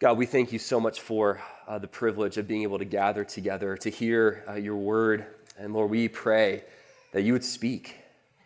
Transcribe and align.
God, 0.00 0.16
we 0.16 0.24
thank 0.24 0.50
you 0.50 0.58
so 0.58 0.80
much 0.80 1.02
for 1.02 1.42
uh, 1.68 1.78
the 1.78 1.86
privilege 1.86 2.38
of 2.38 2.48
being 2.48 2.62
able 2.62 2.78
to 2.78 2.86
gather 2.86 3.22
together 3.22 3.76
to 3.76 3.90
hear 3.90 4.42
uh, 4.48 4.54
your 4.54 4.76
word. 4.76 5.26
And 5.58 5.74
Lord, 5.74 5.90
we 5.90 6.08
pray 6.08 6.64
that 7.12 7.20
you 7.20 7.34
would 7.34 7.44
speak, 7.44 7.96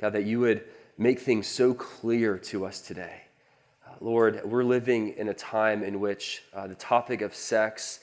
God, 0.01 0.15
that 0.15 0.25
you 0.25 0.41
would 0.41 0.65
make 0.99 1.21
things 1.21 1.47
so 1.47 1.73
clear 1.73 2.39
to 2.39 2.67
us 2.67 2.81
today. 2.81 3.23
Uh, 3.87 3.93
Lord, 4.01 4.41
we're 4.45 4.65
living 4.65 5.11
in 5.11 5.29
a 5.29 5.35
time 5.35 5.85
in 5.85 6.01
which 6.01 6.43
uh, 6.53 6.67
the 6.67 6.75
topic 6.75 7.23
of 7.23 7.37
sex 7.37 8.01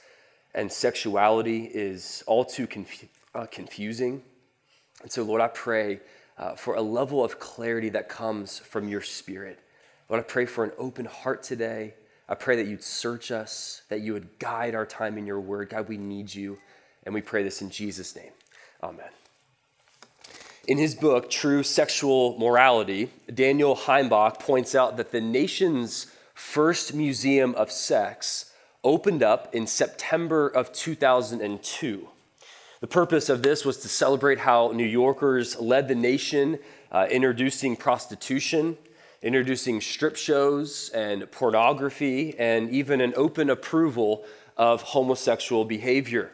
and 0.55 0.71
sexuality 0.71 1.65
is 1.65 2.23
all 2.27 2.45
too 2.45 2.67
confu- 2.67 3.07
uh, 3.35 3.47
confusing. 3.47 4.23
And 5.01 5.11
so, 5.11 5.23
Lord, 5.23 5.41
I 5.41 5.49
pray 5.49 5.99
uh, 6.37 6.55
for 6.55 6.75
a 6.75 6.81
level 6.81 7.21
of 7.21 7.37
clarity 7.37 7.89
that 7.89 8.07
comes 8.07 8.59
from 8.59 8.87
your 8.87 9.01
spirit. 9.01 9.59
Lord, 10.07 10.21
I 10.21 10.25
pray 10.25 10.45
for 10.45 10.63
an 10.63 10.71
open 10.77 11.03
heart 11.03 11.43
today. 11.43 11.95
I 12.31 12.35
pray 12.35 12.55
that 12.55 12.67
you'd 12.67 12.81
search 12.81 13.29
us, 13.29 13.81
that 13.89 13.99
you 13.99 14.13
would 14.13 14.39
guide 14.39 14.73
our 14.73 14.85
time 14.85 15.17
in 15.17 15.25
your 15.25 15.41
word. 15.41 15.69
God, 15.69 15.89
we 15.89 15.97
need 15.97 16.33
you. 16.33 16.57
And 17.03 17.13
we 17.13 17.19
pray 17.19 17.43
this 17.43 17.61
in 17.61 17.69
Jesus' 17.69 18.15
name. 18.15 18.31
Amen. 18.81 19.09
In 20.65 20.77
his 20.77 20.95
book, 20.95 21.29
True 21.29 21.61
Sexual 21.61 22.39
Morality, 22.39 23.09
Daniel 23.33 23.75
Heimbach 23.75 24.39
points 24.39 24.75
out 24.75 24.95
that 24.95 25.11
the 25.11 25.19
nation's 25.19 26.07
first 26.33 26.93
museum 26.93 27.53
of 27.55 27.69
sex 27.69 28.53
opened 28.81 29.23
up 29.23 29.53
in 29.53 29.67
September 29.67 30.47
of 30.47 30.71
2002. 30.71 32.07
The 32.79 32.87
purpose 32.87 33.27
of 33.27 33.43
this 33.43 33.65
was 33.65 33.75
to 33.79 33.89
celebrate 33.89 34.39
how 34.39 34.71
New 34.71 34.85
Yorkers 34.85 35.59
led 35.59 35.89
the 35.89 35.95
nation 35.95 36.59
uh, 36.93 37.07
introducing 37.11 37.75
prostitution 37.75 38.77
introducing 39.21 39.79
strip 39.81 40.15
shows 40.15 40.89
and 40.89 41.29
pornography 41.31 42.35
and 42.39 42.69
even 42.71 43.01
an 43.01 43.13
open 43.15 43.49
approval 43.49 44.25
of 44.57 44.81
homosexual 44.81 45.65
behavior. 45.65 46.31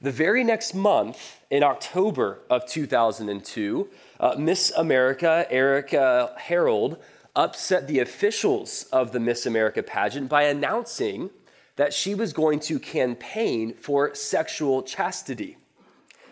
The 0.00 0.10
very 0.10 0.44
next 0.44 0.74
month, 0.74 1.40
in 1.50 1.62
October 1.62 2.40
of 2.50 2.66
2002, 2.66 3.88
uh, 4.20 4.34
Miss 4.38 4.70
America 4.72 5.46
Erika 5.50 6.34
Harold 6.36 6.98
upset 7.34 7.86
the 7.86 8.00
officials 8.00 8.84
of 8.92 9.12
the 9.12 9.20
Miss 9.20 9.46
America 9.46 9.82
pageant 9.82 10.28
by 10.28 10.44
announcing 10.44 11.30
that 11.76 11.92
she 11.94 12.14
was 12.14 12.32
going 12.32 12.58
to 12.58 12.78
campaign 12.78 13.74
for 13.74 14.14
sexual 14.14 14.82
chastity. 14.82 15.56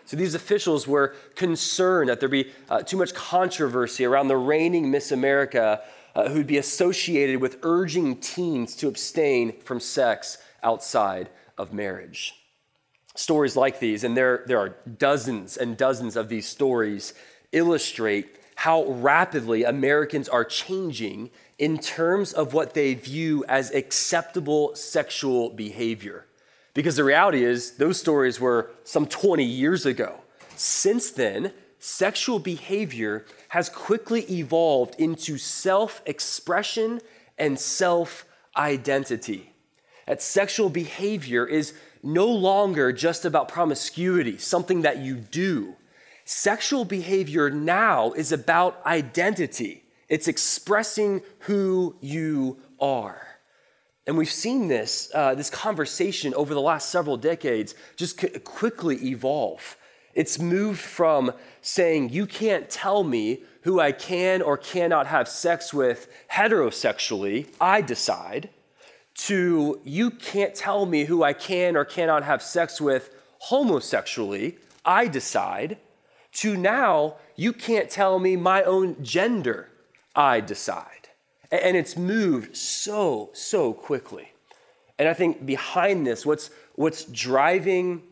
So 0.07 0.15
these 0.15 0.35
officials 0.35 0.87
were 0.87 1.15
concerned 1.35 2.09
that 2.09 2.21
there'd 2.21 2.31
be 2.31 2.51
uh, 2.69 2.81
too 2.81 2.95
much 2.95 3.13
controversy 3.13 4.05
around 4.05 4.29
the 4.29 4.37
reigning 4.37 4.89
Miss 4.89 5.11
America 5.11 5.81
uh, 6.15 6.29
who'd 6.29 6.47
be 6.47 6.57
associated 6.57 7.41
with 7.41 7.59
urging 7.61 8.15
teens 8.15 8.73
to 8.77 8.87
abstain 8.87 9.59
from 9.59 9.81
sex 9.81 10.37
outside 10.63 11.29
of 11.57 11.73
marriage. 11.73 12.33
Stories 13.15 13.57
like 13.57 13.79
these, 13.79 14.05
and 14.05 14.15
there, 14.15 14.43
there 14.47 14.59
are 14.59 14.77
dozens 14.97 15.57
and 15.57 15.75
dozens 15.75 16.15
of 16.15 16.29
these 16.29 16.47
stories, 16.47 17.13
illustrate 17.51 18.37
how 18.55 18.85
rapidly 18.85 19.65
Americans 19.65 20.29
are 20.29 20.45
changing 20.45 21.29
in 21.59 21.77
terms 21.77 22.31
of 22.31 22.53
what 22.53 22.73
they 22.73 22.93
view 22.93 23.43
as 23.49 23.71
acceptable 23.71 24.73
sexual 24.73 25.49
behavior. 25.49 26.26
Because 26.77 26.95
the 26.95 27.03
reality 27.03 27.43
is, 27.43 27.71
those 27.71 27.99
stories 27.99 28.39
were 28.39 28.69
some 28.83 29.07
20 29.07 29.43
years 29.43 29.87
ago. 29.87 30.21
Since 30.55 31.09
then, 31.09 31.51
sexual 31.79 32.37
behavior 32.37 33.25
has 33.47 33.67
quickly 33.67 34.21
evolved 34.31 34.93
into 34.99 35.39
self 35.39 36.03
expression 36.05 37.01
and 37.35 37.57
self 37.57 38.27
identity. 38.55 39.53
That 40.05 40.21
sexual 40.21 40.69
behavior 40.69 41.47
is 41.47 41.73
no 42.03 42.27
longer 42.27 42.93
just 42.93 43.25
about 43.25 43.47
promiscuity, 43.47 44.37
something 44.37 44.83
that 44.83 44.99
you 44.99 45.15
do. 45.15 45.77
Sexual 46.25 46.85
behavior 46.85 47.49
now 47.49 48.11
is 48.11 48.31
about 48.31 48.85
identity, 48.85 49.83
it's 50.09 50.27
expressing 50.27 51.23
who 51.39 51.95
you 52.01 52.59
are. 52.79 53.26
And 54.07 54.17
we've 54.17 54.31
seen 54.31 54.69
this, 54.69 55.11
uh, 55.13 55.35
this 55.35 55.49
conversation 55.49 56.33
over 56.33 56.53
the 56.53 56.61
last 56.61 56.89
several 56.89 57.17
decades 57.17 57.75
just 57.97 58.21
c- 58.21 58.29
quickly 58.39 58.95
evolve. 59.05 59.77
It's 60.13 60.39
moved 60.39 60.79
from 60.79 61.33
saying, 61.61 62.09
you 62.09 62.25
can't 62.25 62.69
tell 62.69 63.03
me 63.03 63.43
who 63.61 63.81
I 63.81 63.91
can 63.91 64.41
or 64.41 64.57
cannot 64.57 65.07
have 65.07 65.27
sex 65.27 65.73
with 65.73 66.07
heterosexually, 66.31 67.53
I 67.59 67.81
decide, 67.81 68.49
to 69.15 69.81
you 69.83 70.09
can't 70.11 70.55
tell 70.55 70.85
me 70.85 71.03
who 71.03 71.21
I 71.21 71.33
can 71.33 71.75
or 71.75 71.83
cannot 71.83 72.23
have 72.23 72.41
sex 72.41 72.79
with 72.79 73.13
homosexually, 73.39 74.57
I 74.85 75.07
decide, 75.07 75.77
to 76.35 76.55
now 76.55 77.15
you 77.35 77.51
can't 77.51 77.89
tell 77.89 78.19
me 78.19 78.37
my 78.37 78.63
own 78.63 79.03
gender, 79.03 79.69
I 80.15 80.39
decide. 80.39 80.96
And 81.51 81.77
it's 81.77 81.95
moved 81.95 82.57
so, 82.57 83.29
so 83.33 83.73
quickly. 83.73 84.33
And 84.99 85.07
I 85.07 85.13
think 85.13 85.45
behind 85.45 86.05
this, 86.05 86.25
what's, 86.25 86.49
what's 86.75 87.05
driving 87.05 88.03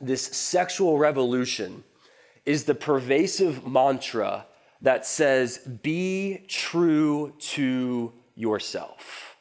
this 0.00 0.22
sexual 0.22 0.96
revolution 0.96 1.84
is 2.46 2.64
the 2.64 2.74
pervasive 2.74 3.66
mantra 3.66 4.46
that 4.80 5.04
says, 5.04 5.58
be 5.58 6.44
true 6.48 7.34
to 7.38 8.12
yourself. 8.34 9.36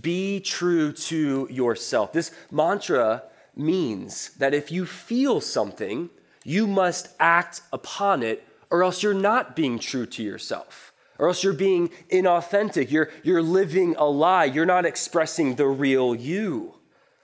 Be 0.00 0.40
true 0.40 0.92
to 0.92 1.46
yourself. 1.50 2.12
This 2.12 2.32
mantra 2.50 3.22
means 3.54 4.30
that 4.38 4.54
if 4.54 4.72
you 4.72 4.86
feel 4.86 5.40
something, 5.40 6.10
you 6.42 6.66
must 6.66 7.08
act 7.20 7.60
upon 7.72 8.22
it, 8.22 8.44
or 8.70 8.82
else 8.82 9.02
you're 9.02 9.14
not 9.14 9.54
being 9.54 9.78
true 9.78 10.06
to 10.06 10.22
yourself 10.22 10.91
or 11.22 11.28
else 11.28 11.44
you're 11.44 11.52
being 11.52 11.88
inauthentic. 12.10 12.90
You're, 12.90 13.08
you're 13.22 13.42
living 13.42 13.94
a 13.96 14.04
lie. 14.04 14.46
You're 14.46 14.66
not 14.66 14.84
expressing 14.84 15.54
the 15.54 15.68
real 15.68 16.16
you. 16.16 16.74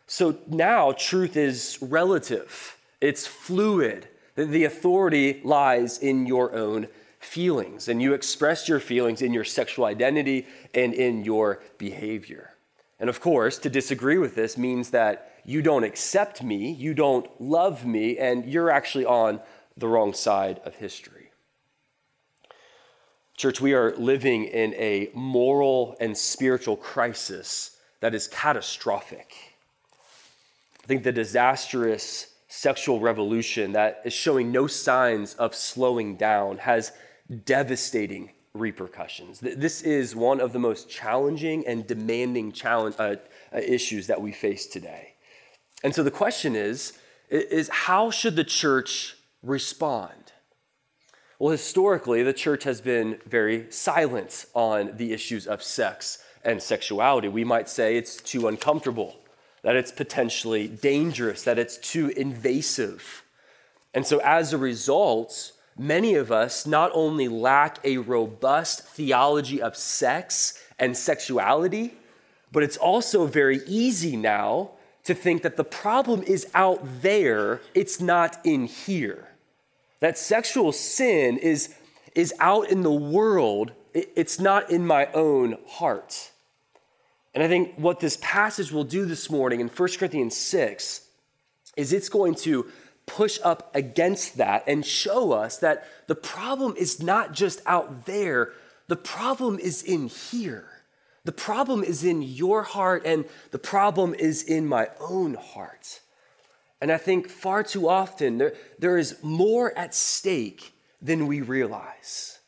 So 0.06 0.38
now 0.46 0.92
truth 0.92 1.36
is 1.36 1.78
relative, 1.82 2.78
it's 3.00 3.26
fluid. 3.26 4.06
The 4.36 4.62
authority 4.62 5.40
lies 5.42 5.98
in 5.98 6.26
your 6.26 6.54
own 6.54 6.86
feelings, 7.18 7.88
and 7.88 8.00
you 8.00 8.14
express 8.14 8.68
your 8.68 8.78
feelings 8.78 9.20
in 9.20 9.32
your 9.32 9.42
sexual 9.42 9.84
identity 9.84 10.46
and 10.72 10.94
in 10.94 11.24
your 11.24 11.60
behavior. 11.76 12.54
And 13.00 13.10
of 13.10 13.20
course, 13.20 13.58
to 13.58 13.68
disagree 13.68 14.18
with 14.18 14.36
this 14.36 14.56
means 14.56 14.90
that 14.90 15.32
you 15.44 15.60
don't 15.60 15.82
accept 15.82 16.40
me, 16.40 16.70
you 16.70 16.94
don't 16.94 17.28
love 17.40 17.84
me, 17.84 18.16
and 18.16 18.46
you're 18.46 18.70
actually 18.70 19.06
on 19.06 19.40
the 19.76 19.88
wrong 19.88 20.12
side 20.12 20.60
of 20.64 20.76
history. 20.76 21.17
Church, 23.38 23.60
we 23.60 23.72
are 23.72 23.94
living 23.94 24.46
in 24.46 24.74
a 24.74 25.10
moral 25.14 25.96
and 26.00 26.18
spiritual 26.18 26.76
crisis 26.76 27.76
that 28.00 28.12
is 28.12 28.26
catastrophic. 28.26 29.32
I 30.82 30.86
think 30.88 31.04
the 31.04 31.12
disastrous 31.12 32.34
sexual 32.48 32.98
revolution 32.98 33.70
that 33.72 34.02
is 34.04 34.12
showing 34.12 34.50
no 34.50 34.66
signs 34.66 35.34
of 35.34 35.54
slowing 35.54 36.16
down 36.16 36.58
has 36.58 36.90
devastating 37.44 38.30
repercussions. 38.54 39.38
This 39.38 39.82
is 39.82 40.16
one 40.16 40.40
of 40.40 40.52
the 40.52 40.58
most 40.58 40.90
challenging 40.90 41.64
and 41.64 41.86
demanding 41.86 42.50
challenge, 42.50 42.96
uh, 42.98 43.14
uh, 43.54 43.58
issues 43.58 44.08
that 44.08 44.20
we 44.20 44.32
face 44.32 44.66
today. 44.66 45.14
And 45.84 45.94
so 45.94 46.02
the 46.02 46.10
question 46.10 46.56
is, 46.56 46.98
is 47.28 47.68
how 47.68 48.10
should 48.10 48.34
the 48.34 48.42
church 48.42 49.16
respond? 49.44 50.27
Well, 51.38 51.52
historically, 51.52 52.24
the 52.24 52.32
church 52.32 52.64
has 52.64 52.80
been 52.80 53.20
very 53.24 53.70
silent 53.70 54.46
on 54.54 54.96
the 54.96 55.12
issues 55.12 55.46
of 55.46 55.62
sex 55.62 56.18
and 56.44 56.60
sexuality. 56.60 57.28
We 57.28 57.44
might 57.44 57.68
say 57.68 57.96
it's 57.96 58.16
too 58.16 58.48
uncomfortable, 58.48 59.14
that 59.62 59.76
it's 59.76 59.92
potentially 59.92 60.66
dangerous, 60.66 61.44
that 61.44 61.56
it's 61.56 61.76
too 61.76 62.08
invasive. 62.16 63.22
And 63.94 64.04
so, 64.04 64.18
as 64.24 64.52
a 64.52 64.58
result, 64.58 65.52
many 65.78 66.16
of 66.16 66.32
us 66.32 66.66
not 66.66 66.90
only 66.92 67.28
lack 67.28 67.78
a 67.84 67.98
robust 67.98 68.82
theology 68.88 69.62
of 69.62 69.76
sex 69.76 70.60
and 70.76 70.96
sexuality, 70.96 71.94
but 72.50 72.64
it's 72.64 72.76
also 72.76 73.26
very 73.26 73.60
easy 73.64 74.16
now 74.16 74.72
to 75.04 75.14
think 75.14 75.42
that 75.42 75.56
the 75.56 75.64
problem 75.64 76.24
is 76.24 76.48
out 76.52 76.80
there, 77.00 77.60
it's 77.74 78.00
not 78.00 78.40
in 78.44 78.64
here. 78.64 79.27
That 80.00 80.18
sexual 80.18 80.72
sin 80.72 81.38
is, 81.38 81.74
is 82.14 82.32
out 82.38 82.70
in 82.70 82.82
the 82.82 82.92
world, 82.92 83.72
it's 83.94 84.38
not 84.38 84.70
in 84.70 84.86
my 84.86 85.06
own 85.12 85.56
heart. 85.66 86.30
And 87.34 87.42
I 87.42 87.48
think 87.48 87.74
what 87.76 88.00
this 88.00 88.18
passage 88.20 88.72
will 88.72 88.84
do 88.84 89.04
this 89.04 89.30
morning 89.30 89.60
in 89.60 89.68
1 89.68 89.88
Corinthians 89.98 90.36
6 90.36 91.02
is 91.76 91.92
it's 91.92 92.08
going 92.08 92.34
to 92.36 92.66
push 93.06 93.38
up 93.42 93.74
against 93.74 94.36
that 94.36 94.64
and 94.66 94.84
show 94.84 95.32
us 95.32 95.58
that 95.58 95.86
the 96.06 96.14
problem 96.14 96.74
is 96.76 97.02
not 97.02 97.32
just 97.32 97.60
out 97.66 98.06
there, 98.06 98.52
the 98.86 98.96
problem 98.96 99.58
is 99.58 99.82
in 99.82 100.08
here. 100.08 100.68
the 101.24 101.32
problem 101.32 101.84
is 101.84 102.04
in 102.04 102.22
your 102.22 102.62
heart 102.62 103.02
and 103.04 103.24
the 103.50 103.58
problem 103.58 104.14
is 104.14 104.42
in 104.42 104.66
my 104.66 104.88
own 104.98 105.34
heart. 105.34 106.00
And 106.80 106.92
I 106.92 106.96
think 106.96 107.28
far 107.28 107.62
too 107.62 107.88
often 107.88 108.38
there, 108.38 108.54
there 108.78 108.98
is 108.98 109.16
more 109.22 109.76
at 109.76 109.94
stake 109.94 110.72
than 111.02 111.26
we 111.26 111.40
realize. 111.40 112.38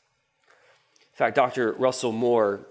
In 1.13 1.17
fact, 1.17 1.37
Dr. 1.37 1.73
Russell 1.73 2.13
Moore, 2.13 2.67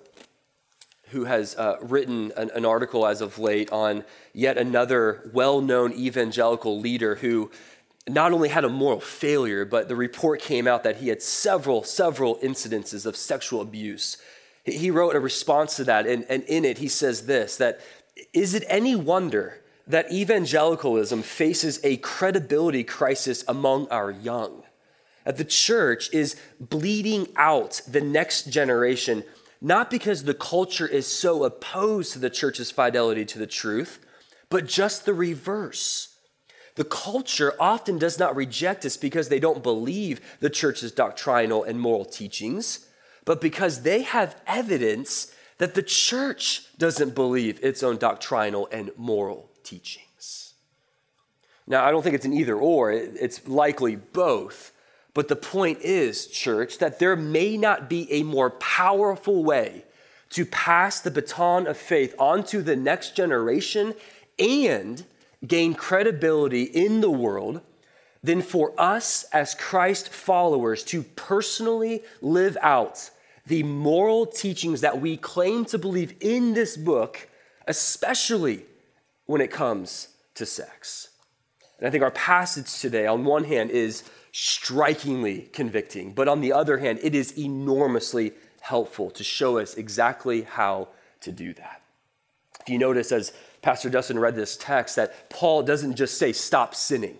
who 1.09 1.25
has 1.25 1.55
uh, 1.55 1.77
written 1.81 2.31
an, 2.37 2.49
an 2.55 2.65
article 2.65 3.05
as 3.05 3.21
of 3.21 3.39
late 3.39 3.71
on 3.71 4.03
yet 4.33 4.57
another 4.57 5.29
well 5.33 5.61
known 5.61 5.91
evangelical 5.93 6.79
leader 6.79 7.15
who 7.15 7.51
not 8.07 8.31
only 8.31 8.49
had 8.49 8.63
a 8.63 8.69
moral 8.69 8.99
failure, 8.99 9.65
but 9.65 9.87
the 9.87 9.95
report 9.95 10.41
came 10.41 10.67
out 10.67 10.83
that 10.83 10.97
he 10.97 11.09
had 11.09 11.21
several, 11.21 11.83
several 11.83 12.37
incidences 12.37 13.05
of 13.05 13.15
sexual 13.15 13.61
abuse. 13.61 14.17
He 14.65 14.89
wrote 14.91 15.15
a 15.15 15.19
response 15.19 15.75
to 15.77 15.83
that, 15.85 16.07
and, 16.07 16.25
and 16.29 16.43
in 16.43 16.65
it 16.65 16.79
he 16.79 16.87
says 16.87 17.25
this 17.25 17.57
that 17.57 17.79
is 18.33 18.53
it 18.53 18.63
any 18.67 18.95
wonder 18.95 19.61
that 19.89 20.11
evangelicalism 20.11 21.23
faces 21.23 21.79
a 21.83 21.97
credibility 21.97 22.83
crisis 22.83 23.43
among 23.47 23.87
our 23.89 24.11
young? 24.11 24.63
That 25.25 25.37
the 25.37 25.43
church 25.43 26.13
is 26.13 26.35
bleeding 26.59 27.27
out 27.35 27.81
the 27.87 28.01
next 28.01 28.49
generation, 28.49 29.23
not 29.59 29.89
because 29.89 30.23
the 30.23 30.33
culture 30.33 30.87
is 30.87 31.05
so 31.05 31.43
opposed 31.43 32.13
to 32.13 32.19
the 32.19 32.29
church's 32.29 32.71
fidelity 32.71 33.25
to 33.25 33.39
the 33.39 33.47
truth, 33.47 33.99
but 34.49 34.67
just 34.67 35.05
the 35.05 35.13
reverse. 35.13 36.15
The 36.75 36.85
culture 36.85 37.53
often 37.59 37.97
does 37.97 38.17
not 38.17 38.35
reject 38.35 38.85
us 38.85 38.95
because 38.95 39.27
they 39.27 39.39
don't 39.39 39.63
believe 39.63 40.21
the 40.39 40.49
church's 40.49 40.91
doctrinal 40.91 41.63
and 41.63 41.79
moral 41.79 42.05
teachings, 42.05 42.87
but 43.25 43.41
because 43.41 43.81
they 43.81 44.03
have 44.03 44.39
evidence 44.47 45.33
that 45.57 45.73
the 45.73 45.83
church 45.83 46.65
doesn't 46.77 47.15
believe 47.15 47.59
its 47.63 47.83
own 47.83 47.97
doctrinal 47.97 48.69
and 48.71 48.91
moral 48.95 49.48
teachings. 49.69 50.53
Now, 51.67 51.85
I 51.85 51.91
don't 51.91 52.01
think 52.01 52.15
it's 52.15 52.25
an 52.25 52.33
either 52.33 52.55
or, 52.55 52.91
it's 52.91 53.47
likely 53.47 53.95
both. 53.95 54.71
But 55.13 55.27
the 55.27 55.35
point 55.35 55.79
is, 55.81 56.27
church, 56.27 56.79
that 56.79 56.99
there 56.99 57.15
may 57.15 57.57
not 57.57 57.89
be 57.89 58.11
a 58.11 58.23
more 58.23 58.49
powerful 58.51 59.43
way 59.43 59.85
to 60.31 60.45
pass 60.45 60.99
the 60.99 61.11
baton 61.11 61.67
of 61.67 61.77
faith 61.77 62.15
onto 62.17 62.61
the 62.61 62.75
next 62.75 63.15
generation 63.15 63.93
and 64.37 65.03
gain 65.45 65.73
credibility 65.73 66.63
in 66.63 67.01
the 67.01 67.11
world 67.11 67.61
than 68.23 68.41
for 68.41 68.73
us 68.77 69.23
as 69.31 69.55
Christ 69.55 70.09
followers 70.09 70.83
to 70.85 71.03
personally 71.03 72.03
live 72.21 72.57
out 72.61 73.09
the 73.45 73.63
moral 73.63 74.25
teachings 74.25 74.81
that 74.81 75.01
we 75.01 75.17
claim 75.17 75.65
to 75.65 75.77
believe 75.77 76.13
in 76.19 76.53
this 76.53 76.77
book, 76.77 77.27
especially 77.67 78.63
when 79.29 79.41
it 79.41 79.51
comes 79.51 80.07
to 80.33 80.43
sex. 80.43 81.09
And 81.77 81.87
I 81.87 81.91
think 81.91 82.01
our 82.01 82.09
passage 82.09 82.79
today, 82.81 83.05
on 83.05 83.25
one 83.25 83.43
hand, 83.43 83.69
is 83.69 84.01
strikingly 84.31 85.41
convicting, 85.53 86.13
but 86.13 86.27
on 86.27 86.41
the 86.41 86.51
other 86.51 86.79
hand, 86.79 86.97
it 87.03 87.13
is 87.13 87.37
enormously 87.37 88.33
helpful 88.59 89.11
to 89.11 89.23
show 89.23 89.59
us 89.59 89.75
exactly 89.75 90.41
how 90.41 90.87
to 91.21 91.31
do 91.31 91.53
that. 91.53 91.83
If 92.61 92.69
you 92.69 92.79
notice, 92.79 93.11
as 93.11 93.31
Pastor 93.61 93.87
Dustin 93.91 94.17
read 94.17 94.35
this 94.35 94.57
text 94.57 94.95
that 94.95 95.29
Paul 95.29 95.61
doesn't 95.61 95.95
just 95.95 96.17
say, 96.17 96.33
stop 96.33 96.73
sinning. 96.73 97.19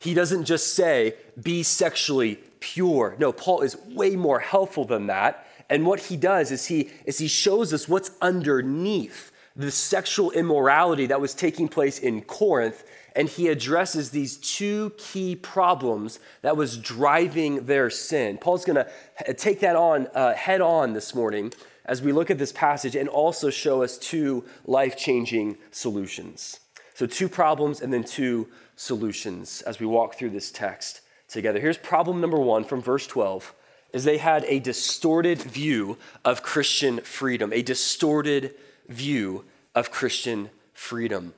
He 0.00 0.12
doesn't 0.12 0.44
just 0.44 0.74
say, 0.74 1.14
be 1.42 1.62
sexually 1.62 2.38
pure. 2.60 3.16
No, 3.18 3.32
Paul 3.32 3.62
is 3.62 3.78
way 3.78 4.14
more 4.14 4.40
helpful 4.40 4.84
than 4.84 5.06
that. 5.06 5.46
And 5.70 5.86
what 5.86 6.00
he 6.00 6.18
does 6.18 6.50
is 6.50 6.66
he, 6.66 6.90
is 7.06 7.16
he 7.16 7.28
shows 7.28 7.72
us 7.72 7.88
what's 7.88 8.10
underneath 8.20 9.30
the 9.56 9.70
sexual 9.70 10.30
immorality 10.32 11.06
that 11.06 11.20
was 11.20 11.34
taking 11.34 11.68
place 11.68 11.98
in 11.98 12.22
Corinth. 12.22 12.84
And 13.16 13.28
he 13.28 13.48
addresses 13.48 14.10
these 14.10 14.36
two 14.36 14.92
key 14.98 15.36
problems 15.36 16.18
that 16.42 16.56
was 16.56 16.76
driving 16.76 17.66
their 17.66 17.88
sin. 17.88 18.38
Paul's 18.38 18.64
going 18.64 18.84
to 18.84 19.34
take 19.34 19.60
that 19.60 19.76
on 19.76 20.08
uh, 20.14 20.34
head 20.34 20.60
on 20.60 20.92
this 20.92 21.14
morning 21.14 21.52
as 21.84 22.02
we 22.02 22.12
look 22.12 22.30
at 22.30 22.38
this 22.38 22.50
passage 22.50 22.96
and 22.96 23.08
also 23.08 23.50
show 23.50 23.82
us 23.82 23.98
two 23.98 24.44
life 24.64 24.96
changing 24.96 25.56
solutions. 25.70 26.58
So, 26.94 27.06
two 27.06 27.28
problems 27.28 27.80
and 27.80 27.92
then 27.92 28.04
two 28.04 28.48
solutions 28.76 29.62
as 29.62 29.78
we 29.78 29.86
walk 29.86 30.16
through 30.16 30.30
this 30.30 30.50
text 30.50 31.00
together. 31.28 31.60
Here's 31.60 31.78
problem 31.78 32.20
number 32.20 32.38
one 32.38 32.64
from 32.64 32.80
verse 32.80 33.06
12 33.06 33.54
is 33.92 34.04
they 34.04 34.18
had 34.18 34.44
a 34.46 34.58
distorted 34.58 35.40
view 35.40 35.96
of 36.24 36.42
Christian 36.42 36.98
freedom, 37.00 37.52
a 37.52 37.62
distorted 37.62 38.54
view 38.88 39.44
of 39.74 39.90
Christian 39.90 40.50
freedom. 40.72 41.34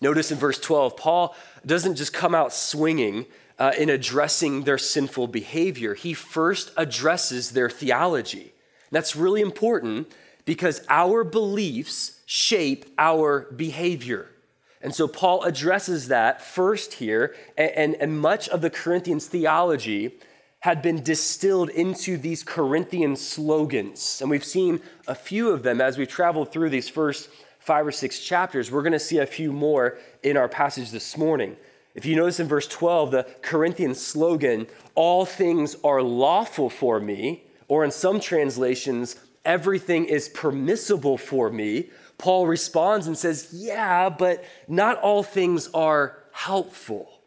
Notice 0.00 0.30
in 0.30 0.38
verse 0.38 0.60
12, 0.60 0.96
Paul 0.96 1.34
doesn't 1.66 1.96
just 1.96 2.12
come 2.12 2.34
out 2.34 2.52
swinging 2.52 3.26
uh, 3.58 3.72
in 3.76 3.90
addressing 3.90 4.62
their 4.62 4.78
sinful 4.78 5.28
behavior. 5.28 5.94
He 5.94 6.14
first 6.14 6.70
addresses 6.76 7.50
their 7.50 7.68
theology. 7.68 8.52
That's 8.90 9.16
really 9.16 9.40
important 9.40 10.12
because 10.44 10.82
our 10.88 11.24
beliefs 11.24 12.20
shape 12.26 12.86
our 12.96 13.48
behavior. 13.54 14.28
And 14.80 14.94
so 14.94 15.08
Paul 15.08 15.42
addresses 15.42 16.08
that 16.08 16.40
first 16.40 16.94
here, 16.94 17.34
and, 17.56 17.70
and, 17.72 17.94
and, 17.96 18.20
much 18.20 18.48
of 18.48 18.60
the 18.60 18.70
Corinthians 18.70 19.26
theology 19.26 20.18
had 20.60 20.82
been 20.82 21.02
distilled 21.02 21.70
into 21.70 22.16
these 22.16 22.42
Corinthian 22.42 23.16
slogans. 23.16 24.20
And 24.20 24.30
we've 24.30 24.44
seen 24.44 24.80
a 25.06 25.14
few 25.14 25.50
of 25.50 25.62
them 25.62 25.80
as 25.80 25.96
we've 25.96 26.08
traveled 26.08 26.52
through 26.52 26.70
these 26.70 26.88
first 26.88 27.28
five 27.60 27.86
or 27.86 27.92
six 27.92 28.18
chapters. 28.18 28.70
We're 28.70 28.82
going 28.82 28.92
to 28.92 28.98
see 28.98 29.18
a 29.18 29.26
few 29.26 29.52
more 29.52 29.98
in 30.22 30.36
our 30.36 30.48
passage 30.48 30.90
this 30.90 31.16
morning. 31.16 31.56
If 31.94 32.06
you 32.06 32.16
notice 32.16 32.40
in 32.40 32.48
verse 32.48 32.66
12, 32.66 33.10
the 33.10 33.26
Corinthian 33.42 33.94
slogan, 33.94 34.66
all 34.94 35.24
things 35.24 35.76
are 35.84 36.02
lawful 36.02 36.70
for 36.70 37.00
me, 37.00 37.44
or 37.68 37.84
in 37.84 37.90
some 37.90 38.20
translations, 38.20 39.16
everything 39.44 40.04
is 40.06 40.28
permissible 40.28 41.18
for 41.18 41.50
me, 41.50 41.90
Paul 42.18 42.48
responds 42.48 43.06
and 43.06 43.16
says, 43.16 43.48
Yeah, 43.52 44.10
but 44.10 44.44
not 44.66 44.98
all 44.98 45.22
things 45.22 45.68
are 45.72 46.18
helpful. 46.32 47.17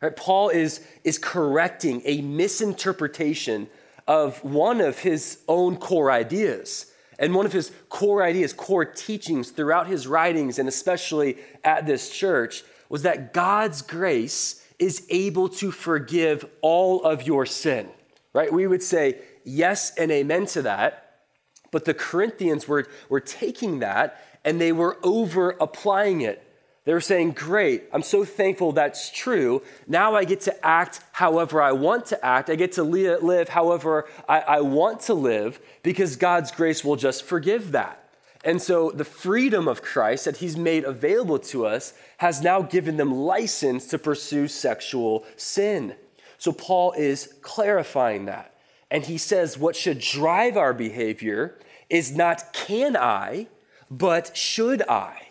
Right? 0.00 0.14
Paul 0.14 0.48
is, 0.50 0.86
is 1.04 1.18
correcting 1.18 2.02
a 2.04 2.20
misinterpretation 2.22 3.68
of 4.06 4.42
one 4.42 4.80
of 4.80 5.00
his 5.00 5.40
own 5.48 5.76
core 5.76 6.10
ideas. 6.10 6.92
And 7.18 7.34
one 7.34 7.46
of 7.46 7.52
his 7.52 7.72
core 7.88 8.22
ideas, 8.22 8.52
core 8.52 8.84
teachings 8.84 9.50
throughout 9.50 9.88
his 9.88 10.06
writings, 10.06 10.58
and 10.58 10.68
especially 10.68 11.38
at 11.64 11.84
this 11.84 12.10
church, 12.10 12.62
was 12.88 13.02
that 13.02 13.34
God's 13.34 13.82
grace 13.82 14.64
is 14.78 15.04
able 15.10 15.48
to 15.48 15.72
forgive 15.72 16.46
all 16.60 17.02
of 17.02 17.26
your 17.26 17.44
sin. 17.44 17.88
Right? 18.32 18.52
We 18.52 18.66
would 18.68 18.82
say, 18.82 19.18
yes 19.44 19.92
and 19.96 20.12
amen 20.12 20.46
to 20.46 20.62
that. 20.62 21.22
But 21.70 21.84
the 21.84 21.94
Corinthians 21.94 22.68
were, 22.68 22.86
were 23.08 23.20
taking 23.20 23.80
that 23.80 24.22
and 24.44 24.60
they 24.60 24.72
were 24.72 24.98
over 25.02 25.50
applying 25.60 26.20
it. 26.20 26.42
They 26.88 26.94
were 26.94 27.02
saying, 27.02 27.32
Great, 27.32 27.82
I'm 27.92 28.00
so 28.00 28.24
thankful 28.24 28.72
that's 28.72 29.10
true. 29.10 29.60
Now 29.86 30.14
I 30.14 30.24
get 30.24 30.40
to 30.42 30.66
act 30.66 31.02
however 31.12 31.60
I 31.60 31.72
want 31.72 32.06
to 32.06 32.24
act. 32.24 32.48
I 32.48 32.54
get 32.54 32.72
to 32.72 32.82
live 32.82 33.50
however 33.50 34.06
I, 34.26 34.40
I 34.40 34.60
want 34.62 35.00
to 35.00 35.12
live 35.12 35.60
because 35.82 36.16
God's 36.16 36.50
grace 36.50 36.82
will 36.82 36.96
just 36.96 37.24
forgive 37.24 37.72
that. 37.72 38.08
And 38.42 38.62
so 38.62 38.90
the 38.90 39.04
freedom 39.04 39.68
of 39.68 39.82
Christ 39.82 40.24
that 40.24 40.38
he's 40.38 40.56
made 40.56 40.84
available 40.84 41.38
to 41.40 41.66
us 41.66 41.92
has 42.16 42.40
now 42.40 42.62
given 42.62 42.96
them 42.96 43.12
license 43.12 43.86
to 43.88 43.98
pursue 43.98 44.48
sexual 44.48 45.26
sin. 45.36 45.94
So 46.38 46.52
Paul 46.52 46.92
is 46.92 47.34
clarifying 47.42 48.24
that. 48.24 48.54
And 48.90 49.04
he 49.04 49.18
says 49.18 49.58
what 49.58 49.76
should 49.76 49.98
drive 49.98 50.56
our 50.56 50.72
behavior 50.72 51.58
is 51.90 52.16
not 52.16 52.54
can 52.54 52.96
I, 52.96 53.48
but 53.90 54.34
should 54.34 54.80
I? 54.88 55.27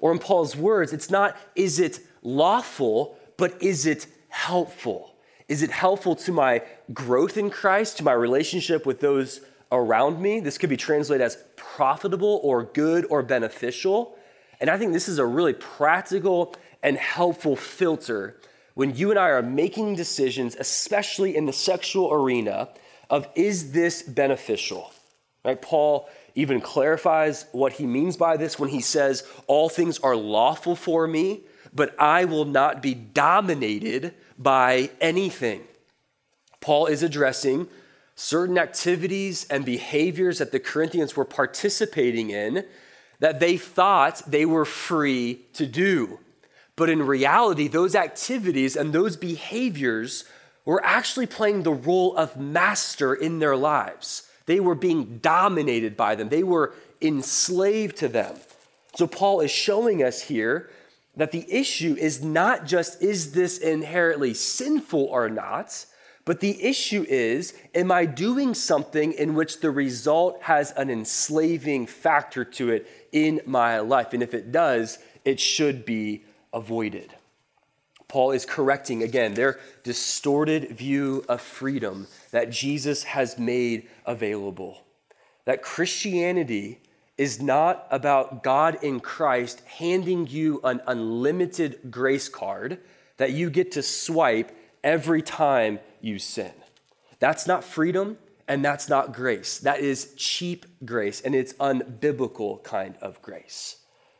Or 0.00 0.12
in 0.12 0.18
Paul's 0.18 0.56
words, 0.56 0.92
it's 0.92 1.10
not 1.10 1.36
is 1.54 1.78
it 1.78 2.00
lawful, 2.22 3.16
but 3.36 3.62
is 3.62 3.86
it 3.86 4.06
helpful? 4.28 5.14
Is 5.48 5.62
it 5.62 5.70
helpful 5.70 6.14
to 6.16 6.32
my 6.32 6.62
growth 6.92 7.36
in 7.36 7.50
Christ, 7.50 7.98
to 7.98 8.04
my 8.04 8.12
relationship 8.12 8.86
with 8.86 9.00
those 9.00 9.40
around 9.72 10.20
me? 10.20 10.40
This 10.40 10.58
could 10.58 10.70
be 10.70 10.76
translated 10.76 11.24
as 11.24 11.42
profitable 11.56 12.40
or 12.42 12.64
good 12.64 13.06
or 13.10 13.22
beneficial. 13.22 14.16
And 14.60 14.70
I 14.70 14.78
think 14.78 14.92
this 14.92 15.08
is 15.08 15.18
a 15.18 15.26
really 15.26 15.54
practical 15.54 16.54
and 16.82 16.96
helpful 16.96 17.56
filter 17.56 18.40
when 18.74 18.94
you 18.94 19.10
and 19.10 19.18
I 19.18 19.28
are 19.28 19.42
making 19.42 19.96
decisions, 19.96 20.56
especially 20.58 21.36
in 21.36 21.46
the 21.46 21.52
sexual 21.52 22.12
arena, 22.12 22.70
of 23.10 23.28
is 23.34 23.72
this 23.72 24.02
beneficial? 24.02 24.92
Right? 25.44 25.60
Paul 25.60 26.08
even 26.34 26.60
clarifies 26.60 27.46
what 27.52 27.74
he 27.74 27.86
means 27.86 28.16
by 28.16 28.36
this 28.36 28.58
when 28.58 28.70
he 28.70 28.80
says, 28.80 29.26
All 29.46 29.68
things 29.68 29.98
are 29.98 30.16
lawful 30.16 30.76
for 30.76 31.06
me, 31.06 31.40
but 31.72 31.94
I 31.98 32.24
will 32.24 32.44
not 32.44 32.82
be 32.82 32.94
dominated 32.94 34.14
by 34.38 34.90
anything. 35.00 35.62
Paul 36.60 36.86
is 36.86 37.02
addressing 37.02 37.68
certain 38.14 38.58
activities 38.58 39.46
and 39.48 39.64
behaviors 39.64 40.38
that 40.38 40.52
the 40.52 40.60
Corinthians 40.60 41.16
were 41.16 41.24
participating 41.24 42.30
in 42.30 42.64
that 43.20 43.40
they 43.40 43.56
thought 43.56 44.22
they 44.30 44.44
were 44.44 44.64
free 44.64 45.40
to 45.52 45.66
do. 45.66 46.18
But 46.76 46.90
in 46.90 47.06
reality, 47.06 47.68
those 47.68 47.94
activities 47.94 48.76
and 48.76 48.92
those 48.92 49.16
behaviors 49.16 50.24
were 50.64 50.84
actually 50.84 51.26
playing 51.26 51.62
the 51.62 51.72
role 51.72 52.16
of 52.16 52.38
master 52.38 53.14
in 53.14 53.38
their 53.38 53.56
lives. 53.56 54.29
They 54.46 54.60
were 54.60 54.74
being 54.74 55.18
dominated 55.18 55.96
by 55.96 56.14
them, 56.14 56.28
they 56.28 56.42
were 56.42 56.74
enslaved 57.00 57.96
to 57.98 58.08
them. 58.08 58.36
So, 58.96 59.06
Paul 59.06 59.40
is 59.40 59.50
showing 59.50 60.02
us 60.02 60.22
here 60.22 60.70
that 61.16 61.32
the 61.32 61.46
issue 61.48 61.96
is 61.98 62.22
not 62.22 62.66
just 62.66 63.02
is 63.02 63.32
this 63.32 63.58
inherently 63.58 64.34
sinful 64.34 65.04
or 65.04 65.28
not, 65.28 65.86
but 66.24 66.40
the 66.40 66.62
issue 66.62 67.04
is 67.08 67.54
am 67.74 67.90
I 67.90 68.04
doing 68.04 68.54
something 68.54 69.12
in 69.12 69.34
which 69.34 69.60
the 69.60 69.70
result 69.70 70.42
has 70.42 70.72
an 70.72 70.90
enslaving 70.90 71.86
factor 71.86 72.44
to 72.44 72.70
it 72.70 72.88
in 73.12 73.40
my 73.46 73.80
life? 73.80 74.12
And 74.12 74.22
if 74.22 74.34
it 74.34 74.52
does, 74.52 74.98
it 75.24 75.40
should 75.40 75.84
be 75.84 76.24
avoided. 76.52 77.14
Paul 78.08 78.32
is 78.32 78.44
correcting 78.44 79.02
again 79.02 79.34
their 79.34 79.60
distorted 79.84 80.70
view 80.70 81.24
of 81.28 81.40
freedom 81.40 82.08
that 82.30 82.50
Jesus 82.50 83.04
has 83.04 83.38
made 83.38 83.88
available. 84.06 84.82
That 85.44 85.62
Christianity 85.62 86.80
is 87.18 87.40
not 87.40 87.86
about 87.90 88.42
God 88.42 88.78
in 88.82 89.00
Christ 89.00 89.62
handing 89.66 90.26
you 90.26 90.60
an 90.64 90.80
unlimited 90.86 91.90
grace 91.90 92.28
card 92.28 92.78
that 93.18 93.32
you 93.32 93.50
get 93.50 93.72
to 93.72 93.82
swipe 93.82 94.56
every 94.82 95.20
time 95.20 95.78
you 96.00 96.18
sin. 96.18 96.52
That's 97.18 97.46
not 97.46 97.62
freedom 97.62 98.16
and 98.48 98.64
that's 98.64 98.88
not 98.88 99.12
grace. 99.12 99.58
That 99.58 99.80
is 99.80 100.14
cheap 100.16 100.64
grace 100.84 101.20
and 101.20 101.34
it's 101.34 101.52
unbiblical 101.54 102.62
kind 102.62 102.96
of 103.02 103.20
grace. 103.20 103.76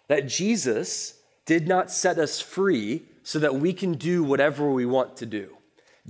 That 0.09 0.26
Jesus 0.26 1.21
did 1.47 1.67
not 1.67 1.90
set 1.90 2.19
us 2.19 2.40
free 2.40 3.05
so 3.23 3.38
that 3.38 3.55
we 3.55 3.73
can 3.73 3.95
do 3.95 4.23
whatever 4.23 4.71
we 4.71 4.85
want 4.85 5.17
to 5.17 5.26
do. 5.26 5.57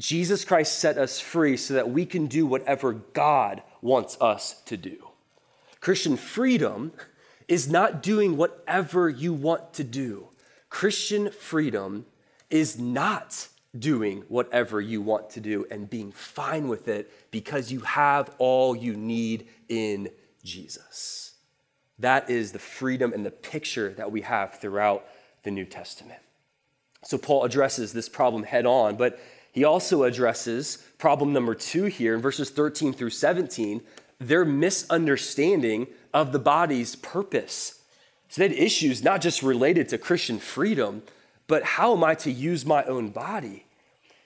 Jesus 0.01 0.47
Christ 0.47 0.79
set 0.79 0.97
us 0.97 1.21
free 1.21 1.59
so 1.59 1.75
that 1.75 1.91
we 1.91 2.07
can 2.07 2.27
do 2.27 2.47
whatever 2.47 2.95
God 2.95 3.63
wants 3.83 4.17
us 4.19 4.63
to 4.63 4.79
do. 4.79 5.09
Christian 5.81 6.17
freedom 6.17 6.93
is 7.49 7.69
not 7.69 8.03
doing 8.03 8.39
whatever 8.39 9.11
you 9.11 9.35
want 9.35 9.75
to 9.75 9.85
do. 9.85 10.29
Christian 10.71 11.31
freedom 11.31 12.07
is 12.49 12.79
not 12.79 13.49
doing 13.79 14.25
whatever 14.29 14.81
you 14.81 15.03
want 15.03 15.29
to 15.31 15.41
do 15.41 15.67
and 15.71 15.91
being 15.91 16.13
fine 16.13 16.69
with 16.69 16.89
it 16.89 17.13
because 17.31 17.71
you 17.71 17.81
have 17.81 18.35
all 18.39 18.75
you 18.75 18.97
need 18.97 19.49
in 19.69 20.09
Jesus. 20.43 21.35
That 21.99 22.31
is 22.31 22.53
the 22.53 22.59
freedom 22.59 23.13
and 23.13 23.27
the 23.27 23.31
picture 23.31 23.93
that 23.99 24.11
we 24.11 24.23
have 24.23 24.55
throughout 24.61 25.05
the 25.43 25.51
New 25.51 25.67
Testament. 25.67 26.21
So 27.05 27.19
Paul 27.19 27.45
addresses 27.45 27.93
this 27.93 28.09
problem 28.09 28.45
head 28.45 28.65
on, 28.65 28.97
but 28.97 29.21
he 29.53 29.65
also 29.65 30.05
addresses 30.05 30.79
problem 30.99 31.33
number 31.33 31.55
two 31.55 31.85
here 31.85 32.15
in 32.15 32.21
verses 32.21 32.51
13 32.51 32.93
through 32.93 33.11
17 33.11 33.83
their 34.21 34.45
misunderstanding 34.45 35.87
of 36.13 36.33
the 36.33 36.39
body's 36.39 36.95
purpose. 36.95 37.81
So 38.29 38.43
they 38.43 38.49
had 38.49 38.57
issues 38.57 39.03
not 39.03 39.23
just 39.23 39.43
related 39.43 39.89
to 39.89 39.99
Christian 39.99 40.39
freedom, 40.39 41.03
but 41.47 41.65
how 41.65 41.97
am 41.97 42.05
I 42.05 42.15
to 42.17 42.31
use 42.31 42.65
my 42.67 42.85
own 42.85 43.09
body? 43.09 43.65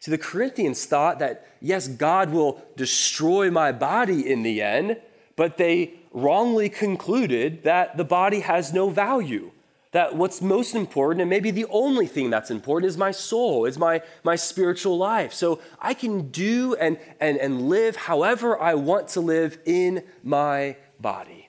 See, 0.00 0.10
the 0.10 0.18
Corinthians 0.18 0.84
thought 0.84 1.20
that, 1.20 1.46
yes, 1.62 1.88
God 1.88 2.30
will 2.30 2.62
destroy 2.76 3.50
my 3.50 3.72
body 3.72 4.30
in 4.30 4.42
the 4.42 4.60
end, 4.60 4.98
but 5.36 5.56
they 5.56 5.94
wrongly 6.12 6.68
concluded 6.68 7.62
that 7.62 7.96
the 7.96 8.04
body 8.04 8.40
has 8.40 8.72
no 8.72 8.90
value 8.90 9.50
that 9.94 10.16
what's 10.16 10.42
most 10.42 10.74
important 10.74 11.20
and 11.20 11.30
maybe 11.30 11.52
the 11.52 11.66
only 11.70 12.08
thing 12.08 12.28
that's 12.28 12.50
important 12.50 12.88
is 12.90 12.98
my 12.98 13.12
soul, 13.12 13.64
is 13.64 13.78
my, 13.78 14.02
my 14.24 14.34
spiritual 14.34 14.98
life. 14.98 15.32
So 15.32 15.60
I 15.80 15.94
can 15.94 16.32
do 16.32 16.74
and, 16.74 16.98
and, 17.20 17.38
and 17.38 17.68
live 17.68 17.94
however 17.94 18.60
I 18.60 18.74
want 18.74 19.06
to 19.10 19.20
live 19.20 19.56
in 19.64 20.02
my 20.24 20.76
body. 20.98 21.48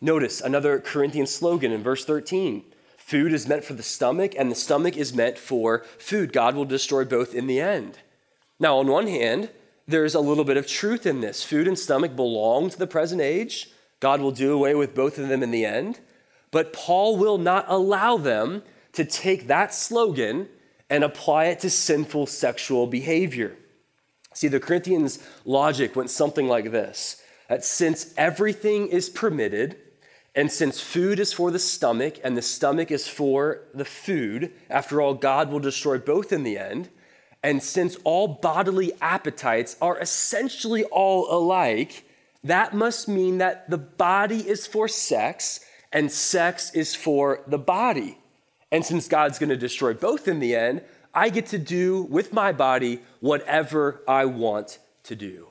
Notice 0.00 0.40
another 0.40 0.78
Corinthian 0.78 1.26
slogan 1.26 1.72
in 1.72 1.82
verse 1.82 2.04
13 2.04 2.62
food 2.96 3.32
is 3.32 3.48
meant 3.48 3.64
for 3.64 3.72
the 3.72 3.82
stomach, 3.82 4.34
and 4.38 4.52
the 4.52 4.54
stomach 4.54 4.96
is 4.96 5.12
meant 5.12 5.36
for 5.36 5.84
food. 5.98 6.32
God 6.32 6.54
will 6.54 6.64
destroy 6.64 7.04
both 7.04 7.34
in 7.34 7.48
the 7.48 7.60
end. 7.60 7.98
Now, 8.60 8.78
on 8.78 8.86
one 8.86 9.08
hand, 9.08 9.50
there's 9.88 10.14
a 10.14 10.20
little 10.20 10.44
bit 10.44 10.56
of 10.56 10.68
truth 10.68 11.06
in 11.06 11.22
this. 11.22 11.42
Food 11.42 11.66
and 11.66 11.76
stomach 11.76 12.14
belong 12.14 12.70
to 12.70 12.78
the 12.78 12.86
present 12.86 13.20
age. 13.20 13.68
God 13.98 14.20
will 14.20 14.30
do 14.30 14.52
away 14.52 14.76
with 14.76 14.94
both 14.94 15.18
of 15.18 15.28
them 15.28 15.42
in 15.42 15.50
the 15.50 15.64
end. 15.64 15.98
But 16.50 16.72
Paul 16.72 17.16
will 17.16 17.38
not 17.38 17.66
allow 17.68 18.16
them 18.16 18.62
to 18.92 19.04
take 19.04 19.46
that 19.46 19.72
slogan 19.72 20.48
and 20.88 21.04
apply 21.04 21.46
it 21.46 21.60
to 21.60 21.70
sinful 21.70 22.26
sexual 22.26 22.86
behavior. 22.86 23.56
See, 24.34 24.48
the 24.48 24.60
Corinthians' 24.60 25.20
logic 25.44 25.94
went 25.94 26.10
something 26.10 26.48
like 26.48 26.70
this 26.72 27.22
that 27.48 27.64
since 27.64 28.14
everything 28.16 28.86
is 28.86 29.10
permitted, 29.10 29.76
and 30.36 30.52
since 30.52 30.80
food 30.80 31.18
is 31.18 31.32
for 31.32 31.50
the 31.50 31.58
stomach 31.58 32.20
and 32.22 32.36
the 32.36 32.42
stomach 32.42 32.92
is 32.92 33.08
for 33.08 33.62
the 33.74 33.84
food, 33.84 34.52
after 34.68 35.00
all, 35.00 35.14
God 35.14 35.50
will 35.50 35.58
destroy 35.58 35.98
both 35.98 36.32
in 36.32 36.44
the 36.44 36.56
end. 36.56 36.88
And 37.42 37.60
since 37.60 37.96
all 38.04 38.28
bodily 38.28 38.92
appetites 39.00 39.76
are 39.82 39.98
essentially 39.98 40.84
all 40.84 41.26
alike, 41.36 42.04
that 42.44 42.72
must 42.72 43.08
mean 43.08 43.38
that 43.38 43.68
the 43.68 43.78
body 43.78 44.48
is 44.48 44.68
for 44.68 44.86
sex 44.86 45.60
and 45.92 46.10
sex 46.10 46.72
is 46.74 46.94
for 46.94 47.42
the 47.46 47.58
body. 47.58 48.18
And 48.72 48.84
since 48.84 49.08
God's 49.08 49.38
going 49.38 49.50
to 49.50 49.56
destroy 49.56 49.94
both 49.94 50.28
in 50.28 50.40
the 50.40 50.54
end, 50.54 50.82
I 51.12 51.28
get 51.28 51.46
to 51.46 51.58
do 51.58 52.02
with 52.02 52.32
my 52.32 52.52
body 52.52 53.00
whatever 53.18 54.02
I 54.06 54.26
want 54.26 54.78
to 55.04 55.16
do. 55.16 55.48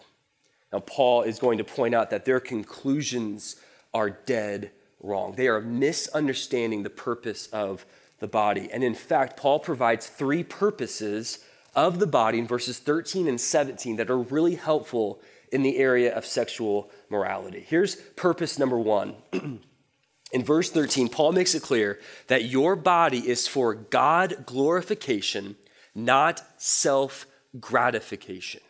Now, 0.72 0.80
Paul 0.80 1.24
is 1.24 1.40
going 1.40 1.58
to 1.58 1.64
point 1.64 1.96
out 1.96 2.12
that 2.12 2.26
their 2.26 2.40
conclusions 2.40 3.58
are 3.94 4.10
dead 4.10 4.72
wrong. 5.02 5.34
They 5.36 5.48
are 5.48 5.62
misunderstanding 5.62 6.84
the 6.84 6.90
purpose 6.90 7.48
of 7.48 7.86
the 8.20 8.28
body. 8.28 8.70
And 8.72 8.84
in 8.84 8.94
fact, 8.94 9.38
Paul 9.38 9.60
provides 9.60 10.08
three 10.08 10.44
purposes 10.44 11.40
of 11.76 12.00
the 12.00 12.08
body 12.08 12.40
in 12.40 12.48
verses 12.48 12.80
13 12.80 13.28
and 13.28 13.40
17 13.40 13.96
that 13.98 14.10
are 14.10 14.18
really 14.18 14.56
helpful 14.56 15.22
in 15.52 15.64
the 15.64 15.78
area 15.78 16.16
of 16.16 16.26
sexual 16.26 16.92
morality. 17.10 17.66
Here's 17.68 17.96
purpose 17.96 18.60
number 18.60 18.78
one 18.78 19.16
In 20.32 20.44
verse 20.44 20.70
13, 20.70 21.10
Paul 21.10 21.32
makes 21.32 21.56
it 21.56 21.64
clear 21.64 22.00
that 22.28 22.46
your 22.46 22.76
body 22.76 23.28
is 23.28 23.48
for 23.48 23.74
God 23.74 24.46
glorification, 24.46 25.56
not 25.96 26.44
self 26.58 27.26
gratification. 27.60 28.62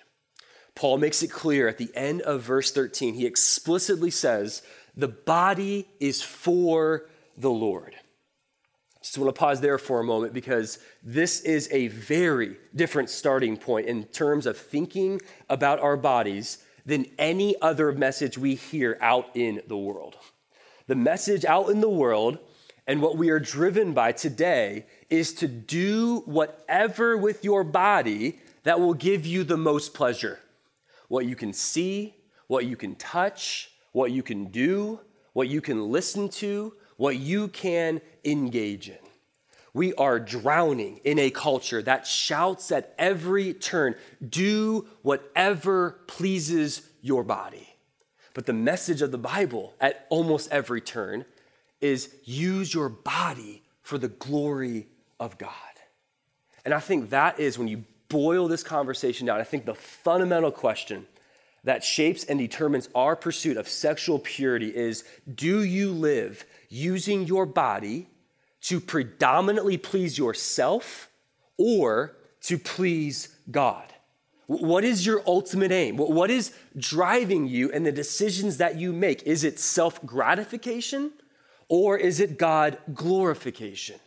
Paul 0.76 0.98
makes 0.98 1.22
it 1.22 1.32
clear 1.32 1.68
at 1.68 1.78
the 1.78 1.92
end 1.94 2.22
of 2.22 2.44
verse 2.44 2.72
13, 2.72 3.14
he 3.14 3.26
explicitly 3.26 4.12
says, 4.12 4.62
The 4.96 5.10
body 5.10 5.88
is 6.00 6.22
for 6.22 7.08
the 7.38 7.50
Lord. 7.50 7.96
Just 9.02 9.18
want 9.18 9.34
to 9.34 9.40
pause 9.40 9.60
there 9.60 9.78
for 9.78 10.00
a 10.00 10.04
moment 10.04 10.34
because 10.34 10.80
this 11.04 11.42
is 11.42 11.68
a 11.72 11.88
very 11.88 12.58
different 12.76 13.10
starting 13.10 13.58
point 13.58 13.88
in 13.88 14.04
terms 14.06 14.46
of 14.46 14.58
thinking 14.58 15.22
about 15.50 15.80
our 15.80 15.98
bodies 15.98 16.60
than 16.86 17.06
any 17.18 17.60
other 17.62 17.92
message 17.92 18.38
we 18.38 18.56
hear 18.56 18.98
out 19.02 19.36
in 19.36 19.62
the 19.68 19.78
world. 19.78 20.18
The 20.90 20.96
message 20.96 21.46
out 21.46 21.70
in 21.70 21.82
the 21.82 21.88
world 21.88 22.40
and 22.88 23.00
what 23.00 23.16
we 23.16 23.30
are 23.30 23.40
driven 23.40 23.94
by 23.94 24.12
today 24.12 24.88
is 25.12 25.34
to 25.36 25.48
do 25.48 26.24
whatever 26.26 27.16
with 27.16 27.44
your 27.44 27.64
body 27.64 28.40
that 28.64 28.80
will 28.80 28.96
give 28.96 29.24
you 29.24 29.44
the 29.44 29.56
most 29.56 29.94
pleasure. 29.94 30.40
What 31.08 31.28
you 31.28 31.36
can 31.36 31.54
see, 31.54 32.16
what 32.48 32.66
you 32.66 32.76
can 32.76 32.96
touch, 32.96 33.70
what 33.92 34.10
you 34.10 34.24
can 34.24 34.46
do, 34.46 35.00
what 35.34 35.48
you 35.48 35.62
can 35.62 35.92
listen 35.92 36.28
to, 36.30 36.74
what 36.98 37.18
you 37.18 37.50
can 37.50 38.02
engage 38.26 38.90
in. 38.90 38.98
We 39.76 39.94
are 39.94 40.20
drowning 40.20 41.02
in 41.04 41.20
a 41.20 41.30
culture 41.30 41.84
that 41.84 42.08
shouts 42.08 42.72
at 42.72 42.96
every 42.98 43.54
turn 43.54 43.94
do 44.28 44.88
whatever 45.04 46.00
pleases 46.08 46.82
your 47.04 47.24
body. 47.24 47.69
But 48.40 48.46
the 48.46 48.54
message 48.54 49.02
of 49.02 49.12
the 49.12 49.18
Bible 49.18 49.74
at 49.82 50.08
almost 50.10 50.50
every 50.50 50.80
turn 50.80 51.26
is 51.82 52.16
use 52.24 52.74
your 52.74 52.88
body 52.88 53.64
for 53.82 53.98
the 53.98 54.08
glory 54.08 54.88
of 55.20 55.38
God. 55.38 55.52
And 56.64 56.74
I 56.74 56.80
think 56.80 57.10
that 57.10 57.42
is 57.42 57.60
when 57.60 57.68
you 57.68 57.84
boil 58.08 58.48
this 58.48 58.64
conversation 58.64 59.28
down, 59.28 59.42
I 59.42 59.44
think 59.44 59.66
the 59.66 59.76
fundamental 59.76 60.54
question 60.54 61.06
that 61.66 61.84
shapes 61.84 62.24
and 62.24 62.40
determines 62.40 62.88
our 62.96 63.18
pursuit 63.18 63.58
of 63.58 63.68
sexual 63.68 64.20
purity 64.20 64.74
is 64.74 65.04
do 65.36 65.62
you 65.62 65.92
live 65.92 66.46
using 66.70 67.26
your 67.26 67.46
body 67.46 68.08
to 68.62 68.80
predominantly 68.80 69.76
please 69.76 70.18
yourself 70.18 71.10
or 71.58 72.16
to 72.44 72.58
please 72.58 73.36
God? 73.52 73.94
What 74.50 74.84
is 74.84 75.06
your 75.06 75.22
ultimate 75.28 75.72
aim? 75.72 75.96
What 75.98 76.32
is 76.32 76.54
driving 76.76 77.48
you 77.48 77.72
and 77.72 77.86
the 77.86 77.92
decisions 77.92 78.58
that 78.58 78.78
you 78.78 78.92
make? 78.92 79.22
Is 79.22 79.44
it 79.44 79.60
self 79.60 80.04
gratification 80.04 81.12
or 81.68 82.00
is 82.00 82.20
it 82.20 82.40
God 82.40 82.80
glorification? 82.92 84.00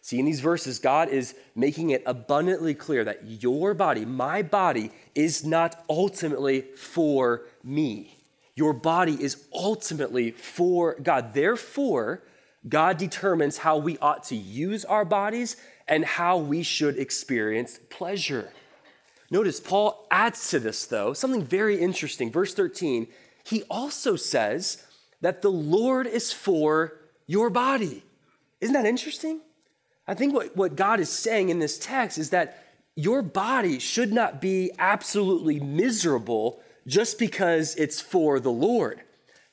See, 0.00 0.18
in 0.18 0.24
these 0.24 0.40
verses, 0.40 0.78
God 0.78 1.10
is 1.10 1.34
making 1.54 1.90
it 1.90 2.02
abundantly 2.06 2.72
clear 2.72 3.04
that 3.04 3.42
your 3.42 3.74
body, 3.74 4.06
my 4.06 4.40
body, 4.40 4.90
is 5.14 5.44
not 5.44 5.84
ultimately 5.86 6.62
for 6.74 7.42
me. 7.62 8.16
Your 8.54 8.72
body 8.72 9.22
is 9.22 9.48
ultimately 9.52 10.30
for 10.30 10.94
God. 10.94 11.34
Therefore, 11.34 12.22
God 12.66 12.96
determines 12.96 13.58
how 13.58 13.76
we 13.76 13.98
ought 13.98 14.24
to 14.24 14.34
use 14.34 14.86
our 14.86 15.04
bodies 15.04 15.56
and 15.86 16.06
how 16.06 16.38
we 16.38 16.62
should 16.62 16.96
experience 16.96 17.78
pleasure. 17.90 18.50
Notice 19.32 19.60
Paul 19.60 20.06
adds 20.10 20.50
to 20.50 20.58
this, 20.58 20.84
though, 20.84 21.14
something 21.14 21.42
very 21.42 21.80
interesting. 21.80 22.30
Verse 22.30 22.52
13, 22.52 23.06
he 23.44 23.62
also 23.70 24.14
says 24.14 24.84
that 25.22 25.40
the 25.40 25.50
Lord 25.50 26.06
is 26.06 26.34
for 26.34 26.98
your 27.26 27.48
body. 27.48 28.04
Isn't 28.60 28.74
that 28.74 28.84
interesting? 28.84 29.40
I 30.06 30.12
think 30.12 30.34
what, 30.34 30.54
what 30.54 30.76
God 30.76 31.00
is 31.00 31.08
saying 31.08 31.48
in 31.48 31.60
this 31.60 31.78
text 31.78 32.18
is 32.18 32.28
that 32.28 32.62
your 32.94 33.22
body 33.22 33.78
should 33.78 34.12
not 34.12 34.42
be 34.42 34.70
absolutely 34.78 35.58
miserable 35.60 36.60
just 36.86 37.18
because 37.18 37.74
it's 37.76 38.02
for 38.02 38.38
the 38.38 38.52
Lord. 38.52 39.00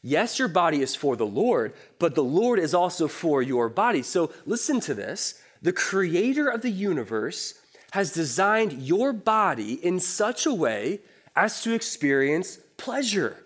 Yes, 0.02 0.40
your 0.40 0.50
body 0.50 0.82
is 0.82 0.94
for 0.94 1.16
the 1.16 1.26
Lord, 1.26 1.74
but 2.00 2.16
the 2.16 2.22
Lord 2.24 2.60
is 2.60 2.74
also 2.74 3.08
for 3.08 3.42
your 3.42 3.70
body. 3.70 4.02
So 4.02 4.34
listen 4.46 4.82
to 4.82 4.94
this. 4.94 5.42
The 5.62 5.72
creator 5.72 6.50
of 6.50 6.64
the 6.64 6.70
universe 6.70 7.54
has 7.92 8.12
designed 8.12 8.74
your 8.74 9.14
body 9.14 9.74
in 9.74 10.00
such 10.00 10.46
a 10.46 10.54
way 10.54 11.00
as 11.36 11.64
to 11.64 11.74
experience 11.74 12.60
pleasure. 12.78 13.44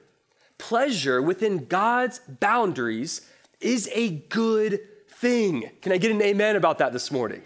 Pleasure 0.58 1.22
within 1.22 1.66
God's 1.66 2.20
boundaries 2.20 3.22
is 3.60 3.90
a 3.94 4.10
good 4.10 4.82
thing. 5.08 5.70
Can 5.82 5.92
I 5.92 5.98
get 5.98 6.12
an 6.12 6.22
amen 6.22 6.56
about 6.56 6.78
that 6.80 6.94
this 6.94 7.12
morning? 7.12 7.42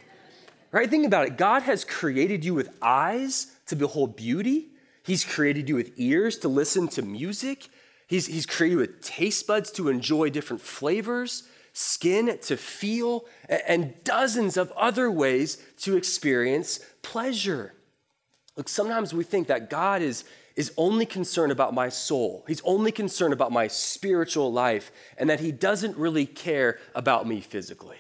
Right? 0.71 0.89
Think 0.89 1.05
about 1.05 1.25
it. 1.27 1.37
God 1.37 1.63
has 1.63 1.85
created 1.85 2.43
you 2.43 2.53
with 2.53 2.69
eyes 2.81 3.55
to 3.67 3.75
behold 3.75 4.15
beauty. 4.15 4.67
He's 5.03 5.23
created 5.23 5.69
you 5.69 5.75
with 5.75 5.93
ears 5.97 6.37
to 6.39 6.49
listen 6.49 6.87
to 6.89 7.01
music. 7.01 7.69
He's, 8.07 8.27
he's 8.27 8.45
created 8.45 8.73
you 8.73 8.79
with 8.79 9.01
taste 9.01 9.47
buds 9.47 9.71
to 9.73 9.89
enjoy 9.89 10.29
different 10.29 10.61
flavors 10.61 11.43
skin 11.77 12.39
to 12.41 12.57
feel, 12.57 13.25
and 13.47 13.93
dozens 14.03 14.57
of 14.57 14.71
other 14.71 15.11
ways 15.11 15.63
to 15.77 15.95
experience 15.95 16.79
pleasure. 17.03 17.71
Look, 18.55 18.67
sometimes 18.67 19.13
we 19.13 19.23
think 19.23 19.47
that 19.47 19.69
God 19.69 20.01
is, 20.01 20.23
is 20.55 20.73
only 20.75 21.05
concerned 21.05 21.51
about 21.51 21.75
my 21.75 21.89
soul, 21.89 22.43
He's 22.47 22.61
only 22.63 22.91
concerned 22.91 23.31
about 23.31 23.51
my 23.51 23.67
spiritual 23.67 24.51
life, 24.51 24.91
and 25.19 25.29
that 25.29 25.39
He 25.39 25.51
doesn't 25.51 25.95
really 25.97 26.25
care 26.25 26.79
about 26.95 27.27
me 27.27 27.41
physically. 27.41 27.99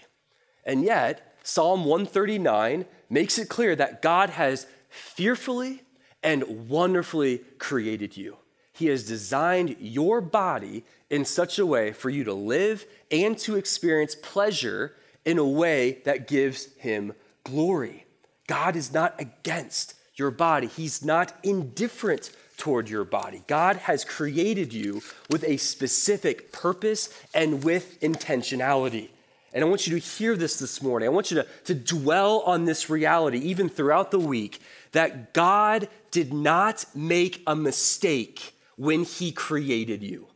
And 0.65 0.83
yet, 0.83 1.35
Psalm 1.43 1.85
139 1.85 2.83
makes 3.11 3.37
it 3.37 3.47
clear 3.47 3.75
that 3.75 4.01
God 4.01 4.31
has 4.31 4.65
fearfully 4.89 5.83
and 6.23 6.67
wonderfully 6.67 7.43
created 7.59 8.17
you. 8.17 8.37
He 8.73 8.87
has 8.87 9.03
designed 9.03 9.75
your 9.79 10.19
body 10.19 10.83
in 11.09 11.25
such 11.25 11.59
a 11.59 11.65
way 11.65 11.91
for 11.91 12.09
you 12.09 12.23
to 12.23 12.33
live 12.33 12.85
and 13.11 13.37
to 13.39 13.55
experience 13.55 14.15
pleasure 14.15 14.93
in 15.25 15.37
a 15.37 15.47
way 15.47 16.01
that 16.05 16.27
gives 16.27 16.73
Him 16.77 17.13
glory. 17.43 18.05
God 18.47 18.75
is 18.75 18.93
not 18.93 19.19
against 19.19 19.93
your 20.15 20.31
body, 20.31 20.67
He's 20.67 21.03
not 21.03 21.33
indifferent 21.43 22.31
toward 22.57 22.89
your 22.89 23.03
body. 23.03 23.43
God 23.47 23.77
has 23.77 24.03
created 24.03 24.73
you 24.73 25.01
with 25.29 25.43
a 25.43 25.57
specific 25.57 26.51
purpose 26.51 27.09
and 27.33 27.63
with 27.63 27.99
intentionality. 28.01 29.09
And 29.53 29.63
I 29.63 29.67
want 29.67 29.87
you 29.87 29.99
to 29.99 30.05
hear 30.05 30.35
this 30.35 30.59
this 30.59 30.81
morning. 30.81 31.07
I 31.07 31.11
want 31.11 31.31
you 31.31 31.37
to, 31.37 31.47
to 31.65 31.75
dwell 31.75 32.41
on 32.41 32.65
this 32.65 32.89
reality, 32.89 33.37
even 33.39 33.69
throughout 33.69 34.11
the 34.11 34.19
week, 34.19 34.59
that 34.91 35.33
God 35.33 35.87
did 36.11 36.33
not 36.33 36.85
make 36.93 37.43
a 37.47 37.55
mistake 37.55 38.53
when 38.75 39.03
he 39.03 39.31
created 39.31 40.03
you. 40.03 40.27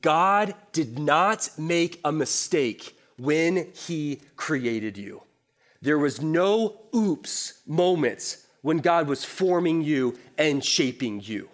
God 0.00 0.54
did 0.72 0.98
not 0.98 1.48
make 1.58 2.00
a 2.04 2.12
mistake 2.12 2.96
when 3.18 3.68
he 3.72 4.20
created 4.36 4.98
you. 4.98 5.22
There 5.80 5.98
was 5.98 6.20
no 6.20 6.80
oops 6.94 7.60
moments 7.66 8.46
when 8.62 8.78
God 8.78 9.06
was 9.06 9.24
forming 9.24 9.82
you 9.82 10.18
and 10.36 10.64
shaping 10.64 11.20
you. 11.20 11.48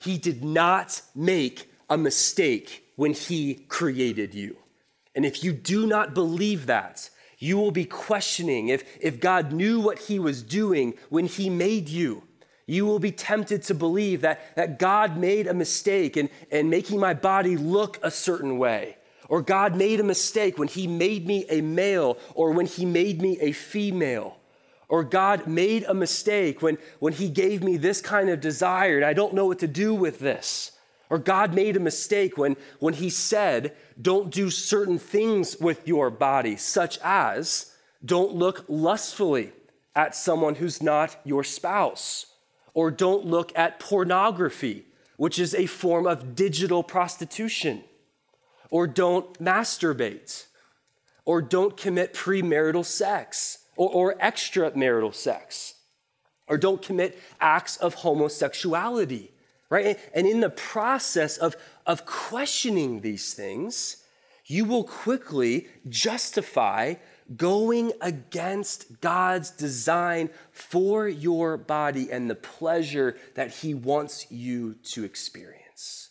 He 0.00 0.16
did 0.16 0.42
not 0.42 1.02
make 1.14 1.70
a 1.90 1.98
mistake 1.98 2.84
when 2.96 3.12
he 3.12 3.54
created 3.68 4.34
you. 4.34 4.56
And 5.14 5.26
if 5.26 5.44
you 5.44 5.52
do 5.52 5.86
not 5.86 6.14
believe 6.14 6.66
that, 6.66 7.10
you 7.38 7.58
will 7.58 7.70
be 7.70 7.84
questioning 7.84 8.68
if, 8.68 8.84
if 9.00 9.20
God 9.20 9.52
knew 9.52 9.80
what 9.80 9.98
he 9.98 10.18
was 10.18 10.42
doing 10.42 10.94
when 11.10 11.26
he 11.26 11.50
made 11.50 11.88
you 11.88 12.22
you 12.66 12.84
will 12.84 12.98
be 12.98 13.12
tempted 13.12 13.62
to 13.64 13.74
believe 13.74 14.22
that, 14.22 14.56
that 14.56 14.78
God 14.78 15.16
made 15.16 15.46
a 15.46 15.54
mistake 15.54 16.16
in, 16.16 16.28
in 16.50 16.68
making 16.68 16.98
my 16.98 17.14
body 17.14 17.56
look 17.56 17.98
a 18.02 18.10
certain 18.10 18.58
way. 18.58 18.96
Or 19.28 19.40
God 19.40 19.76
made 19.76 20.00
a 20.00 20.04
mistake 20.04 20.58
when 20.58 20.68
He 20.68 20.86
made 20.86 21.26
me 21.26 21.46
a 21.48 21.60
male 21.60 22.18
or 22.34 22.52
when 22.52 22.66
He 22.66 22.84
made 22.84 23.22
me 23.22 23.38
a 23.40 23.52
female. 23.52 24.36
Or 24.88 25.04
God 25.04 25.46
made 25.46 25.84
a 25.84 25.94
mistake 25.94 26.60
when, 26.62 26.78
when 26.98 27.12
He 27.12 27.28
gave 27.28 27.62
me 27.62 27.76
this 27.76 28.00
kind 28.00 28.30
of 28.30 28.40
desire 28.40 28.96
and 28.96 29.04
I 29.04 29.12
don't 29.12 29.34
know 29.34 29.46
what 29.46 29.60
to 29.60 29.68
do 29.68 29.94
with 29.94 30.18
this. 30.18 30.72
Or 31.08 31.18
God 31.18 31.54
made 31.54 31.76
a 31.76 31.80
mistake 31.80 32.36
when, 32.36 32.56
when 32.80 32.94
He 32.94 33.10
said, 33.10 33.74
don't 34.00 34.32
do 34.32 34.50
certain 34.50 34.98
things 34.98 35.56
with 35.60 35.86
your 35.86 36.10
body, 36.10 36.56
such 36.56 36.98
as 37.02 37.72
don't 38.04 38.34
look 38.34 38.64
lustfully 38.68 39.52
at 39.94 40.16
someone 40.16 40.56
who's 40.56 40.82
not 40.82 41.16
your 41.24 41.44
spouse 41.44 42.26
or 42.76 42.90
don't 42.90 43.24
look 43.24 43.56
at 43.56 43.80
pornography, 43.80 44.84
which 45.16 45.38
is 45.38 45.54
a 45.54 45.64
form 45.64 46.06
of 46.06 46.34
digital 46.34 46.82
prostitution, 46.82 47.82
or 48.68 48.86
don't 48.86 49.42
masturbate, 49.42 50.44
or 51.24 51.40
don't 51.40 51.78
commit 51.78 52.12
premarital 52.12 52.84
sex 52.84 53.60
or, 53.76 53.88
or 53.90 54.14
extramarital 54.16 55.14
sex, 55.14 55.76
or 56.48 56.58
don't 56.58 56.82
commit 56.82 57.18
acts 57.40 57.78
of 57.78 57.94
homosexuality, 57.94 59.30
right? 59.70 59.98
And 60.14 60.26
in 60.26 60.40
the 60.40 60.50
process 60.50 61.38
of, 61.38 61.56
of 61.86 62.04
questioning 62.04 63.00
these 63.00 63.32
things, 63.32 64.04
you 64.44 64.66
will 64.66 64.84
quickly 64.84 65.66
justify 65.88 66.96
going 67.36 67.92
against 68.00 69.00
God's 69.00 69.50
design 69.50 70.30
for 70.52 71.08
your 71.08 71.56
body 71.56 72.12
and 72.12 72.30
the 72.30 72.34
pleasure 72.34 73.16
that 73.34 73.50
He 73.50 73.74
wants 73.74 74.30
you 74.30 74.74
to 74.84 75.04
experience. 75.04 76.10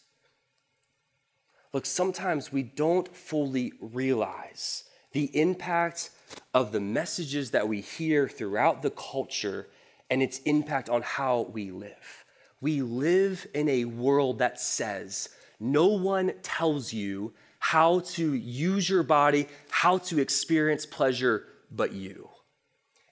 Look, 1.71 1.85
sometimes 1.85 2.51
we 2.51 2.63
don't 2.63 3.13
fully 3.15 3.73
realize 3.79 4.83
the 5.11 5.25
impact 5.39 6.09
of 6.53 6.71
the 6.71 6.79
messages 6.79 7.51
that 7.51 7.67
we 7.67 7.81
hear 7.81 8.27
throughout 8.27 8.81
the 8.81 8.91
culture 8.91 9.67
and 10.09 10.21
its 10.21 10.39
impact 10.39 10.89
on 10.89 11.01
how 11.01 11.41
we 11.53 11.71
live. 11.71 12.25
We 12.61 12.81
live 12.81 13.47
in 13.53 13.69
a 13.69 13.85
world 13.85 14.39
that 14.39 14.59
says, 14.59 15.29
no 15.59 15.87
one 15.87 16.33
tells 16.41 16.93
you 16.93 17.33
how 17.71 17.99
to 17.99 18.35
use 18.35 18.87
your 18.87 19.01
body, 19.01 19.47
how 19.71 19.97
to 19.97 20.19
experience 20.19 20.85
pleasure 20.85 21.47
but 21.71 21.91
you. 21.93 22.29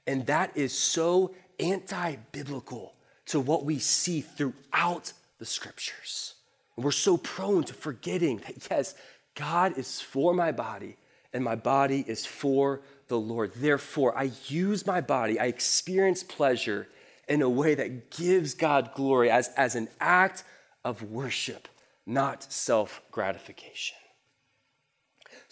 And 0.05 0.27
that 0.27 0.55
is 0.55 0.71
so 0.71 1.33
anti 1.59 2.17
biblical 2.31 2.93
to 3.25 3.39
what 3.39 3.65
we 3.65 3.79
see 3.79 4.21
throughout 4.21 5.11
the 5.39 5.45
scriptures. 5.45 6.35
We're 6.75 6.91
so 6.91 7.17
prone 7.17 7.63
to 7.63 7.73
forgetting 7.73 8.43
that, 8.45 8.67
yes, 8.69 8.93
God 9.33 9.75
is 9.79 9.99
for 9.99 10.35
my 10.35 10.51
body 10.51 10.97
and 11.33 11.43
my 11.43 11.55
body 11.55 12.05
is 12.07 12.23
for 12.23 12.81
the 13.07 13.17
Lord. 13.17 13.53
Therefore, 13.55 14.15
I 14.15 14.29
use 14.49 14.85
my 14.85 15.01
body, 15.01 15.39
I 15.39 15.45
experience 15.45 16.21
pleasure 16.21 16.87
in 17.27 17.41
a 17.41 17.49
way 17.49 17.73
that 17.73 18.11
gives 18.11 18.53
God 18.53 18.91
glory 18.93 19.31
as, 19.31 19.49
as 19.57 19.73
an 19.73 19.89
act 19.99 20.43
of 20.85 21.01
worship, 21.01 21.67
not 22.05 22.43
self 22.53 23.01
gratification. 23.09 23.97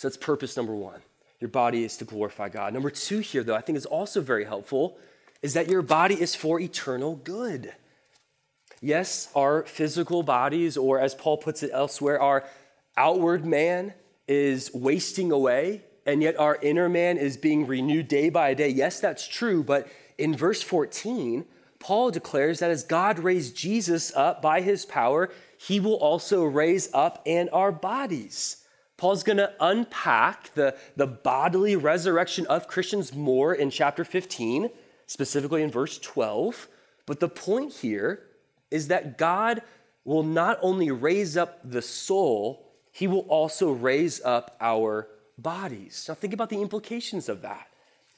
So 0.01 0.07
that's 0.07 0.17
purpose 0.17 0.57
number 0.57 0.73
one. 0.73 0.99
Your 1.39 1.49
body 1.49 1.83
is 1.83 1.95
to 1.97 2.05
glorify 2.05 2.49
God. 2.49 2.73
Number 2.73 2.89
two, 2.89 3.19
here, 3.19 3.43
though, 3.43 3.53
I 3.53 3.61
think 3.61 3.77
is 3.77 3.85
also 3.85 4.19
very 4.19 4.45
helpful, 4.45 4.97
is 5.43 5.53
that 5.53 5.69
your 5.69 5.83
body 5.83 6.19
is 6.19 6.33
for 6.33 6.59
eternal 6.59 7.17
good. 7.17 7.71
Yes, 8.81 9.29
our 9.35 9.61
physical 9.65 10.23
bodies, 10.23 10.75
or 10.75 10.99
as 10.99 11.13
Paul 11.13 11.37
puts 11.37 11.61
it 11.61 11.69
elsewhere, 11.71 12.19
our 12.19 12.45
outward 12.97 13.45
man 13.45 13.93
is 14.27 14.73
wasting 14.73 15.31
away, 15.31 15.83
and 16.07 16.23
yet 16.23 16.39
our 16.39 16.57
inner 16.63 16.89
man 16.89 17.19
is 17.19 17.37
being 17.37 17.67
renewed 17.67 18.07
day 18.07 18.31
by 18.31 18.55
day. 18.55 18.69
Yes, 18.69 18.99
that's 18.99 19.27
true, 19.27 19.63
but 19.63 19.87
in 20.17 20.35
verse 20.35 20.63
14, 20.63 21.45
Paul 21.77 22.09
declares 22.09 22.57
that 22.57 22.71
as 22.71 22.83
God 22.83 23.19
raised 23.19 23.55
Jesus 23.55 24.11
up 24.15 24.41
by 24.41 24.61
his 24.61 24.83
power, 24.83 25.29
he 25.59 25.79
will 25.79 25.97
also 25.97 26.43
raise 26.43 26.91
up 26.91 27.21
in 27.25 27.49
our 27.49 27.71
bodies. 27.71 28.60
Paul's 29.01 29.23
going 29.23 29.37
to 29.37 29.51
unpack 29.59 30.53
the, 30.53 30.75
the 30.95 31.07
bodily 31.07 31.75
resurrection 31.75 32.45
of 32.45 32.67
Christians 32.67 33.15
more 33.15 33.51
in 33.51 33.71
chapter 33.71 34.05
15, 34.05 34.69
specifically 35.07 35.63
in 35.63 35.71
verse 35.71 35.97
12. 35.97 36.67
But 37.07 37.19
the 37.19 37.27
point 37.27 37.73
here 37.73 38.21
is 38.69 38.89
that 38.89 39.17
God 39.17 39.63
will 40.05 40.21
not 40.21 40.59
only 40.61 40.91
raise 40.91 41.35
up 41.35 41.61
the 41.63 41.81
soul, 41.81 42.71
he 42.91 43.07
will 43.07 43.21
also 43.21 43.71
raise 43.71 44.21
up 44.21 44.55
our 44.61 45.07
bodies. 45.35 46.05
Now, 46.07 46.13
think 46.13 46.35
about 46.35 46.51
the 46.51 46.61
implications 46.61 47.27
of 47.27 47.41
that. 47.41 47.69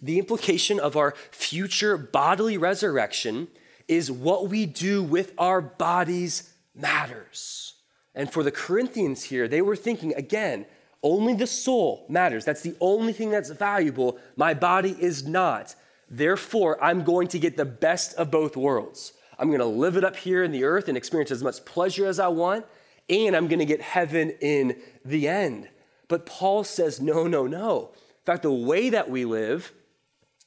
The 0.01 0.19
implication 0.19 0.81
of 0.81 0.97
our 0.97 1.15
future 1.31 1.97
bodily 1.97 2.57
resurrection 2.57 3.47
is 3.87 4.11
what 4.11 4.49
we 4.49 4.65
do 4.65 5.01
with 5.01 5.31
our 5.37 5.61
bodies 5.61 6.51
matters. 6.75 7.72
And 8.15 8.31
for 8.31 8.43
the 8.43 8.51
Corinthians 8.51 9.23
here, 9.23 9.47
they 9.47 9.61
were 9.61 9.75
thinking 9.75 10.13
again, 10.15 10.65
only 11.01 11.33
the 11.33 11.47
soul 11.47 12.05
matters. 12.09 12.45
That's 12.45 12.61
the 12.61 12.75
only 12.79 13.11
thing 13.11 13.29
that's 13.29 13.49
valuable. 13.49 14.17
My 14.35 14.53
body 14.53 14.95
is 14.99 15.27
not. 15.27 15.75
Therefore, 16.09 16.81
I'm 16.81 17.03
going 17.03 17.27
to 17.29 17.39
get 17.39 17.57
the 17.57 17.65
best 17.65 18.13
of 18.15 18.31
both 18.31 18.55
worlds. 18.55 19.13
I'm 19.37 19.47
going 19.47 19.59
to 19.59 19.65
live 19.65 19.97
it 19.97 20.03
up 20.03 20.15
here 20.15 20.43
in 20.43 20.51
the 20.51 20.63
earth 20.63 20.87
and 20.87 20.95
experience 20.95 21.31
as 21.31 21.43
much 21.43 21.65
pleasure 21.65 22.05
as 22.05 22.19
I 22.19 22.27
want, 22.27 22.65
and 23.09 23.35
I'm 23.35 23.47
going 23.47 23.59
to 23.59 23.65
get 23.65 23.81
heaven 23.81 24.29
in 24.41 24.79
the 25.03 25.27
end. 25.27 25.67
But 26.07 26.25
Paul 26.25 26.63
says, 26.63 27.01
no, 27.01 27.27
no, 27.27 27.47
no. 27.47 27.89
In 27.93 28.25
fact, 28.25 28.43
the 28.43 28.53
way 28.53 28.91
that 28.91 29.09
we 29.09 29.25
live 29.25 29.73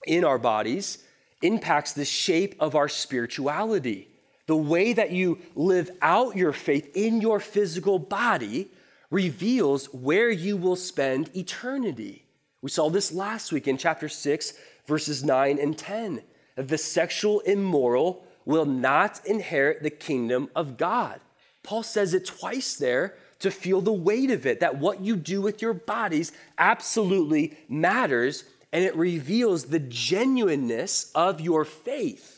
in 0.07 0.25
our 0.25 0.39
bodies 0.39 1.03
impacts 1.43 1.93
the 1.93 2.05
shape 2.05 2.55
of 2.61 2.75
our 2.75 2.89
spirituality. 2.89 4.09
The 4.47 4.57
way 4.57 4.93
that 4.93 5.11
you 5.11 5.39
live 5.55 5.91
out 6.01 6.37
your 6.37 6.53
faith 6.53 6.91
in 6.95 7.21
your 7.21 7.41
physical 7.41 7.99
body 7.99 8.71
reveals 9.11 9.87
where 9.93 10.31
you 10.31 10.57
will 10.57 10.77
spend 10.77 11.35
eternity. 11.37 12.25
We 12.63 12.71
saw 12.71 12.89
this 12.89 13.13
last 13.13 13.53
week 13.53 13.69
in 13.69 13.77
chapter 13.77 14.09
6, 14.09 14.55
verses 14.87 15.25
9 15.25 15.59
and 15.59 15.77
10. 15.77 16.23
That 16.55 16.69
The 16.69 16.79
sexual 16.79 17.41
immoral 17.41 18.25
will 18.45 18.65
not 18.65 19.21
inherit 19.27 19.83
the 19.83 19.91
kingdom 19.91 20.49
of 20.55 20.77
God. 20.77 21.21
Paul 21.63 21.83
says 21.83 22.15
it 22.15 22.27
twice 22.27 22.77
there 22.77 23.17
to 23.41 23.51
feel 23.51 23.81
the 23.81 23.93
weight 23.93 24.31
of 24.31 24.47
it, 24.47 24.61
that 24.61 24.79
what 24.79 25.01
you 25.01 25.17
do 25.17 25.43
with 25.43 25.61
your 25.61 25.75
bodies 25.75 26.33
absolutely 26.57 27.57
matters 27.69 28.45
and 28.73 28.85
it 28.85 28.97
reveals 28.97 29.67
the 29.67 29.79
genuineness 29.79 31.11
of 31.15 31.41
your 31.41 31.65
faith. 31.65 32.36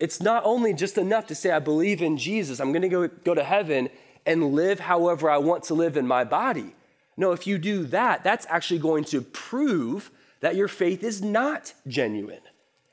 It's 0.00 0.20
not 0.20 0.42
only 0.44 0.74
just 0.74 0.98
enough 0.98 1.26
to 1.28 1.34
say, 1.34 1.50
I 1.50 1.60
believe 1.60 2.02
in 2.02 2.16
Jesus, 2.18 2.60
I'm 2.60 2.72
gonna 2.72 2.88
go, 2.88 3.08
go 3.08 3.34
to 3.34 3.44
heaven 3.44 3.88
and 4.26 4.54
live 4.54 4.80
however 4.80 5.30
I 5.30 5.38
want 5.38 5.64
to 5.64 5.74
live 5.74 5.96
in 5.96 6.06
my 6.06 6.24
body. 6.24 6.74
No, 7.16 7.32
if 7.32 7.46
you 7.46 7.58
do 7.58 7.84
that, 7.86 8.24
that's 8.24 8.46
actually 8.48 8.80
going 8.80 9.04
to 9.04 9.22
prove 9.22 10.10
that 10.40 10.56
your 10.56 10.68
faith 10.68 11.02
is 11.02 11.22
not 11.22 11.72
genuine. 11.86 12.40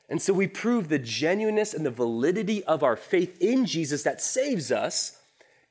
And 0.09 0.21
so 0.21 0.33
we 0.33 0.47
prove 0.47 0.89
the 0.89 0.99
genuineness 0.99 1.73
and 1.73 1.85
the 1.85 1.91
validity 1.91 2.63
of 2.65 2.83
our 2.83 2.95
faith 2.95 3.41
in 3.41 3.65
Jesus 3.65 4.03
that 4.03 4.21
saves 4.21 4.71
us 4.71 5.17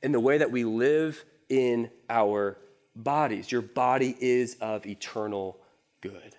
in 0.01 0.11
the 0.11 0.19
way 0.19 0.37
that 0.39 0.51
we 0.51 0.63
live 0.63 1.23
in 1.47 1.89
our 2.09 2.57
bodies. 2.95 3.51
Your 3.51 3.61
body 3.61 4.17
is 4.19 4.57
of 4.59 4.85
eternal 4.85 5.59
good. 6.01 6.35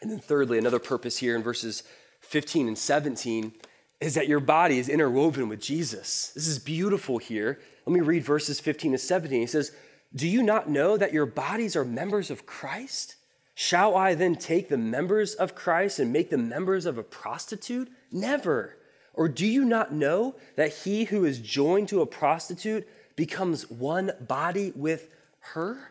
And 0.00 0.10
then, 0.10 0.18
thirdly, 0.18 0.58
another 0.58 0.78
purpose 0.78 1.18
here 1.18 1.36
in 1.36 1.42
verses 1.42 1.82
15 2.20 2.68
and 2.68 2.78
17 2.78 3.52
is 4.00 4.14
that 4.14 4.28
your 4.28 4.40
body 4.40 4.78
is 4.78 4.88
interwoven 4.88 5.48
with 5.48 5.60
Jesus. 5.60 6.32
This 6.34 6.46
is 6.46 6.58
beautiful 6.58 7.18
here. 7.18 7.60
Let 7.86 7.94
me 7.94 8.00
read 8.00 8.24
verses 8.24 8.60
15 8.60 8.92
to 8.92 8.98
17. 8.98 9.40
He 9.40 9.46
says, 9.46 9.72
Do 10.14 10.28
you 10.28 10.42
not 10.42 10.68
know 10.68 10.96
that 10.96 11.12
your 11.12 11.26
bodies 11.26 11.76
are 11.76 11.84
members 11.84 12.30
of 12.30 12.46
Christ? 12.46 13.16
Shall 13.54 13.96
I 13.96 14.14
then 14.14 14.36
take 14.36 14.68
the 14.68 14.76
members 14.76 15.34
of 15.34 15.54
Christ 15.54 15.98
and 15.98 16.12
make 16.12 16.28
them 16.28 16.48
members 16.48 16.84
of 16.84 16.98
a 16.98 17.02
prostitute? 17.02 17.90
Never. 18.12 18.76
Or 19.14 19.28
do 19.28 19.46
you 19.46 19.64
not 19.64 19.94
know 19.94 20.36
that 20.56 20.74
he 20.74 21.04
who 21.04 21.24
is 21.24 21.38
joined 21.38 21.88
to 21.88 22.02
a 22.02 22.06
prostitute 22.06 22.86
becomes 23.16 23.70
one 23.70 24.12
body 24.20 24.72
with 24.76 25.08
her? 25.40 25.88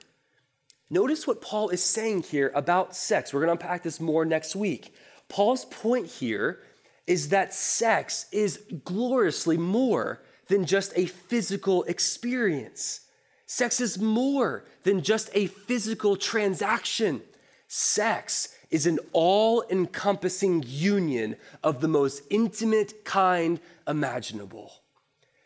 Notice 0.91 1.25
what 1.25 1.41
Paul 1.41 1.69
is 1.69 1.83
saying 1.83 2.23
here 2.23 2.51
about 2.53 2.95
sex. 2.95 3.33
We're 3.33 3.43
going 3.43 3.57
to 3.57 3.63
unpack 3.63 3.81
this 3.81 3.99
more 3.99 4.25
next 4.25 4.55
week. 4.55 4.93
Paul's 5.27 5.65
point 5.65 6.05
here 6.05 6.59
is 7.07 7.29
that 7.29 7.53
sex 7.53 8.25
is 8.31 8.59
gloriously 8.83 9.57
more 9.57 10.21
than 10.47 10.65
just 10.65 10.91
a 10.95 11.05
physical 11.05 11.83
experience. 11.83 13.01
Sex 13.45 13.79
is 13.79 13.99
more 13.99 14.65
than 14.83 15.01
just 15.01 15.29
a 15.33 15.47
physical 15.47 16.15
transaction. 16.15 17.21
Sex 17.67 18.55
is 18.71 18.87
an 18.87 18.99
all 19.13 19.63
encompassing 19.69 20.63
union 20.65 21.35
of 21.63 21.81
the 21.81 21.87
most 21.87 22.23
intimate 22.29 23.05
kind 23.05 23.59
imaginable. 23.87 24.71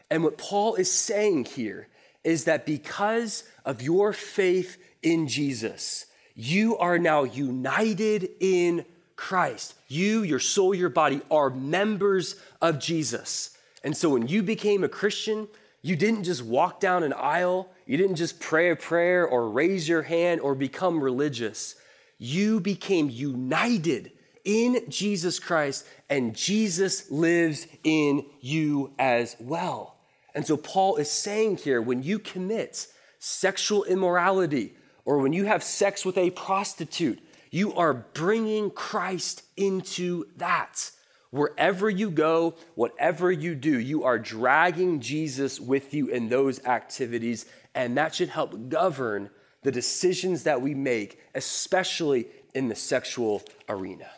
And 0.09 0.23
what 0.23 0.37
Paul 0.37 0.75
is 0.75 0.91
saying 0.91 1.45
here 1.45 1.87
is 2.23 2.45
that 2.45 2.65
because 2.65 3.43
of 3.65 3.81
your 3.81 4.13
faith 4.13 4.77
in 5.01 5.27
Jesus, 5.27 6.05
you 6.35 6.77
are 6.77 6.97
now 6.97 7.23
united 7.23 8.29
in 8.39 8.85
Christ. 9.19 9.75
You, 9.87 10.23
your 10.23 10.39
soul, 10.39 10.73
your 10.73 10.89
body 10.89 11.21
are 11.29 11.49
members 11.49 12.35
of 12.61 12.79
Jesus. 12.79 13.57
And 13.83 13.95
so 13.95 14.09
when 14.09 14.27
you 14.27 14.43
became 14.43 14.83
a 14.83 14.89
Christian, 14.89 15.47
you 15.81 15.95
didn't 15.95 16.23
just 16.23 16.43
walk 16.43 16.79
down 16.79 17.03
an 17.03 17.13
aisle, 17.13 17.69
you 17.85 17.97
didn't 17.97 18.15
just 18.15 18.39
pray 18.39 18.71
a 18.71 18.75
prayer 18.75 19.27
or 19.27 19.49
raise 19.49 19.87
your 19.87 20.01
hand 20.01 20.41
or 20.41 20.55
become 20.55 21.01
religious 21.01 21.75
you 22.19 22.59
became 22.59 23.09
united 23.09 24.11
in 24.43 24.83
Jesus 24.89 25.39
Christ, 25.39 25.87
and 26.09 26.35
Jesus 26.35 27.09
lives 27.09 27.65
in 27.83 28.25
you 28.41 28.93
as 28.99 29.35
well. 29.39 29.95
And 30.35 30.45
so, 30.45 30.57
Paul 30.57 30.97
is 30.97 31.09
saying 31.09 31.57
here 31.57 31.81
when 31.81 32.03
you 32.03 32.19
commit 32.19 32.87
sexual 33.19 33.85
immorality 33.85 34.73
or 35.05 35.17
when 35.19 35.33
you 35.33 35.45
have 35.45 35.63
sex 35.63 36.05
with 36.05 36.17
a 36.17 36.29
prostitute, 36.31 37.19
you 37.51 37.73
are 37.73 37.93
bringing 37.93 38.69
Christ 38.71 39.43
into 39.57 40.25
that. 40.37 40.91
Wherever 41.31 41.89
you 41.89 42.09
go, 42.09 42.55
whatever 42.75 43.31
you 43.31 43.53
do, 43.53 43.79
you 43.79 44.03
are 44.03 44.17
dragging 44.17 44.99
Jesus 44.99 45.59
with 45.59 45.93
you 45.93 46.07
in 46.07 46.29
those 46.29 46.63
activities, 46.65 47.45
and 47.75 47.97
that 47.97 48.15
should 48.15 48.29
help 48.29 48.69
govern 48.69 49.29
the 49.61 49.71
decisions 49.71 50.43
that 50.43 50.61
we 50.61 50.73
make, 50.73 51.19
especially 51.35 52.27
in 52.55 52.67
the 52.67 52.75
sexual 52.75 53.43
arena. 53.67 54.09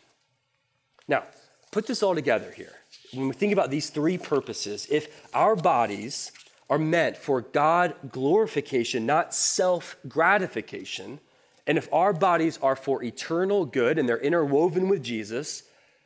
Now, 1.08 1.26
put 1.72 1.88
this 1.88 2.02
all 2.02 2.16
together 2.16 2.52
here. 2.56 2.74
When 3.14 3.28
we 3.28 3.34
think 3.34 3.52
about 3.52 3.72
these 3.72 3.90
three 3.90 4.18
purposes, 4.18 4.88
if 4.90 5.28
our 5.34 5.56
bodies 5.56 6.32
are 6.70 6.80
meant 6.80 7.18
for 7.18 7.42
God 7.42 7.96
glorification, 8.10 9.06
not 9.06 9.34
self 9.34 9.98
gratification, 10.08 11.20
and 11.68 11.78
if 11.78 11.92
our 11.94 12.14
bodies 12.14 12.58
are 12.62 12.76
for 12.76 13.04
eternal 13.04 13.66
good 13.66 13.98
and 13.98 14.08
they're 14.08 14.18
interwoven 14.18 14.90
with 14.90 15.04
Jesus, 15.04 15.64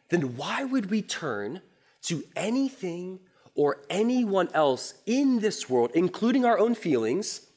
then 0.10 0.36
why 0.36 0.64
would 0.64 0.90
we 0.90 1.02
turn 1.02 1.62
to 2.04 2.24
anything 2.36 3.20
or 3.56 3.82
anyone 3.90 4.50
else 4.54 4.96
in 5.06 5.40
this 5.40 5.70
world, 5.70 5.92
including 5.94 6.46
our 6.46 6.60
own 6.60 6.76
feelings, 6.76 7.48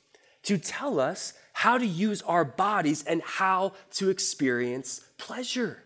to 0.45 0.57
tell 0.57 1.01
us 1.01 1.35
how 1.53 1.77
to 1.77 1.87
use 1.87 2.23
our 2.23 2.45
bodies 2.45 3.05
and 3.05 3.21
how 3.23 3.73
to 3.91 4.09
experience 4.11 5.01
pleasure. 5.19 5.83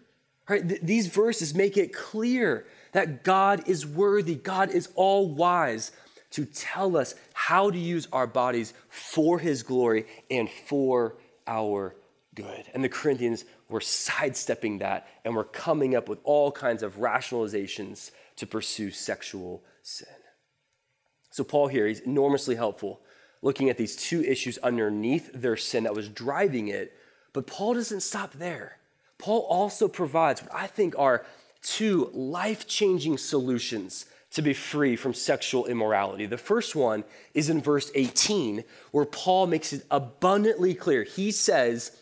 Right? 0.48 0.68
Th- 0.68 0.81
these 0.83 1.07
verses 1.07 1.55
make 1.55 1.79
it 1.79 1.94
clear 1.94 2.66
that 2.92 3.25
God 3.25 3.66
is 3.66 3.87
worthy, 3.87 4.35
God 4.35 4.70
is 4.70 4.90
all 4.94 5.29
wise 5.29 5.92
to 6.33 6.44
tell 6.44 6.96
us 6.96 7.14
how 7.33 7.70
to 7.70 7.79
use 7.79 8.07
our 8.12 8.27
bodies 8.27 8.75
for 8.90 9.38
his 9.38 9.62
glory 9.62 10.07
and 10.31 10.48
for 10.51 11.16
our 11.46 11.94
good. 12.35 12.64
And 12.75 12.83
the 12.83 12.88
Corinthians 12.88 13.45
were 13.68 13.81
sidestepping 13.81 14.79
that 14.79 15.09
and 15.25 15.35
were 15.35 15.45
coming 15.45 15.95
up 15.95 16.09
with 16.09 16.18
all 16.25 16.51
kinds 16.53 16.83
of 16.83 16.97
rationalizations 16.97 18.11
to 18.37 18.47
pursue 18.47 18.90
sexual 18.90 19.62
sin. 19.83 20.09
So, 21.31 21.45
Paul 21.45 21.68
here, 21.68 21.87
he's 21.87 22.01
enormously 22.01 22.55
helpful 22.55 23.01
looking 23.42 23.68
at 23.68 23.77
these 23.77 23.97
two 23.97 24.23
issues 24.23 24.57
underneath 24.59 25.31
their 25.35 25.57
sin 25.57 25.85
that 25.85 25.95
was 25.95 26.09
driving 26.09 26.68
it. 26.68 26.97
But 27.33 27.47
Paul 27.47 27.75
doesn't 27.75 28.03
stop 28.03 28.33
there. 28.35 28.79
Paul 29.18 29.40
also 29.49 29.88
provides 29.88 30.42
what 30.42 30.55
I 30.55 30.66
think 30.66 30.95
are 30.99 31.27
two 31.62 32.11
life 32.12 32.66
changing 32.66 33.18
solutions 33.18 34.07
to 34.33 34.42
be 34.42 34.55
free 34.55 34.97
from 34.97 35.12
sexual 35.12 35.66
immorality. 35.66 36.27
The 36.27 36.38
first 36.38 36.75
one 36.75 37.05
is 37.35 37.51
in 37.51 37.61
verse 37.61 37.90
18, 37.95 38.64
where 38.90 39.05
Paul 39.05 39.47
makes 39.47 39.73
it 39.73 39.85
abundantly 39.90 40.75
clear. 40.75 41.03
He 41.03 41.31
says, 41.31 41.97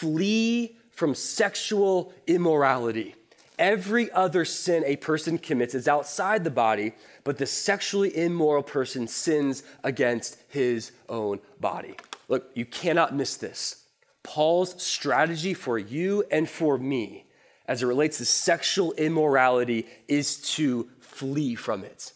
Flee 0.00 0.76
from 0.90 1.14
sexual 1.14 2.12
immorality. 2.26 3.14
every 3.60 4.10
other 4.12 4.44
sin 4.44 4.82
a 4.86 4.96
person 4.96 5.38
commits 5.38 5.74
is 5.74 5.86
outside 5.86 6.42
the 6.42 6.50
body, 6.50 6.94
but 7.22 7.36
the 7.36 7.46
sexually 7.46 8.16
immoral 8.16 8.62
person 8.62 9.06
sins 9.06 9.62
against 9.84 10.38
his 10.48 10.90
own 11.08 11.38
body. 11.60 11.94
Look, 12.28 12.50
you 12.54 12.64
cannot 12.64 13.14
miss 13.14 13.36
this. 13.36 13.84
Paul's 14.22 14.82
strategy 14.82 15.54
for 15.54 15.78
you 15.78 16.24
and 16.30 16.48
for 16.48 16.78
me 16.78 17.26
as 17.66 17.82
it 17.82 17.86
relates 17.86 18.18
to 18.18 18.24
sexual 18.24 18.92
immorality 18.94 19.86
is 20.08 20.38
to 20.54 20.88
flee 20.98 21.54
from 21.54 21.84
it, 21.84 22.12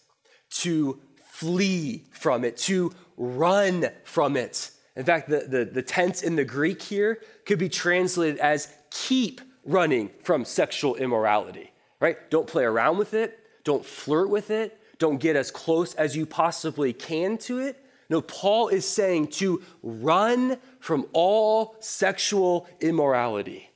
to 0.50 1.00
flee 1.24 2.04
from 2.10 2.44
it, 2.44 2.56
to 2.56 2.92
run 3.16 3.88
from 4.04 4.36
it. 4.36 4.70
In 4.96 5.04
fact, 5.04 5.28
the, 5.28 5.40
the, 5.40 5.64
the 5.64 5.82
tense 5.82 6.22
in 6.22 6.36
the 6.36 6.44
Greek 6.44 6.80
here 6.80 7.20
could 7.46 7.58
be 7.58 7.68
translated 7.68 8.38
as 8.38 8.72
keep 8.90 9.40
running 9.64 10.10
from 10.22 10.44
sexual 10.44 10.94
immorality, 10.96 11.72
right? 12.00 12.30
Don't 12.30 12.46
play 12.46 12.64
around 12.64 12.98
with 12.98 13.14
it, 13.14 13.38
don't 13.64 13.84
flirt 13.84 14.28
with 14.28 14.50
it, 14.50 14.78
don't 14.98 15.18
get 15.18 15.36
as 15.36 15.50
close 15.50 15.94
as 15.94 16.16
you 16.16 16.26
possibly 16.26 16.92
can 16.92 17.38
to 17.38 17.58
it. 17.58 17.80
No, 18.08 18.20
Paul 18.20 18.68
is 18.68 18.86
saying 18.86 19.28
to 19.28 19.62
run 19.82 20.58
from 20.78 21.06
all 21.12 21.76
sexual 21.80 22.68
immorality. 22.80 23.70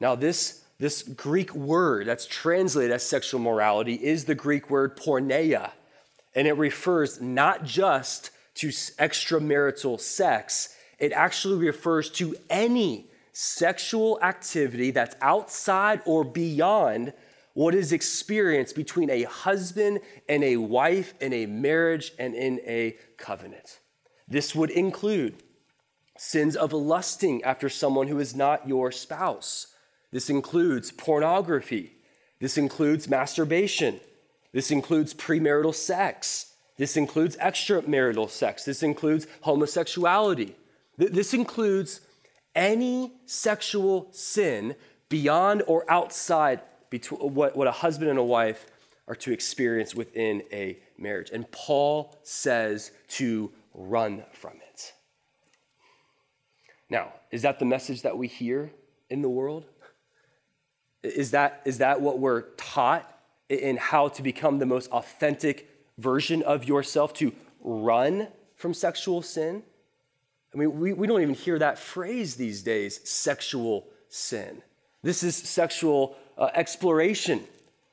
Now, 0.00 0.14
this, 0.14 0.64
this 0.78 1.02
Greek 1.02 1.54
word 1.54 2.06
that's 2.06 2.26
translated 2.26 2.90
as 2.90 3.02
sexual 3.02 3.40
morality 3.40 3.94
is 3.94 4.24
the 4.24 4.34
Greek 4.34 4.70
word 4.70 4.96
porneia, 4.96 5.70
and 6.34 6.48
it 6.48 6.54
refers 6.54 7.20
not 7.20 7.64
just 7.64 8.30
to 8.60 8.68
extramarital 8.68 9.98
sex, 9.98 10.76
it 10.98 11.12
actually 11.12 11.56
refers 11.56 12.10
to 12.10 12.36
any 12.50 13.10
sexual 13.32 14.18
activity 14.20 14.90
that's 14.90 15.16
outside 15.22 16.02
or 16.04 16.24
beyond 16.24 17.14
what 17.54 17.74
is 17.74 17.90
experienced 17.92 18.74
between 18.76 19.08
a 19.08 19.22
husband 19.22 20.00
and 20.28 20.44
a 20.44 20.58
wife 20.58 21.14
in 21.22 21.32
a 21.32 21.46
marriage 21.46 22.12
and 22.18 22.34
in 22.34 22.60
a 22.66 22.96
covenant. 23.16 23.80
This 24.28 24.54
would 24.54 24.70
include 24.70 25.42
sins 26.18 26.54
of 26.54 26.74
lusting 26.74 27.42
after 27.44 27.70
someone 27.70 28.08
who 28.08 28.18
is 28.18 28.36
not 28.36 28.68
your 28.68 28.92
spouse. 28.92 29.68
This 30.12 30.28
includes 30.28 30.92
pornography. 30.92 31.92
This 32.40 32.58
includes 32.58 33.08
masturbation. 33.08 34.00
This 34.52 34.70
includes 34.70 35.14
premarital 35.14 35.74
sex. 35.74 36.52
This 36.80 36.96
includes 36.96 37.36
extramarital 37.36 38.30
sex. 38.30 38.64
This 38.64 38.82
includes 38.82 39.26
homosexuality. 39.42 40.54
This 40.96 41.34
includes 41.34 42.00
any 42.54 43.12
sexual 43.26 44.08
sin 44.12 44.74
beyond 45.10 45.62
or 45.66 45.84
outside 45.90 46.62
between 46.88 47.34
what, 47.34 47.54
what 47.54 47.68
a 47.68 47.70
husband 47.70 48.08
and 48.08 48.18
a 48.18 48.24
wife 48.24 48.64
are 49.08 49.14
to 49.16 49.30
experience 49.30 49.94
within 49.94 50.42
a 50.50 50.78
marriage. 50.96 51.28
And 51.34 51.50
Paul 51.50 52.18
says 52.22 52.92
to 53.08 53.52
run 53.74 54.24
from 54.32 54.54
it. 54.72 54.94
Now, 56.88 57.12
is 57.30 57.42
that 57.42 57.58
the 57.58 57.66
message 57.66 58.00
that 58.00 58.16
we 58.16 58.26
hear 58.26 58.72
in 59.10 59.20
the 59.20 59.28
world? 59.28 59.66
Is 61.02 61.32
that, 61.32 61.60
is 61.66 61.76
that 61.76 62.00
what 62.00 62.20
we're 62.20 62.44
taught 62.56 63.14
in 63.50 63.76
how 63.76 64.08
to 64.08 64.22
become 64.22 64.58
the 64.58 64.64
most 64.64 64.90
authentic 64.92 65.69
version 66.00 66.42
of 66.42 66.64
yourself, 66.64 67.12
to 67.14 67.32
run 67.60 68.28
from 68.56 68.74
sexual 68.74 69.22
sin? 69.22 69.62
I 70.54 70.58
mean, 70.58 70.80
we, 70.80 70.92
we 70.92 71.06
don't 71.06 71.22
even 71.22 71.34
hear 71.34 71.58
that 71.58 71.78
phrase 71.78 72.34
these 72.34 72.62
days, 72.62 73.08
sexual 73.08 73.86
sin. 74.08 74.62
This 75.02 75.22
is 75.22 75.36
sexual 75.36 76.16
uh, 76.36 76.50
exploration. 76.54 77.44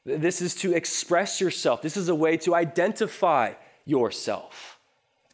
This 0.05 0.41
is 0.41 0.55
to 0.55 0.73
express 0.73 1.39
yourself. 1.39 1.81
This 1.81 1.97
is 1.97 2.09
a 2.09 2.15
way 2.15 2.37
to 2.37 2.55
identify 2.55 3.53
yourself. 3.85 4.79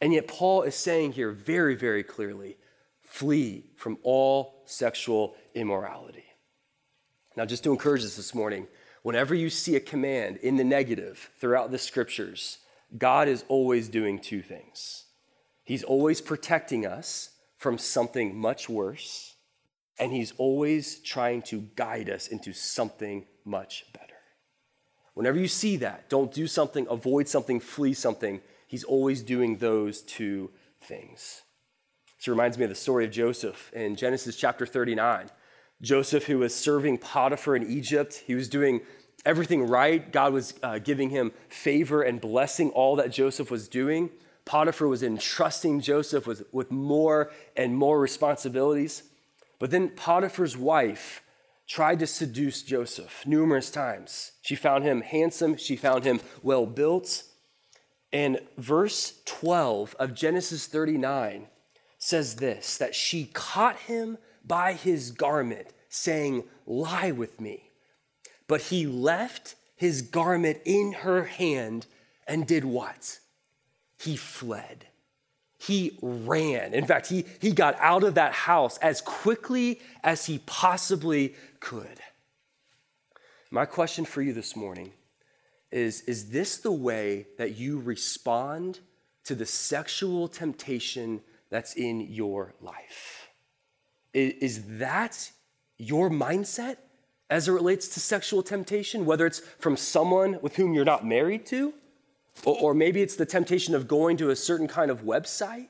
And 0.02 0.12
yet, 0.12 0.28
Paul 0.28 0.62
is 0.62 0.74
saying 0.74 1.12
here 1.12 1.30
very, 1.30 1.74
very 1.74 2.02
clearly 2.02 2.58
flee 3.02 3.64
from 3.76 3.98
all 4.02 4.62
sexual 4.66 5.36
immorality. 5.54 6.24
Now, 7.36 7.44
just 7.44 7.64
to 7.64 7.70
encourage 7.70 8.04
us 8.04 8.16
this 8.16 8.34
morning, 8.34 8.66
whenever 9.02 9.34
you 9.34 9.50
see 9.50 9.76
a 9.76 9.80
command 9.80 10.36
in 10.38 10.56
the 10.56 10.64
negative 10.64 11.30
throughout 11.38 11.70
the 11.70 11.78
scriptures, 11.78 12.58
God 12.96 13.28
is 13.28 13.44
always 13.48 13.88
doing 13.88 14.18
two 14.18 14.42
things. 14.42 15.04
He's 15.64 15.82
always 15.82 16.20
protecting 16.20 16.86
us 16.86 17.30
from 17.56 17.78
something 17.78 18.36
much 18.36 18.68
worse 18.68 19.34
and 19.98 20.12
he's 20.12 20.32
always 20.38 21.00
trying 21.00 21.42
to 21.42 21.60
guide 21.76 22.10
us 22.10 22.28
into 22.28 22.52
something 22.52 23.26
much 23.44 23.86
better. 23.92 24.04
Whenever 25.14 25.38
you 25.38 25.48
see 25.48 25.76
that, 25.76 26.08
don't 26.08 26.32
do 26.32 26.46
something, 26.46 26.86
avoid 26.90 27.28
something, 27.28 27.60
flee 27.60 27.94
something. 27.94 28.40
He's 28.66 28.84
always 28.84 29.22
doing 29.22 29.58
those 29.58 30.02
two 30.02 30.50
things. 30.80 31.42
This 32.18 32.28
reminds 32.28 32.58
me 32.58 32.64
of 32.64 32.70
the 32.70 32.76
story 32.76 33.04
of 33.04 33.12
Joseph 33.12 33.70
in 33.72 33.94
Genesis 33.94 34.36
chapter 34.36 34.66
39. 34.66 35.30
Joseph, 35.80 36.24
who 36.24 36.38
was 36.38 36.54
serving 36.54 36.98
Potiphar 36.98 37.54
in 37.54 37.70
Egypt, 37.70 38.22
he 38.26 38.34
was 38.34 38.48
doing 38.48 38.80
everything 39.24 39.66
right. 39.66 40.12
God 40.12 40.32
was 40.32 40.54
uh, 40.62 40.78
giving 40.78 41.10
him 41.10 41.32
favor 41.48 42.02
and 42.02 42.20
blessing 42.20 42.70
all 42.70 42.96
that 42.96 43.10
Joseph 43.10 43.50
was 43.50 43.68
doing. 43.68 44.10
Potiphar 44.44 44.88
was 44.88 45.02
entrusting 45.02 45.80
Joseph 45.80 46.26
with, 46.26 46.44
with 46.52 46.70
more 46.70 47.30
and 47.56 47.76
more 47.76 47.98
responsibilities. 47.98 49.04
But 49.58 49.70
then 49.70 49.88
Potiphar's 49.90 50.56
wife 50.56 51.22
tried 51.66 51.98
to 52.00 52.06
seduce 52.06 52.62
Joseph 52.62 53.24
numerous 53.26 53.70
times. 53.70 54.32
She 54.42 54.54
found 54.54 54.84
him 54.84 55.00
handsome, 55.00 55.56
she 55.56 55.76
found 55.76 56.04
him 56.04 56.20
well 56.42 56.66
built. 56.66 57.22
And 58.12 58.38
verse 58.58 59.20
12 59.24 59.96
of 59.98 60.14
Genesis 60.14 60.66
39 60.66 61.48
says 61.98 62.36
this 62.36 62.76
that 62.78 62.94
she 62.94 63.24
caught 63.32 63.76
him 63.76 64.18
by 64.46 64.74
his 64.74 65.10
garment, 65.10 65.68
saying, 65.88 66.44
Lie 66.66 67.12
with 67.12 67.40
me. 67.40 67.70
But 68.46 68.62
he 68.62 68.86
left 68.86 69.54
his 69.76 70.02
garment 70.02 70.58
in 70.64 70.92
her 70.92 71.24
hand 71.24 71.86
and 72.26 72.46
did 72.46 72.64
what? 72.64 73.18
He 73.98 74.16
fled 74.16 74.86
he 75.66 75.98
ran. 76.02 76.74
In 76.74 76.86
fact, 76.86 77.06
he, 77.06 77.24
he 77.40 77.52
got 77.52 77.76
out 77.78 78.04
of 78.04 78.16
that 78.16 78.32
house 78.32 78.76
as 78.78 79.00
quickly 79.00 79.80
as 80.02 80.26
he 80.26 80.40
possibly 80.44 81.34
could. 81.60 82.00
My 83.50 83.64
question 83.64 84.04
for 84.04 84.20
you 84.20 84.32
this 84.32 84.54
morning 84.54 84.92
is 85.70 86.02
Is 86.02 86.30
this 86.30 86.58
the 86.58 86.72
way 86.72 87.26
that 87.38 87.56
you 87.56 87.80
respond 87.80 88.80
to 89.24 89.34
the 89.34 89.46
sexual 89.46 90.28
temptation 90.28 91.22
that's 91.50 91.74
in 91.74 92.00
your 92.00 92.52
life? 92.60 93.28
Is, 94.12 94.34
is 94.40 94.78
that 94.78 95.30
your 95.78 96.10
mindset 96.10 96.76
as 97.34 97.48
it 97.48 97.52
relates 97.52 97.88
to 97.88 97.98
sexual 97.98 98.44
temptation, 98.44 99.04
whether 99.04 99.26
it's 99.26 99.40
from 99.58 99.76
someone 99.76 100.38
with 100.40 100.54
whom 100.54 100.72
you're 100.72 100.84
not 100.84 101.04
married 101.04 101.44
to? 101.44 101.74
Or, 102.44 102.56
or 102.60 102.74
maybe 102.74 103.02
it's 103.02 103.16
the 103.16 103.26
temptation 103.26 103.74
of 103.74 103.88
going 103.88 104.16
to 104.18 104.30
a 104.30 104.36
certain 104.36 104.68
kind 104.68 104.88
of 104.88 105.02
website. 105.02 105.66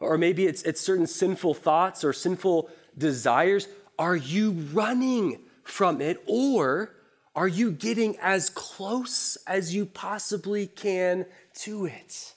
Or 0.00 0.16
maybe 0.16 0.46
it's, 0.46 0.62
it's 0.62 0.80
certain 0.80 1.06
sinful 1.06 1.52
thoughts 1.52 2.02
or 2.02 2.14
sinful 2.14 2.70
desires. 2.96 3.68
Are 3.98 4.16
you 4.16 4.52
running 4.72 5.40
from 5.64 6.00
it? 6.00 6.24
Or 6.26 6.94
are 7.34 7.48
you 7.48 7.72
getting 7.72 8.16
as 8.22 8.48
close 8.48 9.36
as 9.46 9.74
you 9.74 9.84
possibly 9.84 10.66
can 10.66 11.26
to 11.56 11.84
it? 11.84 12.32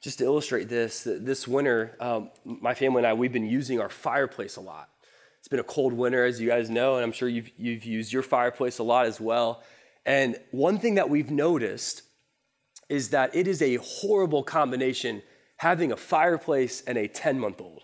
Just 0.00 0.18
to 0.18 0.24
illustrate 0.24 0.68
this, 0.68 1.04
this 1.06 1.46
winter, 1.46 1.96
um, 2.00 2.30
my 2.44 2.74
family 2.74 2.98
and 2.98 3.06
I, 3.06 3.12
we've 3.12 3.32
been 3.32 3.46
using 3.46 3.78
our 3.78 3.88
fireplace 3.88 4.56
a 4.56 4.60
lot. 4.60 4.88
It's 5.42 5.48
been 5.48 5.58
a 5.58 5.64
cold 5.64 5.92
winter, 5.92 6.24
as 6.24 6.40
you 6.40 6.50
guys 6.50 6.70
know, 6.70 6.94
and 6.94 7.02
I'm 7.02 7.10
sure 7.10 7.28
you've, 7.28 7.50
you've 7.56 7.84
used 7.84 8.12
your 8.12 8.22
fireplace 8.22 8.78
a 8.78 8.84
lot 8.84 9.06
as 9.06 9.20
well. 9.20 9.64
And 10.06 10.38
one 10.52 10.78
thing 10.78 10.94
that 10.94 11.10
we've 11.10 11.32
noticed 11.32 12.02
is 12.88 13.08
that 13.08 13.34
it 13.34 13.48
is 13.48 13.60
a 13.60 13.74
horrible 13.78 14.44
combination 14.44 15.20
having 15.56 15.90
a 15.90 15.96
fireplace 15.96 16.84
and 16.86 16.96
a 16.96 17.08
10 17.08 17.40
month 17.40 17.60
old. 17.60 17.82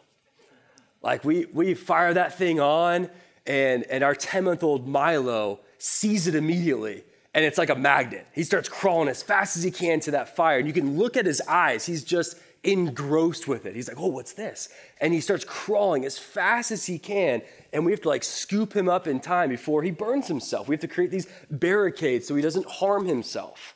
Like 1.02 1.24
we, 1.24 1.46
we 1.46 1.74
fire 1.74 2.14
that 2.14 2.38
thing 2.38 2.60
on, 2.60 3.10
and, 3.44 3.82
and 3.90 4.04
our 4.04 4.14
10 4.14 4.44
month 4.44 4.62
old 4.62 4.86
Milo 4.86 5.58
sees 5.78 6.28
it 6.28 6.36
immediately. 6.36 7.02
And 7.34 7.44
it's 7.44 7.58
like 7.58 7.70
a 7.70 7.74
magnet. 7.74 8.28
He 8.32 8.44
starts 8.44 8.68
crawling 8.68 9.08
as 9.08 9.20
fast 9.20 9.56
as 9.56 9.64
he 9.64 9.72
can 9.72 9.98
to 10.00 10.12
that 10.12 10.36
fire. 10.36 10.58
And 10.58 10.68
you 10.68 10.72
can 10.72 10.96
look 10.96 11.16
at 11.16 11.26
his 11.26 11.40
eyes. 11.48 11.84
He's 11.84 12.04
just 12.04 12.36
engrossed 12.64 13.46
with 13.46 13.66
it. 13.66 13.74
He's 13.74 13.88
like, 13.88 13.98
oh, 14.00 14.08
what's 14.08 14.32
this? 14.32 14.68
And 15.00 15.12
he 15.12 15.20
starts 15.20 15.44
crawling 15.44 16.04
as 16.04 16.18
fast 16.18 16.70
as 16.70 16.86
he 16.86 16.98
can 16.98 17.42
and 17.72 17.84
we 17.84 17.92
have 17.92 18.00
to 18.02 18.08
like 18.08 18.24
scoop 18.24 18.74
him 18.74 18.88
up 18.88 19.06
in 19.06 19.20
time 19.20 19.50
before 19.50 19.82
he 19.82 19.90
burns 19.90 20.26
himself. 20.26 20.68
We 20.68 20.74
have 20.74 20.80
to 20.80 20.88
create 20.88 21.10
these 21.10 21.26
barricades 21.50 22.26
so 22.26 22.34
he 22.34 22.42
doesn't 22.42 22.66
harm 22.66 23.06
himself. 23.06 23.74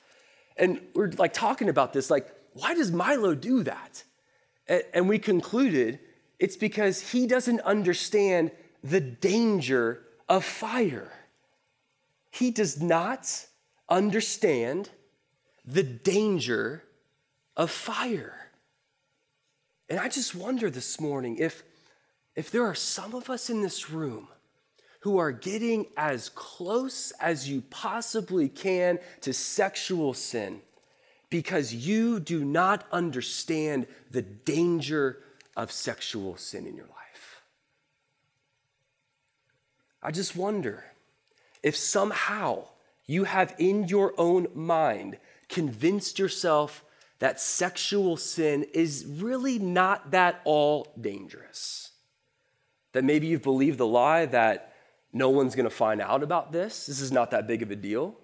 And 0.57 0.81
we're 0.95 1.11
like 1.19 1.33
talking 1.33 1.69
about 1.69 1.93
this, 1.93 2.11
like, 2.11 2.29
why 2.55 2.75
does 2.75 2.91
Milo 2.91 3.35
do 3.35 3.63
that? 3.63 4.05
And 4.95 5.09
we 5.09 5.19
concluded 5.19 5.99
it's 6.39 6.57
because 6.57 7.13
he 7.13 7.27
doesn't 7.27 7.61
understand 7.61 8.51
the 8.83 9.01
danger 9.01 10.03
of 10.29 10.45
fire. 10.45 11.13
He 12.31 12.51
does 12.51 12.81
not 12.81 13.47
understand 13.89 14.91
the 15.65 15.83
danger 15.83 16.83
of 17.57 17.71
fire. 17.71 18.51
And 19.93 20.01
I 20.01 20.09
just 20.09 20.35
wonder 20.35 20.71
this 20.71 20.99
morning 20.99 21.37
if, 21.37 21.63
if 22.35 22.51
there 22.51 22.65
are 22.65 22.75
some 22.75 23.15
of 23.15 23.29
us 23.29 23.51
in 23.51 23.61
this 23.61 23.91
room 23.91 24.29
who 25.01 25.19
are 25.19 25.33
getting 25.33 25.85
as 25.99 26.31
close 26.31 27.11
as 27.21 27.47
you 27.47 27.61
possibly 27.69 28.49
can 28.49 29.01
to 29.21 29.35
sexual 29.35 30.15
sin 30.15 30.63
because 31.29 31.75
you 31.75 32.21
do 32.21 32.43
not 32.43 32.87
understand 32.91 33.87
the 34.11 34.23
danger 34.23 35.19
of 35.59 35.71
sexual 35.71 36.39
sin 36.39 36.67
in 36.67 36.75
your 36.75 36.87
life. 36.87 37.43
I 40.03 40.11
just 40.11 40.35
wonder 40.35 40.85
if 41.63 41.77
somehow 41.77 42.69
you 43.05 43.25
have 43.25 43.55
in 43.59 43.89
your 43.89 44.15
own 44.17 44.47
mind 44.55 45.19
convinced 45.51 46.19
yourself 46.19 46.83
that 47.23 47.41
sexual 47.41 48.17
sin 48.17 48.65
is 48.75 49.07
really 49.07 49.57
not 49.57 50.11
that 50.11 50.41
all 50.45 50.93
dangerous. 51.01 51.93
That 52.95 53.05
maybe 53.05 53.29
you've 53.29 53.45
believed 53.45 53.79
the 53.79 53.87
lie 53.87 54.27
that 54.27 54.75
no 55.13 55.31
one's 55.31 55.55
gonna 55.55 55.71
find 55.71 56.01
out 56.01 56.25
about 56.25 56.51
this, 56.51 56.87
this 56.87 57.01
is 57.01 57.13
not 57.13 57.31
that 57.31 57.47
big 57.47 57.63
of 57.63 57.71
a 57.71 57.77
deal. 57.77 58.17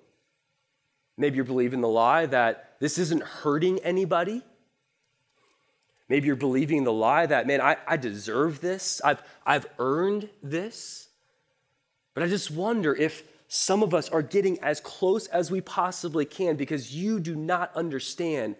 Maybe 1.16 1.36
you're 1.36 1.44
believing 1.44 1.80
the 1.80 1.86
lie 1.86 2.26
that 2.26 2.74
this 2.80 2.98
isn't 2.98 3.22
hurting 3.22 3.78
anybody. 3.84 4.42
Maybe 6.08 6.26
you're 6.26 6.34
believing 6.34 6.82
the 6.82 6.92
lie 6.92 7.26
that, 7.26 7.46
man, 7.46 7.60
I, 7.60 7.76
I 7.86 7.98
deserve 7.98 8.60
this, 8.60 9.00
I've, 9.04 9.22
I've 9.46 9.68
earned 9.78 10.28
this. 10.42 11.08
But 12.14 12.24
I 12.24 12.26
just 12.26 12.50
wonder 12.50 12.96
if 12.96 13.22
some 13.46 13.84
of 13.84 13.94
us 13.94 14.08
are 14.08 14.22
getting 14.22 14.58
as 14.58 14.80
close 14.80 15.28
as 15.28 15.52
we 15.52 15.60
possibly 15.60 16.24
can 16.24 16.56
because 16.56 16.96
you 16.96 17.20
do 17.20 17.36
not 17.36 17.72
understand 17.76 18.56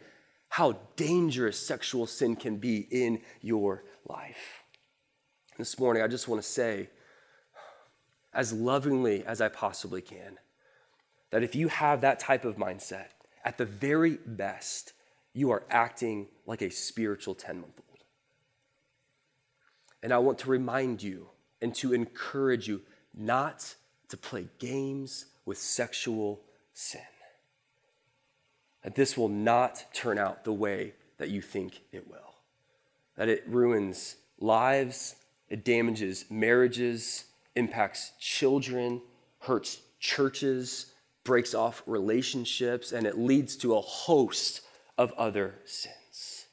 how 0.48 0.78
dangerous 0.96 1.58
sexual 1.58 2.06
sin 2.06 2.37
can 2.37 2.56
be 2.56 2.87
in 2.90 3.20
your 3.42 3.84
life. 4.08 4.64
This 5.58 5.78
morning, 5.78 6.02
I 6.02 6.08
just 6.08 6.28
want 6.28 6.42
to 6.42 6.48
say, 6.48 6.88
as 8.32 8.52
lovingly 8.52 9.24
as 9.24 9.40
I 9.40 9.48
possibly 9.48 10.00
can, 10.00 10.38
that 11.30 11.42
if 11.42 11.54
you 11.54 11.68
have 11.68 12.00
that 12.00 12.18
type 12.18 12.44
of 12.44 12.56
mindset, 12.56 13.08
at 13.44 13.58
the 13.58 13.64
very 13.64 14.18
best, 14.26 14.92
you 15.32 15.50
are 15.50 15.64
acting 15.70 16.28
like 16.46 16.62
a 16.62 16.70
spiritual 16.70 17.34
10 17.34 17.61
month 17.61 17.80
old. 17.88 18.04
And 20.02 20.12
I 20.12 20.18
want 20.18 20.38
to 20.40 20.50
remind 20.50 21.02
you 21.02 21.28
and 21.61 21.74
to 21.76 21.92
encourage 21.92 22.68
you 22.68 22.82
not 23.14 23.74
to 24.08 24.16
play 24.16 24.48
games 24.58 25.26
with 25.44 25.58
sexual 25.58 26.40
sin. 26.72 27.00
That 28.82 28.94
this 28.94 29.16
will 29.16 29.28
not 29.28 29.84
turn 29.92 30.18
out 30.18 30.44
the 30.44 30.52
way 30.52 30.94
that 31.18 31.30
you 31.30 31.42
think 31.42 31.80
it 31.92 32.08
will. 32.08 32.34
That 33.16 33.28
it 33.28 33.44
ruins 33.48 34.16
lives, 34.38 35.16
it 35.48 35.64
damages 35.64 36.24
marriages, 36.30 37.24
impacts 37.56 38.12
children, 38.20 39.02
hurts 39.40 39.80
churches, 39.98 40.92
breaks 41.24 41.54
off 41.54 41.82
relationships, 41.86 42.92
and 42.92 43.06
it 43.06 43.18
leads 43.18 43.56
to 43.56 43.74
a 43.74 43.80
host 43.80 44.62
of 44.96 45.12
other 45.12 45.56
sins. 45.64 46.46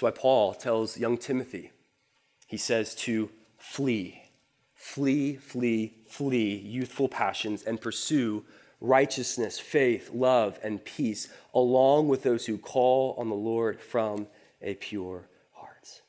That's 0.00 0.02
why 0.02 0.10
Paul 0.10 0.54
tells 0.54 0.98
young 0.98 1.18
Timothy, 1.18 1.72
he 2.46 2.56
says 2.56 2.94
to 2.96 3.30
flee, 3.58 4.22
flee, 4.74 5.36
flee, 5.36 5.94
flee 6.08 6.56
youthful 6.56 7.08
passions 7.08 7.62
and 7.62 7.80
pursue 7.80 8.44
righteousness, 8.80 9.58
faith, 9.58 10.10
love, 10.12 10.58
and 10.62 10.84
peace, 10.84 11.28
along 11.54 12.08
with 12.08 12.22
those 12.22 12.46
who 12.46 12.58
call 12.58 13.14
on 13.18 13.28
the 13.28 13.34
Lord 13.34 13.80
from 13.80 14.26
a 14.62 14.74
pure 14.74 15.28
heart. 15.52 16.02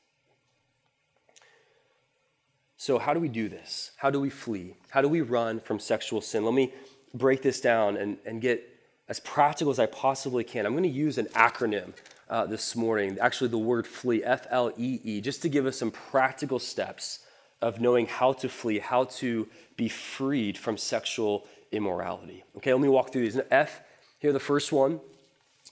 So, 2.78 2.98
how 2.98 3.14
do 3.14 3.20
we 3.20 3.28
do 3.30 3.50
this? 3.50 3.92
How 3.98 4.10
do 4.10 4.20
we 4.20 4.30
flee? 4.30 4.76
How 4.90 5.02
do 5.02 5.08
we 5.08 5.22
run 5.22 5.60
from 5.60 5.80
sexual 5.80 6.22
sin? 6.22 6.46
Let 6.46 6.54
me 6.54 6.74
break 7.14 7.42
this 7.42 7.60
down 7.62 7.98
and, 7.98 8.18
and 8.26 8.42
get 8.42 8.68
as 9.10 9.20
practical 9.20 9.72
as 9.72 9.80
I 9.80 9.88
possibly 9.88 10.44
can. 10.44 10.66
I'm 10.66 10.72
going 10.72 10.84
to 10.84 10.90
use 10.90 11.18
an 11.18 11.26
acronym 11.28 11.94
uh, 12.30 12.46
this 12.46 12.78
morning, 12.78 13.18
actually, 13.20 13.50
the 13.50 13.58
word 13.58 13.86
flee, 13.86 14.24
F 14.24 14.48
L 14.50 14.72
E 14.78 15.02
E, 15.04 15.20
just 15.20 15.42
to 15.42 15.50
give 15.50 15.66
us 15.66 15.78
some 15.78 15.92
practical 15.92 16.60
steps 16.60 17.20
of 17.62 17.82
knowing 17.82 18.08
how 18.08 18.32
to 18.34 18.48
flee, 18.48 18.80
how 18.80 19.04
to 19.04 19.48
be 19.76 19.90
freed 19.90 20.58
from 20.58 20.78
sexual 20.78 21.46
immorality. 21.72 22.44
Okay, 22.58 22.74
let 22.74 22.82
me 22.82 22.90
walk 22.90 23.12
through 23.12 23.24
these. 23.24 23.36
And 23.36 23.46
F, 23.52 23.82
here, 24.20 24.34
the 24.34 24.40
first 24.40 24.72
one 24.72 25.00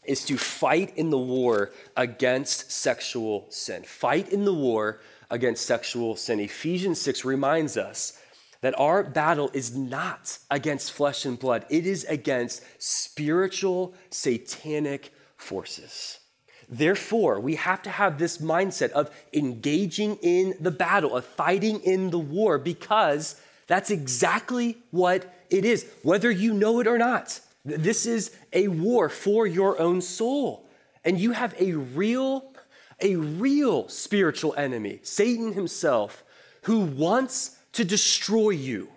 is 0.06 0.26
to 0.26 0.38
fight 0.38 0.98
in 0.98 1.10
the 1.10 1.18
war 1.18 1.72
against 1.96 2.72
sexual 2.72 3.46
sin. 3.50 3.84
Fight 3.84 4.30
in 4.30 4.46
the 4.46 4.54
war 4.54 5.02
against 5.30 5.66
sexual 5.66 6.16
sin. 6.16 6.40
Ephesians 6.40 7.00
6 7.02 7.26
reminds 7.26 7.78
us 7.78 8.20
that 8.62 8.78
our 8.80 9.04
battle 9.04 9.50
is 9.54 9.76
not 9.76 10.38
against 10.52 10.92
flesh 10.92 11.26
and 11.26 11.40
blood, 11.40 11.66
it 11.70 11.86
is 11.86 12.04
against 12.06 12.64
spiritual, 12.82 13.94
satanic 14.10 15.14
forces. 15.38 16.20
Therefore, 16.68 17.40
we 17.40 17.56
have 17.56 17.82
to 17.84 17.90
have 17.90 18.18
this 18.18 18.40
mindset 18.40 18.92
of 18.92 19.10
engaging 19.34 20.18
in 20.22 20.56
the 20.60 20.72
battle, 20.72 21.16
of 21.16 21.26
fighting 21.26 21.80
in 21.82 22.10
the 22.12 22.20
war, 22.20 22.60
because 22.60 23.40
that's 23.70 23.92
exactly 23.92 24.78
what 24.90 25.32
it 25.52 25.64
is, 25.64 25.86
whether 26.02 26.32
you 26.32 26.56
know 26.56 26.80
it 26.80 26.88
or 26.88 26.98
not. 26.98 27.40
This 27.64 28.08
is 28.08 28.36
a 28.52 28.68
war 28.68 29.10
for 29.10 29.46
your 29.46 29.80
own 29.80 30.02
soul. 30.02 30.68
And 31.06 31.20
you 31.20 31.34
have 31.34 31.54
a 31.60 31.74
real, 31.74 32.52
a 33.00 33.16
real 33.16 33.88
spiritual 33.88 34.56
enemy, 34.56 35.02
Satan 35.04 35.54
himself, 35.54 36.24
who 36.64 36.80
wants 36.80 37.58
to 37.74 37.86
destroy 37.86 38.50
you. 38.50 38.90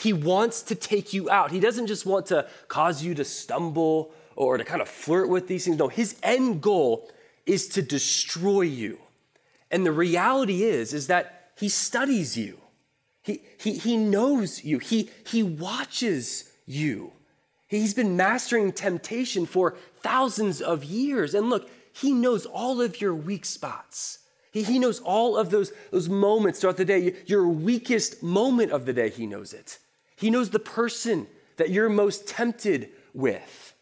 He 0.00 0.12
wants 0.12 0.62
to 0.62 0.74
take 0.74 1.12
you 1.12 1.30
out. 1.30 1.52
He 1.52 1.60
doesn't 1.60 1.86
just 1.86 2.04
want 2.04 2.26
to 2.26 2.48
cause 2.66 3.04
you 3.04 3.14
to 3.14 3.24
stumble 3.24 4.12
or 4.34 4.58
to 4.58 4.64
kind 4.64 4.82
of 4.82 4.88
flirt 4.88 5.28
with 5.28 5.46
these 5.46 5.64
things. 5.64 5.78
No, 5.78 5.86
his 5.86 6.18
end 6.24 6.60
goal 6.60 7.08
is 7.46 7.68
to 7.68 7.82
destroy 7.82 8.62
you. 8.62 8.98
And 9.70 9.86
the 9.86 9.92
reality 9.92 10.64
is, 10.64 10.92
is 10.92 11.06
that 11.06 11.52
he 11.56 11.68
studies 11.68 12.36
you. 12.36 12.58
He, 13.28 13.42
he, 13.58 13.72
he 13.74 13.96
knows 13.98 14.64
you. 14.64 14.78
He, 14.78 15.10
he 15.26 15.42
watches 15.42 16.50
you. 16.64 17.12
He's 17.66 17.92
been 17.92 18.16
mastering 18.16 18.72
temptation 18.72 19.44
for 19.44 19.76
thousands 20.00 20.62
of 20.62 20.82
years. 20.82 21.34
And 21.34 21.50
look, 21.50 21.68
he 21.92 22.12
knows 22.12 22.46
all 22.46 22.80
of 22.80 23.02
your 23.02 23.14
weak 23.14 23.44
spots. 23.44 24.20
He, 24.50 24.62
he 24.62 24.78
knows 24.78 25.00
all 25.00 25.36
of 25.36 25.50
those, 25.50 25.72
those 25.90 26.08
moments 26.08 26.60
throughout 26.60 26.78
the 26.78 26.86
day. 26.86 27.16
Your 27.26 27.46
weakest 27.46 28.22
moment 28.22 28.72
of 28.72 28.86
the 28.86 28.94
day, 28.94 29.10
he 29.10 29.26
knows 29.26 29.52
it. 29.52 29.78
He 30.16 30.30
knows 30.30 30.48
the 30.48 30.58
person 30.58 31.26
that 31.58 31.68
you're 31.68 31.90
most 31.90 32.26
tempted 32.26 32.88
with. 33.12 33.74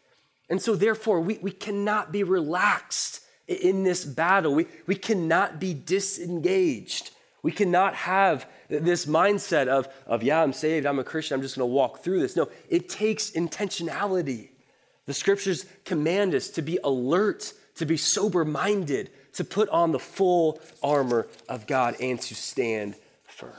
And 0.49 0.61
so, 0.61 0.75
therefore, 0.75 1.21
we, 1.21 1.37
we 1.37 1.51
cannot 1.51 2.11
be 2.11 2.23
relaxed 2.23 3.21
in 3.47 3.85
this 3.85 4.03
battle. 4.03 4.53
We, 4.53 4.67
we 4.87 4.95
cannot 4.95 5.57
be 5.57 5.73
disengaged. 5.73 7.11
We 7.47 7.53
cannot 7.53 7.95
have 7.95 8.45
this 8.67 9.05
mindset 9.05 9.69
of, 9.69 9.87
of, 10.05 10.21
yeah, 10.21 10.43
I'm 10.43 10.51
saved, 10.51 10.85
I'm 10.85 10.99
a 10.99 11.03
Christian, 11.05 11.35
I'm 11.35 11.41
just 11.41 11.55
gonna 11.55 11.65
walk 11.65 12.03
through 12.03 12.19
this. 12.19 12.35
No, 12.35 12.49
it 12.67 12.89
takes 12.89 13.31
intentionality. 13.31 14.49
The 15.05 15.13
scriptures 15.13 15.65
command 15.85 16.35
us 16.35 16.49
to 16.49 16.61
be 16.61 16.77
alert, 16.83 17.53
to 17.75 17.85
be 17.85 17.95
sober 17.95 18.43
minded, 18.43 19.11
to 19.35 19.45
put 19.45 19.69
on 19.69 19.93
the 19.93 19.97
full 19.97 20.59
armor 20.83 21.27
of 21.47 21.67
God, 21.67 21.95
and 22.01 22.19
to 22.19 22.35
stand 22.35 22.95
firm. 23.23 23.53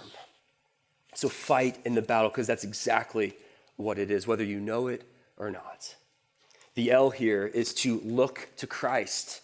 So 1.15 1.31
fight 1.31 1.79
in 1.87 1.95
the 1.95 2.03
battle, 2.03 2.29
because 2.29 2.47
that's 2.47 2.65
exactly 2.65 3.33
what 3.77 3.99
it 3.99 4.11
is, 4.11 4.27
whether 4.27 4.45
you 4.45 4.61
know 4.61 4.89
it 4.89 5.03
or 5.39 5.51
not. 5.51 5.97
The 6.75 6.91
L 6.91 7.09
here 7.09 7.47
is 7.47 7.73
to 7.77 8.01
look 8.01 8.51
to 8.59 8.67
Christ. 8.67 9.41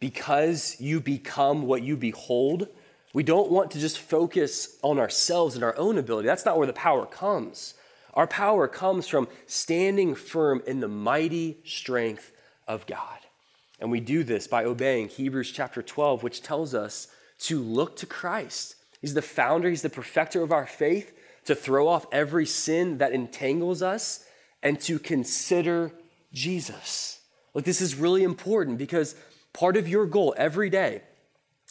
Because 0.00 0.80
you 0.80 0.98
become 0.98 1.66
what 1.66 1.82
you 1.82 1.98
behold, 1.98 2.68
we 3.16 3.22
don't 3.22 3.50
want 3.50 3.70
to 3.70 3.78
just 3.78 3.98
focus 3.98 4.76
on 4.82 4.98
ourselves 4.98 5.54
and 5.54 5.64
our 5.64 5.74
own 5.78 5.96
ability. 5.96 6.26
That's 6.26 6.44
not 6.44 6.58
where 6.58 6.66
the 6.66 6.74
power 6.74 7.06
comes. 7.06 7.72
Our 8.12 8.26
power 8.26 8.68
comes 8.68 9.08
from 9.08 9.26
standing 9.46 10.14
firm 10.14 10.62
in 10.66 10.80
the 10.80 10.88
mighty 10.88 11.56
strength 11.64 12.30
of 12.68 12.86
God. 12.86 13.18
And 13.80 13.90
we 13.90 14.00
do 14.00 14.22
this 14.22 14.46
by 14.46 14.66
obeying 14.66 15.08
Hebrews 15.08 15.50
chapter 15.50 15.80
12, 15.80 16.22
which 16.22 16.42
tells 16.42 16.74
us 16.74 17.08
to 17.38 17.58
look 17.58 17.96
to 17.96 18.04
Christ. 18.06 18.74
He's 19.00 19.14
the 19.14 19.22
founder, 19.22 19.70
He's 19.70 19.80
the 19.80 19.88
perfecter 19.88 20.42
of 20.42 20.52
our 20.52 20.66
faith, 20.66 21.18
to 21.46 21.54
throw 21.54 21.88
off 21.88 22.04
every 22.12 22.44
sin 22.44 22.98
that 22.98 23.12
entangles 23.12 23.80
us 23.80 24.26
and 24.62 24.78
to 24.80 24.98
consider 24.98 25.90
Jesus. 26.34 27.20
Look, 27.54 27.64
this 27.64 27.80
is 27.80 27.94
really 27.94 28.24
important 28.24 28.76
because 28.76 29.14
part 29.54 29.78
of 29.78 29.88
your 29.88 30.04
goal 30.04 30.34
every 30.36 30.68
day 30.68 31.00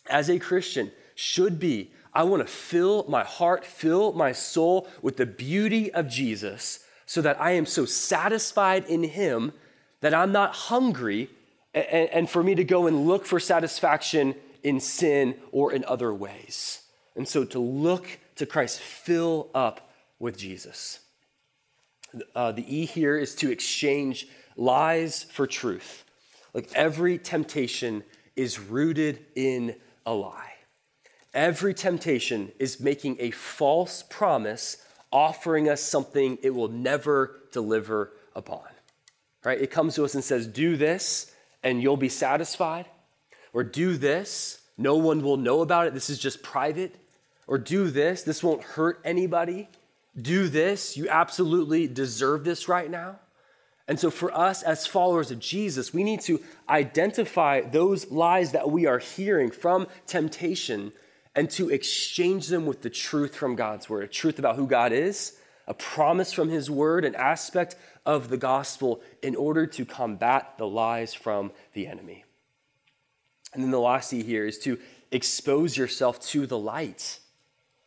as 0.10 0.28
a 0.28 0.40
Christian 0.40 0.92
should 1.16 1.60
be 1.60 1.92
I 2.16 2.24
want 2.24 2.42
to 2.42 2.52
fill 2.52 3.06
my 3.10 3.26
heart, 3.26 3.66
fill 3.66 4.14
my 4.14 4.32
soul 4.32 4.88
with 5.02 5.18
the 5.18 5.26
beauty 5.26 5.94
of 5.94 6.08
Jesus 6.08 6.80
so 7.06 7.22
that 7.22 7.40
I 7.42 7.52
am 7.52 7.66
so 7.66 7.86
satisfied 7.86 8.86
in 8.86 9.04
Him 9.04 9.52
that 10.00 10.14
I'm 10.14 10.32
not 10.32 10.54
hungry 10.54 11.30
and, 11.74 12.10
and 12.10 12.30
for 12.30 12.42
me 12.42 12.56
to 12.56 12.64
go 12.64 12.88
and 12.88 13.06
look 13.06 13.26
for 13.26 13.40
satisfaction 13.40 14.34
in 14.64 14.80
sin 14.80 15.36
or 15.52 15.74
in 15.74 15.84
other 15.86 16.14
ways. 16.14 16.84
And 17.18 17.28
so 17.28 17.44
to 17.46 17.60
look 17.60 18.08
to 18.38 18.46
Christ, 18.46 18.80
fill 18.80 19.50
up 19.54 19.92
with 20.18 20.38
Jesus. 20.38 21.00
Uh, 22.34 22.54
the 22.54 22.66
E 22.74 22.86
here 22.86 23.18
is 23.18 23.36
to 23.36 23.52
exchange 23.52 24.28
lies 24.56 25.24
for 25.24 25.46
truth. 25.46 26.06
Like 26.54 26.72
every 26.74 27.18
temptation 27.18 28.04
is 28.38 28.58
rooted 28.58 29.20
in 29.36 29.76
a 30.06 30.14
lie. 30.14 30.55
Every 31.36 31.74
temptation 31.74 32.54
is 32.60 32.80
making 32.80 33.18
a 33.20 33.32
false 33.32 34.04
promise, 34.10 34.78
offering 35.12 35.68
us 35.68 35.82
something 35.82 36.38
it 36.42 36.52
will 36.52 36.70
never 36.70 37.42
deliver 37.52 38.14
upon. 38.34 38.64
Right? 39.44 39.62
It 39.62 39.70
comes 39.70 39.96
to 39.96 40.06
us 40.06 40.16
and 40.16 40.24
says, 40.24 40.48
Do 40.48 40.78
this 40.78 41.34
and 41.62 41.84
you'll 41.84 41.98
be 41.98 42.10
satisfied. 42.10 42.86
Or 43.52 43.64
do 43.64 43.98
this, 43.98 44.62
no 44.78 44.96
one 44.96 45.22
will 45.22 45.38
know 45.38 45.62
about 45.62 45.88
it. 45.88 45.94
This 45.94 46.10
is 46.10 46.20
just 46.20 46.42
private. 46.42 46.96
Or 47.48 47.58
do 47.58 47.90
this, 47.90 48.24
this 48.24 48.42
won't 48.42 48.64
hurt 48.64 49.02
anybody. 49.04 49.68
Do 50.20 50.48
this, 50.48 50.96
you 50.96 51.10
absolutely 51.10 51.88
deserve 51.88 52.46
this 52.46 52.70
right 52.70 52.90
now. 52.90 53.20
And 53.88 54.00
so, 54.00 54.10
for 54.10 54.36
us 54.36 54.64
as 54.64 54.88
followers 54.88 55.32
of 55.32 55.40
Jesus, 55.40 55.94
we 55.94 56.04
need 56.04 56.22
to 56.22 56.42
identify 56.70 57.62
those 57.62 58.10
lies 58.10 58.54
that 58.54 58.72
we 58.72 58.88
are 58.88 59.00
hearing 59.00 59.52
from 59.52 59.88
temptation 60.08 60.92
and 61.36 61.50
to 61.52 61.70
exchange 61.70 62.48
them 62.48 62.66
with 62.66 62.82
the 62.82 62.90
truth 62.90 63.36
from 63.36 63.56
God's 63.56 63.90
word 63.90 64.04
a 64.04 64.08
truth 64.08 64.40
about 64.40 64.56
who 64.56 64.68
God 64.68 64.92
is, 64.92 65.38
a 65.68 65.74
promise 65.74 66.32
from 66.32 66.50
his 66.50 66.70
word, 66.70 67.06
an 67.06 67.16
aspect 67.16 67.76
of 68.06 68.30
the 68.30 68.38
gospel 68.38 69.02
in 69.22 69.36
order 69.36 69.66
to 69.66 69.86
combat 69.86 70.58
the 70.58 70.68
lies 70.68 71.14
from 71.14 71.52
the 71.74 71.88
enemy. 71.88 72.24
And 73.54 73.64
then 73.64 73.72
the 73.72 73.80
last 73.80 74.14
E 74.14 74.22
here 74.22 74.46
is 74.46 74.60
to 74.60 74.78
expose 75.12 75.76
yourself 75.78 76.20
to 76.28 76.46
the 76.46 76.58
light. 76.58 77.20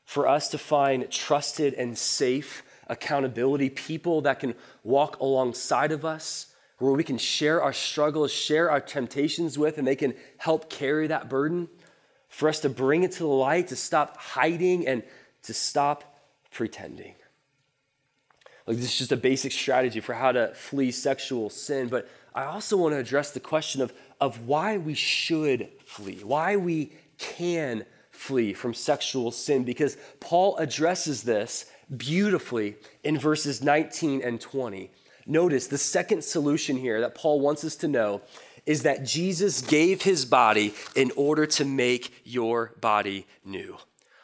For 0.05 0.27
us 0.27 0.49
to 0.49 0.59
find 0.59 1.11
trusted 1.11 1.75
and 1.75 1.97
safe 1.97 2.63
accountability, 2.87 3.69
people 3.69 4.23
that 4.23 4.41
can 4.41 4.55
walk 4.83 5.21
alongside 5.21 5.93
of 5.93 6.07
us, 6.07 6.47
where 6.79 6.93
we 6.93 7.05
can 7.05 7.19
share 7.19 7.63
our 7.63 7.75
struggles, 7.75 8.33
share 8.33 8.71
our 8.71 8.81
temptations 8.81 9.59
with, 9.59 9.77
and 9.77 9.87
they 9.87 9.97
can 9.97 10.15
help 10.39 10.71
carry 10.71 11.09
that 11.09 11.29
burden. 11.29 11.69
For 12.29 12.49
us 12.49 12.61
to 12.61 12.69
bring 12.69 13.03
it 13.03 13.13
to 13.13 13.21
the 13.21 13.27
light, 13.27 13.69
to 13.69 13.77
stop 13.77 14.17
hiding, 14.17 14.87
and 14.87 15.03
to 15.43 15.55
stop 15.55 16.21
pretending. 16.51 17.15
Like, 18.67 18.77
this 18.77 18.87
is 18.87 18.99
just 18.99 19.13
a 19.13 19.17
basic 19.17 19.53
strategy 19.53 20.01
for 20.01 20.13
how 20.13 20.33
to 20.33 20.55
flee 20.55 20.91
sexual 20.91 21.49
sin, 21.49 21.89
but 21.89 22.09
I 22.35 22.45
also 22.45 22.77
want 22.77 22.95
to 22.95 22.99
address 22.99 23.31
the 23.31 23.41
question 23.41 23.81
of, 23.81 23.93
of 24.21 24.47
why 24.47 24.77
we 24.77 24.95
should 24.95 25.71
flee, 25.87 26.21
why 26.23 26.57
we 26.57 26.93
can 27.17 27.85
flee 28.11 28.53
from 28.53 28.75
sexual 28.75 29.31
sin, 29.31 29.65
because 29.65 29.97
Paul 30.21 30.57
addresses 30.59 31.23
this 31.23 31.67
beautifully 31.97 32.77
in 33.05 33.19
verses 33.19 33.63
19 33.63 34.23
and 34.23 34.41
20. 34.41 34.91
Notice 35.27 35.67
the 35.67 35.79
second 35.79 36.23
solution 36.23 36.77
here 36.77 37.01
that 37.01 37.15
Paul 37.15 37.41
wants 37.41 37.65
us 37.65 37.77
to 37.77 37.89
know 37.89 38.23
is 38.69 38.83
that 38.83 39.03
Jesus 39.03 39.63
gave 39.63 40.03
his 40.03 40.27
body 40.27 40.75
in 40.95 41.11
order 41.17 41.47
to 41.47 41.65
make 41.65 42.13
your 42.23 42.75
body 42.83 43.27
new. 43.43 43.79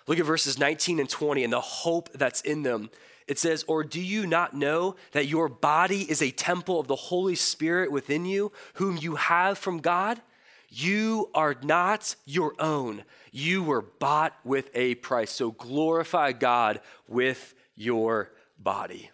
Look 0.06 0.18
at 0.18 0.26
verses 0.26 0.58
19 0.58 1.00
and 1.00 1.08
20 1.08 1.44
and 1.44 1.52
the 1.52 1.62
hope 1.62 2.12
that's 2.12 2.42
in 2.42 2.62
them. 2.62 2.90
It 3.26 3.38
says, 3.38 3.64
Or 3.66 3.82
do 3.82 4.02
you 4.02 4.26
not 4.26 4.52
know 4.52 4.96
that 5.12 5.28
your 5.28 5.48
body 5.48 6.02
is 6.02 6.20
a 6.20 6.30
temple 6.30 6.78
of 6.78 6.88
the 6.88 6.94
Holy 6.94 7.34
Spirit 7.34 7.90
within 7.90 8.26
you, 8.26 8.52
whom 8.74 8.98
you 8.98 9.14
have 9.14 9.56
from 9.56 9.78
God? 9.78 10.20
You 10.68 11.30
are 11.34 11.56
not 11.62 12.14
your 12.26 12.52
own. 12.58 13.04
You 13.32 13.62
were 13.62 13.80
bought 13.80 14.36
with 14.44 14.68
a 14.74 14.96
price. 14.96 15.30
So 15.30 15.52
glorify 15.52 16.32
God 16.32 16.82
with 17.08 17.54
your 17.76 18.30
body. 18.58 19.10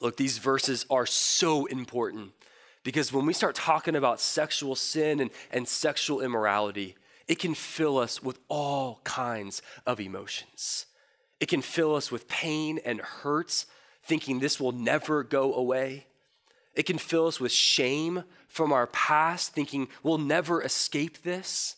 Look, 0.00 0.16
these 0.16 0.38
verses 0.38 0.86
are 0.90 1.06
so 1.06 1.66
important 1.66 2.32
because 2.88 3.12
when 3.12 3.26
we 3.26 3.34
start 3.34 3.54
talking 3.54 3.94
about 3.94 4.18
sexual 4.18 4.74
sin 4.74 5.20
and, 5.20 5.30
and 5.52 5.68
sexual 5.68 6.22
immorality, 6.22 6.96
it 7.26 7.38
can 7.38 7.52
fill 7.52 7.98
us 7.98 8.22
with 8.22 8.38
all 8.48 9.02
kinds 9.04 9.60
of 9.84 10.00
emotions. 10.00 10.86
It 11.38 11.48
can 11.48 11.60
fill 11.60 11.94
us 11.94 12.10
with 12.10 12.28
pain 12.28 12.80
and 12.86 13.02
hurts, 13.02 13.66
thinking 14.04 14.38
this 14.38 14.58
will 14.58 14.72
never 14.72 15.22
go 15.22 15.52
away. 15.52 16.06
It 16.74 16.84
can 16.84 16.96
fill 16.96 17.26
us 17.26 17.38
with 17.38 17.52
shame 17.52 18.24
from 18.46 18.72
our 18.72 18.86
past, 18.86 19.52
thinking 19.52 19.88
we'll 20.02 20.16
never 20.16 20.62
escape 20.62 21.24
this. 21.24 21.76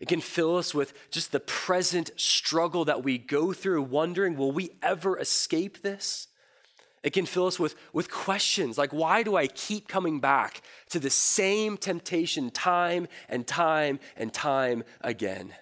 It 0.00 0.08
can 0.08 0.20
fill 0.20 0.56
us 0.56 0.74
with 0.74 0.92
just 1.12 1.30
the 1.30 1.38
present 1.38 2.10
struggle 2.16 2.84
that 2.86 3.04
we 3.04 3.16
go 3.16 3.52
through, 3.52 3.82
wondering, 3.82 4.36
will 4.36 4.50
we 4.50 4.70
ever 4.82 5.20
escape 5.20 5.82
this? 5.82 6.26
It 7.02 7.12
can 7.12 7.26
fill 7.26 7.46
us 7.46 7.58
with, 7.58 7.74
with 7.92 8.10
questions 8.10 8.76
like, 8.76 8.92
why 8.92 9.22
do 9.22 9.36
I 9.36 9.46
keep 9.46 9.88
coming 9.88 10.20
back 10.20 10.62
to 10.90 10.98
the 10.98 11.10
same 11.10 11.76
temptation 11.76 12.50
time 12.50 13.06
and 13.28 13.46
time 13.46 14.00
and 14.16 14.32
time 14.32 14.82
again? 15.00 15.54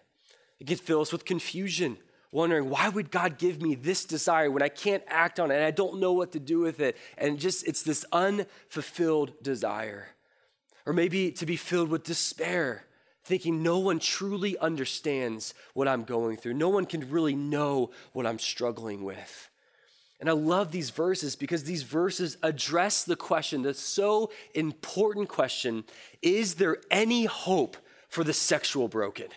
It 0.59 0.67
can 0.67 0.77
fill 0.77 1.03
us 1.03 1.13
with 1.13 1.25
confusion 1.25 1.99
wondering 2.37 2.69
why 2.69 2.89
would 2.89 3.11
God 3.11 3.39
give 3.39 3.63
me 3.63 3.75
this 3.75 4.05
desire 4.05 4.51
when 4.51 4.63
I 4.63 4.69
can't 4.69 5.03
act 5.07 5.41
on 5.41 5.51
it 5.51 5.55
and 5.55 5.65
I 5.65 5.71
don't 5.71 6.01
know 6.01 6.13
what 6.13 6.33
to 6.33 6.39
do 6.39 6.61
with 6.61 6.81
it? 6.81 6.97
And 7.17 7.39
just 7.39 7.67
it's 7.67 7.83
this 7.83 8.05
unfulfilled 8.13 9.43
desire. 9.43 10.09
Or 10.85 10.93
maybe 10.93 11.33
to 11.33 11.47
be 11.47 11.57
filled 11.57 11.89
with 11.89 12.05
despair, 12.05 12.85
thinking 13.25 13.63
no 13.63 13.79
one 13.79 13.99
truly 13.99 14.57
understands 14.59 15.55
what 15.75 15.89
I'm 15.89 16.05
going 16.05 16.37
through. 16.37 16.55
No 16.55 16.69
one 16.69 16.85
can 16.85 17.11
really 17.11 17.35
know 17.35 17.91
what 18.13 18.27
I'm 18.27 18.39
struggling 18.39 19.03
with. 19.03 19.51
And 20.19 20.31
I 20.31 20.33
love 20.33 20.73
these 20.73 20.91
verses 20.91 21.37
because 21.37 21.65
these 21.65 21.83
verses 21.83 22.39
address 22.43 23.05
the 23.05 23.17
question, 23.17 23.63
the 23.63 23.75
so 23.75 24.31
important 24.55 25.29
question 25.29 25.85
is 26.23 26.55
there 26.55 26.79
any 26.91 27.27
hope 27.27 27.77
for 28.09 28.25
the 28.25 28.33
sexual 28.33 28.89
broken? 28.89 29.29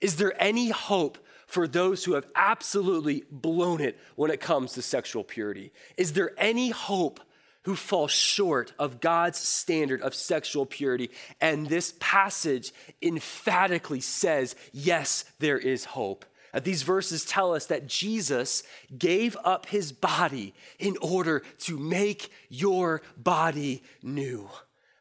Is 0.00 0.16
there 0.16 0.34
any 0.42 0.68
hope 0.68 1.18
for 1.46 1.66
those 1.66 2.04
who 2.04 2.14
have 2.14 2.26
absolutely 2.34 3.24
blown 3.30 3.80
it 3.80 3.98
when 4.16 4.30
it 4.30 4.40
comes 4.40 4.72
to 4.74 4.82
sexual 4.82 5.24
purity? 5.24 5.72
Is 5.96 6.12
there 6.12 6.32
any 6.36 6.70
hope 6.70 7.20
who 7.62 7.74
fall 7.74 8.08
short 8.08 8.72
of 8.78 9.00
God's 9.00 9.38
standard 9.38 10.02
of 10.02 10.14
sexual 10.14 10.66
purity? 10.66 11.10
And 11.40 11.66
this 11.66 11.94
passage 11.98 12.72
emphatically 13.00 14.00
says, 14.00 14.54
yes, 14.72 15.24
there 15.38 15.58
is 15.58 15.84
hope. 15.84 16.24
Uh, 16.56 16.60
these 16.60 16.82
verses 16.82 17.22
tell 17.22 17.54
us 17.54 17.66
that 17.66 17.86
Jesus 17.86 18.62
gave 18.96 19.36
up 19.44 19.66
his 19.66 19.92
body 19.92 20.54
in 20.78 20.96
order 21.02 21.42
to 21.58 21.76
make 21.76 22.30
your 22.48 23.02
body 23.18 23.82
new. 24.02 24.48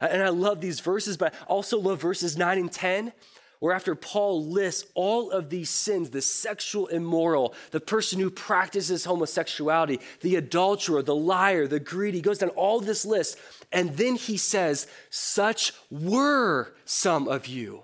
Uh, 0.01 0.07
and 0.11 0.21
I 0.21 0.29
love 0.29 0.59
these 0.59 0.81
verses, 0.81 1.15
but 1.15 1.33
I 1.33 1.45
also 1.45 1.79
love 1.79 2.01
verses 2.01 2.35
9 2.35 2.57
and 2.57 2.71
10 2.71 3.13
where 3.59 3.73
after 3.73 3.95
Paul 3.95 4.45
lists 4.45 4.85
all 4.95 5.31
of 5.31 5.49
these 5.49 5.69
sins 5.69 6.09
the 6.09 6.21
sexual 6.21 6.87
immoral, 6.87 7.55
the 7.71 7.79
person 7.79 8.19
who 8.19 8.29
practices 8.29 9.05
homosexuality, 9.05 10.01
the 10.19 10.35
adulterer, 10.35 11.01
the 11.01 11.15
liar, 11.15 11.65
the 11.65 11.79
greedy, 11.79 12.19
goes 12.19 12.39
down 12.39 12.49
all 12.49 12.81
this 12.81 13.05
list. 13.05 13.39
And 13.71 13.95
then 13.95 14.15
he 14.15 14.35
says, 14.35 14.87
Such 15.09 15.71
were 15.89 16.75
some 16.83 17.29
of 17.29 17.47
you. 17.47 17.83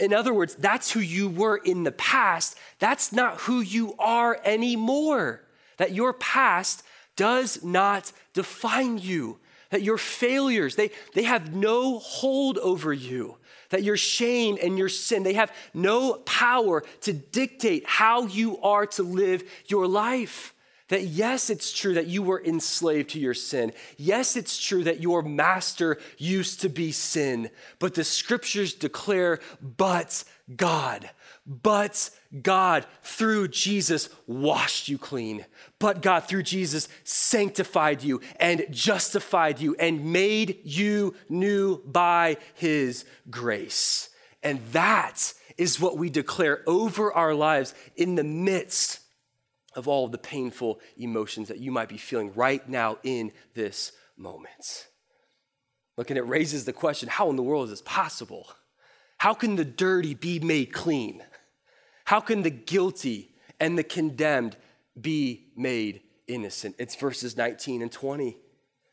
In 0.00 0.12
other 0.12 0.32
words, 0.32 0.54
that's 0.54 0.92
who 0.92 1.00
you 1.00 1.28
were 1.28 1.56
in 1.56 1.82
the 1.82 1.92
past. 1.92 2.56
That's 2.78 3.12
not 3.12 3.40
who 3.40 3.60
you 3.60 3.94
are 3.98 4.38
anymore. 4.44 5.42
That 5.78 5.92
your 5.92 6.12
past 6.12 6.84
does 7.16 7.64
not 7.64 8.12
define 8.32 8.98
you. 8.98 9.40
That 9.70 9.82
your 9.82 9.98
failures, 9.98 10.76
they, 10.76 10.90
they 11.14 11.24
have 11.24 11.54
no 11.54 11.98
hold 11.98 12.58
over 12.58 12.92
you 12.92 13.38
that 13.70 13.82
your 13.82 13.96
shame 13.96 14.58
and 14.62 14.78
your 14.78 14.88
sin, 14.88 15.22
they 15.22 15.34
have 15.34 15.52
no 15.74 16.14
power 16.14 16.82
to 17.02 17.12
dictate 17.12 17.84
how 17.86 18.26
you 18.26 18.58
are 18.60 18.86
to 18.86 19.02
live 19.02 19.42
your 19.66 19.86
life. 19.86 20.54
That 20.88 21.04
yes, 21.04 21.50
it's 21.50 21.72
true 21.72 21.94
that 21.94 22.06
you 22.06 22.22
were 22.22 22.42
enslaved 22.44 23.10
to 23.10 23.18
your 23.18 23.34
sin. 23.34 23.72
Yes, 23.96 24.36
it's 24.36 24.58
true 24.58 24.84
that 24.84 25.00
your 25.00 25.20
master 25.20 25.98
used 26.16 26.60
to 26.60 26.68
be 26.68 26.92
sin. 26.92 27.50
But 27.80 27.94
the 27.94 28.04
scriptures 28.04 28.72
declare, 28.72 29.40
but 29.60 30.22
God, 30.54 31.10
but 31.44 32.10
God 32.42 32.86
through 33.02 33.48
Jesus 33.48 34.10
washed 34.28 34.88
you 34.88 34.96
clean. 34.96 35.44
But 35.80 36.02
God 36.02 36.28
through 36.28 36.44
Jesus 36.44 36.88
sanctified 37.02 38.04
you 38.04 38.20
and 38.38 38.64
justified 38.70 39.60
you 39.60 39.74
and 39.80 40.12
made 40.12 40.60
you 40.62 41.16
new 41.28 41.82
by 41.84 42.36
his 42.54 43.04
grace. 43.28 44.10
And 44.40 44.60
that 44.70 45.34
is 45.58 45.80
what 45.80 45.96
we 45.96 46.10
declare 46.10 46.62
over 46.68 47.12
our 47.12 47.34
lives 47.34 47.74
in 47.96 48.14
the 48.14 48.24
midst 48.24 49.00
of 49.76 49.86
all 49.86 50.06
of 50.06 50.12
the 50.12 50.18
painful 50.18 50.80
emotions 50.96 51.48
that 51.48 51.58
you 51.58 51.70
might 51.70 51.88
be 51.88 51.98
feeling 51.98 52.32
right 52.34 52.66
now 52.68 52.98
in 53.02 53.30
this 53.54 53.92
moment. 54.16 54.88
Look, 55.96 56.10
and 56.10 56.18
it 56.18 56.22
raises 56.22 56.64
the 56.64 56.72
question 56.72 57.08
how 57.08 57.30
in 57.30 57.36
the 57.36 57.42
world 57.42 57.64
is 57.64 57.70
this 57.70 57.82
possible? 57.82 58.48
How 59.18 59.34
can 59.34 59.56
the 59.56 59.64
dirty 59.64 60.14
be 60.14 60.40
made 60.40 60.72
clean? 60.72 61.22
How 62.04 62.20
can 62.20 62.42
the 62.42 62.50
guilty 62.50 63.34
and 63.58 63.78
the 63.78 63.84
condemned 63.84 64.56
be 65.00 65.48
made 65.56 66.02
innocent? 66.26 66.76
It's 66.78 66.94
verses 66.94 67.36
19 67.36 67.82
and 67.82 67.92
20 67.92 68.36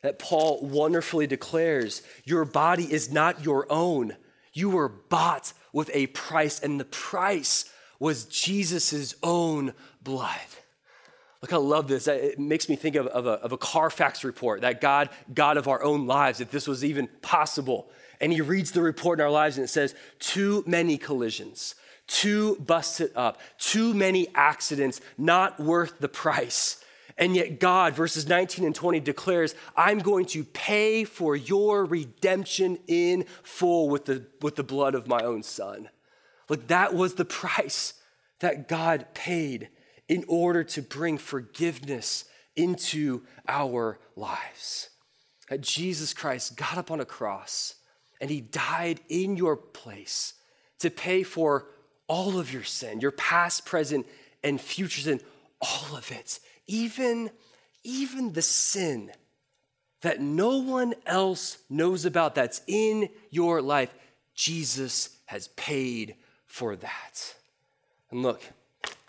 that 0.01 0.19
Paul 0.19 0.59
wonderfully 0.61 1.27
declares 1.27 2.03
Your 2.25 2.45
body 2.45 2.91
is 2.91 3.11
not 3.11 3.43
your 3.43 3.65
own. 3.69 4.15
You 4.53 4.69
were 4.69 4.89
bought 4.89 5.53
with 5.71 5.89
a 5.93 6.07
price, 6.07 6.59
and 6.59 6.79
the 6.79 6.85
price 6.85 7.65
was 7.99 8.25
Jesus' 8.25 9.15
own 9.23 9.73
blood. 10.01 10.39
Look, 11.43 11.51
I 11.51 11.57
love 11.57 11.89
this. 11.89 12.07
It 12.07 12.39
makes 12.39 12.69
me 12.69 12.77
think 12.77 12.95
of, 12.95 13.05
of, 13.07 13.27
a, 13.27 13.31
of 13.31 13.51
a 13.51 13.57
Carfax 13.57 14.23
report 14.23 14.61
that 14.61 14.79
God, 14.79 15.09
God 15.33 15.57
of 15.57 15.67
our 15.67 15.83
own 15.83 16.07
lives, 16.07 16.39
if 16.39 16.51
this 16.51 16.69
was 16.69 16.85
even 16.85 17.09
possible. 17.21 17.89
And 18.21 18.31
he 18.31 18.39
reads 18.39 18.71
the 18.71 18.81
report 18.81 19.19
in 19.19 19.25
our 19.25 19.29
lives 19.29 19.57
and 19.57 19.65
it 19.65 19.67
says, 19.67 19.93
too 20.19 20.63
many 20.65 20.97
collisions, 20.97 21.75
too 22.07 22.55
busted 22.61 23.11
up, 23.17 23.41
too 23.57 23.93
many 23.93 24.29
accidents, 24.33 25.01
not 25.17 25.59
worth 25.59 25.99
the 25.99 26.07
price. 26.07 26.81
And 27.17 27.35
yet, 27.35 27.59
God, 27.59 27.93
verses 27.93 28.25
19 28.25 28.63
and 28.63 28.73
20, 28.73 29.01
declares, 29.01 29.53
I'm 29.75 29.99
going 29.99 30.27
to 30.27 30.45
pay 30.45 31.03
for 31.03 31.35
your 31.35 31.83
redemption 31.83 32.79
in 32.87 33.25
full 33.43 33.89
with 33.89 34.05
the, 34.05 34.27
with 34.41 34.55
the 34.55 34.63
blood 34.63 34.95
of 34.95 35.09
my 35.09 35.19
own 35.19 35.43
son. 35.43 35.89
Look, 36.47 36.67
that 36.67 36.93
was 36.93 37.15
the 37.15 37.25
price 37.25 37.95
that 38.39 38.69
God 38.69 39.07
paid 39.13 39.67
in 40.13 40.23
order 40.27 40.63
to 40.63 40.79
bring 40.79 41.17
forgiveness 41.17 42.25
into 42.55 43.23
our 43.47 43.97
lives. 44.15 44.89
That 45.49 45.61
Jesus 45.61 46.13
Christ 46.13 46.55
got 46.55 46.77
up 46.77 46.91
on 46.91 46.99
a 46.99 47.05
cross 47.05 47.73
and 48.21 48.29
he 48.29 48.39
died 48.39 48.99
in 49.09 49.37
your 49.37 49.57
place 49.57 50.35
to 50.77 50.91
pay 50.91 51.23
for 51.23 51.65
all 52.07 52.37
of 52.37 52.53
your 52.53 52.61
sin, 52.61 52.99
your 52.99 53.09
past, 53.09 53.65
present, 53.65 54.05
and 54.43 54.61
future 54.61 55.01
sin, 55.01 55.19
all 55.59 55.97
of 55.97 56.11
it. 56.11 56.39
Even, 56.67 57.31
even 57.83 58.33
the 58.33 58.43
sin 58.43 59.11
that 60.01 60.21
no 60.21 60.59
one 60.59 60.93
else 61.07 61.57
knows 61.71 62.05
about 62.05 62.35
that's 62.35 62.61
in 62.67 63.09
your 63.31 63.63
life, 63.63 63.91
Jesus 64.35 65.17
has 65.25 65.47
paid 65.47 66.17
for 66.45 66.75
that. 66.75 67.33
And 68.11 68.21
look, 68.21 68.43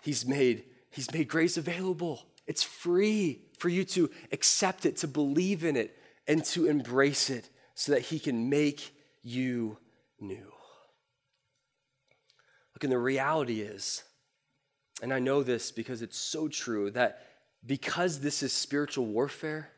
he's 0.01 0.25
made 0.25 0.63
He's 0.95 1.11
made 1.11 1.27
grace 1.27 1.57
available. 1.57 2.25
It's 2.47 2.63
free 2.63 3.41
for 3.57 3.67
you 3.67 3.83
to 3.83 4.09
accept 4.31 4.85
it, 4.85 4.95
to 4.97 5.09
believe 5.09 5.65
in 5.65 5.75
it, 5.75 5.97
and 6.25 6.43
to 6.45 6.67
embrace 6.67 7.29
it 7.29 7.49
so 7.73 7.91
that 7.91 8.01
He 8.01 8.17
can 8.17 8.49
make 8.49 8.95
you 9.21 9.77
new. 10.21 10.53
Look, 12.73 12.83
and 12.83 12.93
the 12.93 12.97
reality 12.97 13.59
is, 13.59 14.03
and 15.01 15.13
I 15.13 15.19
know 15.19 15.43
this 15.43 15.69
because 15.69 16.01
it's 16.01 16.17
so 16.17 16.47
true, 16.47 16.89
that 16.91 17.21
because 17.65 18.21
this 18.21 18.41
is 18.41 18.53
spiritual 18.53 19.05
warfare, 19.05 19.71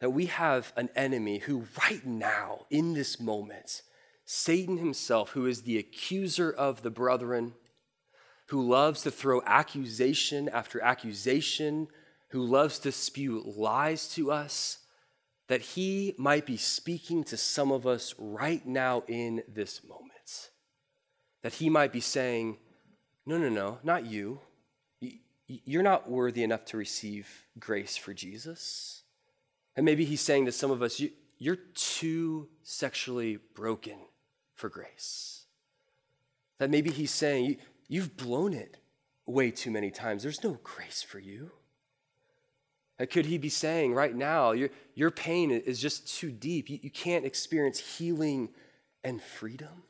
that 0.00 0.10
we 0.10 0.26
have 0.26 0.72
an 0.76 0.88
enemy 0.96 1.38
who, 1.38 1.66
right 1.82 2.06
now, 2.06 2.64
in 2.70 2.94
this 2.94 3.20
moment, 3.20 3.82
Satan 4.24 4.78
himself, 4.78 5.30
who 5.30 5.44
is 5.44 5.62
the 5.62 5.76
accuser 5.76 6.50
of 6.50 6.80
the 6.80 6.90
brethren, 6.90 7.52
who 8.46 8.62
loves 8.62 9.02
to 9.02 9.10
throw 9.10 9.42
accusation 9.44 10.48
after 10.48 10.80
accusation, 10.80 11.88
who 12.30 12.44
loves 12.44 12.78
to 12.80 12.92
spew 12.92 13.42
lies 13.56 14.08
to 14.08 14.30
us, 14.30 14.78
that 15.48 15.60
he 15.60 16.14
might 16.18 16.46
be 16.46 16.56
speaking 16.56 17.24
to 17.24 17.36
some 17.36 17.70
of 17.70 17.86
us 17.86 18.14
right 18.18 18.66
now 18.66 19.02
in 19.08 19.42
this 19.48 19.82
moment. 19.84 20.50
That 21.42 21.54
he 21.54 21.70
might 21.70 21.92
be 21.92 22.00
saying, 22.00 22.58
No, 23.24 23.38
no, 23.38 23.48
no, 23.48 23.78
not 23.82 24.06
you. 24.06 24.40
You're 25.48 25.84
not 25.84 26.10
worthy 26.10 26.42
enough 26.42 26.64
to 26.66 26.76
receive 26.76 27.28
grace 27.58 27.96
for 27.96 28.12
Jesus. 28.12 29.02
And 29.76 29.84
maybe 29.84 30.04
he's 30.04 30.20
saying 30.20 30.46
to 30.46 30.52
some 30.52 30.72
of 30.72 30.82
us, 30.82 31.00
You're 31.38 31.58
too 31.74 32.48
sexually 32.62 33.38
broken 33.54 33.98
for 34.54 34.68
grace. 34.68 35.44
That 36.58 36.70
maybe 36.70 36.90
he's 36.90 37.12
saying, 37.12 37.58
You've 37.88 38.16
blown 38.16 38.52
it 38.52 38.76
way 39.26 39.50
too 39.50 39.70
many 39.70 39.90
times. 39.90 40.22
There's 40.22 40.42
no 40.42 40.58
grace 40.62 41.02
for 41.02 41.18
you. 41.18 41.52
Could 43.10 43.26
he 43.26 43.36
be 43.36 43.50
saying 43.50 43.92
right 43.92 44.14
now, 44.14 44.52
your, 44.52 44.70
your 44.94 45.10
pain 45.10 45.50
is 45.50 45.78
just 45.78 46.16
too 46.16 46.30
deep? 46.30 46.70
You, 46.70 46.78
you 46.80 46.90
can't 46.90 47.26
experience 47.26 47.78
healing 47.78 48.48
and 49.04 49.22
freedom? 49.22 49.82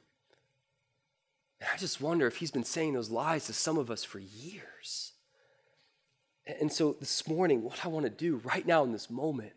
And 1.61 1.71
I 1.73 1.77
just 1.77 2.01
wonder 2.01 2.27
if 2.27 2.37
he's 2.37 2.51
been 2.51 2.65
saying 2.65 2.95
those 2.95 3.11
lies 3.11 3.47
to 3.47 3.53
some 3.53 3.79
of 3.79 3.91
us 3.91 4.03
for 4.03 4.19
years. 4.19 5.13
And 6.61 6.73
so 6.73 6.97
this 6.99 7.29
morning, 7.29 7.63
what 7.63 7.85
I 7.85 7.89
want 7.89 8.05
to 8.05 8.11
do 8.11 8.41
right 8.45 8.67
now 8.67 8.83
in 8.83 8.93
this 8.93 9.09
moment 9.09 9.53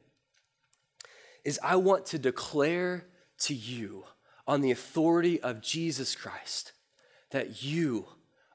is 1.44 1.60
I 1.64 1.76
want 1.78 2.06
to 2.08 2.20
declare 2.20 3.06
to 3.40 3.56
you 3.56 4.06
on 4.48 4.62
the 4.62 4.72
authority 4.72 5.42
of 5.42 5.62
Jesus 5.62 6.16
Christ 6.16 6.74
that 7.32 7.64
you 7.64 8.08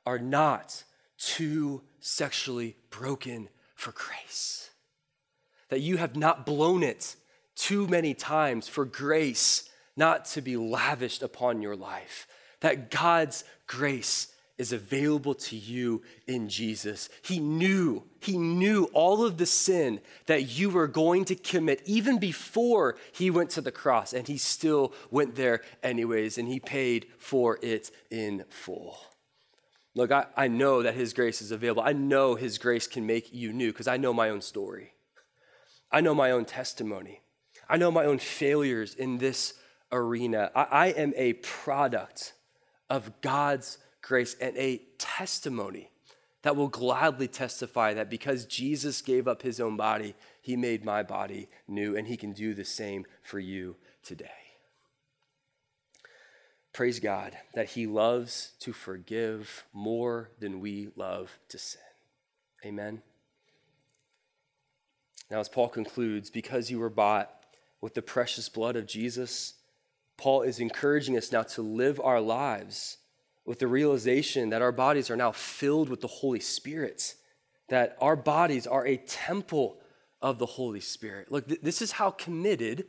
are 0.07 0.19
not 0.19 0.85
too 1.19 1.83
sexually 2.01 2.77
broken 2.91 3.49
for 3.75 3.93
grace. 3.93 4.71
That 5.69 5.81
you 5.81 5.97
have 5.97 6.17
not 6.17 6.47
blown 6.47 6.83
it 6.83 7.17
too 7.57 7.87
many 7.87 8.15
times 8.15 8.69
for 8.69 8.85
grace 8.85 9.69
not 9.97 10.25
to 10.27 10.43
be 10.43 10.57
lavished 10.57 11.23
upon 11.23 11.63
your 11.63 11.77
life. 11.77 12.27
That 12.61 12.91
God's 12.91 13.45
grace 13.67 14.29
is 14.57 14.73
available 14.73 15.35
to 15.35 15.57
you 15.57 16.03
in 16.27 16.49
Jesus. 16.49 17.09
He 17.23 17.41
knew, 17.41 18.05
he 18.21 18.39
knew 18.39 18.85
all 18.93 19.25
of 19.25 19.37
the 19.37 19.47
sin 19.47 20.01
that 20.27 20.59
you 20.59 20.71
were 20.71 20.87
going 20.87 21.25
to 21.27 21.35
commit 21.35 21.83
even 21.85 22.19
before 22.19 22.97
he 23.13 23.31
went 23.31 23.51
to 23.51 23.61
the 23.61 23.73
cross, 23.73 24.13
and 24.13 24.29
he 24.29 24.39
still 24.39 24.93
went 25.11 25.35
there 25.35 25.63
anyways, 25.83 26.39
and 26.39 26.49
he 26.49 26.61
paid 26.61 27.07
for 27.19 27.59
it 27.63 27.91
in 28.11 28.45
full. 28.49 28.97
Look, 29.95 30.11
I, 30.11 30.27
I 30.37 30.49
know 30.49 30.83
that 30.83 30.95
His 30.95 31.13
grace 31.13 31.41
is 31.41 31.51
available. 31.51 31.83
I 31.83 31.93
know 31.93 32.35
His 32.35 32.59
grace 32.59 32.87
can 32.87 33.07
make 33.07 33.33
you 33.33 33.53
new 33.53 33.73
because 33.73 33.89
I 33.89 33.97
know 33.97 34.13
my 34.13 34.31
own 34.31 34.41
story. 34.41 34.93
I 35.91 36.01
know 36.01 36.15
my 36.15 36.33
own 36.33 36.45
testimony. 36.45 37.21
I 37.69 37.77
know 37.77 37.91
my 37.91 38.05
own 38.05 38.19
failures 38.19 38.95
in 38.95 39.19
this 39.19 39.55
arena. 39.93 40.51
I, 40.55 40.63
I 40.65 40.87
am 40.89 41.13
a 41.17 41.35
product 41.35 42.33
of 42.91 43.21
God's 43.21 43.79
grace 44.03 44.35
and 44.41 44.57
a 44.57 44.83
testimony 44.99 45.91
that 46.43 46.57
will 46.57 46.69
gladly 46.69 47.27
testify 47.27 47.95
that 47.95 48.11
because 48.11 48.45
Jesus 48.45 49.01
gave 49.01 49.27
up 49.27 49.41
his 49.41 49.61
own 49.61 49.77
body, 49.79 50.15
he 50.43 50.57
made 50.57 50.85
my 50.85 51.03
body 51.03 51.49
new, 51.67 51.97
and 51.97 52.07
he 52.07 52.19
can 52.19 52.33
do 52.33 52.53
the 52.53 52.67
same 52.67 53.07
for 53.23 53.39
you 53.39 53.77
today. 54.03 54.44
Praise 56.75 56.99
God 56.99 57.39
that 57.55 57.71
He 57.71 57.87
loves 57.87 58.51
to 58.59 58.73
forgive 58.73 59.65
more 59.73 60.31
than 60.41 60.61
we 60.61 60.89
love 60.97 61.31
to 61.49 61.57
sin. 61.57 61.81
Amen. 62.67 63.01
Now, 65.31 65.39
as 65.39 65.49
Paul 65.49 65.69
concludes, 65.69 66.31
because 66.31 66.73
you 66.73 66.81
were 66.81 66.91
bought 66.91 67.31
with 67.81 67.95
the 67.95 68.03
precious 68.03 68.49
blood 68.49 68.75
of 68.75 68.87
Jesus, 68.87 69.55
Paul 70.17 70.43
is 70.43 70.59
encouraging 70.59 71.17
us 71.17 71.31
now 71.31 71.43
to 71.43 71.63
live 71.63 72.01
our 72.01 72.21
lives 72.21 72.99
with 73.47 73.61
the 73.61 73.69
realization 73.69 74.51
that 74.51 74.63
our 74.63 74.73
bodies 74.73 75.11
are 75.11 75.17
now 75.17 75.31
filled 75.31 75.89
with 75.89 76.01
the 76.01 76.09
Holy 76.09 76.41
Spirit, 76.41 77.15
that 77.69 77.97
our 78.01 78.17
bodies 78.17 78.67
are 78.67 78.85
a 78.85 78.97
temple 78.97 79.79
of 80.21 80.41
the 80.41 80.47
Holy 80.47 80.81
Spirit. 80.81 81.31
Look, 81.31 81.47
th- 81.47 81.61
this 81.63 81.81
is 81.81 81.93
how 81.93 82.11
committed 82.11 82.87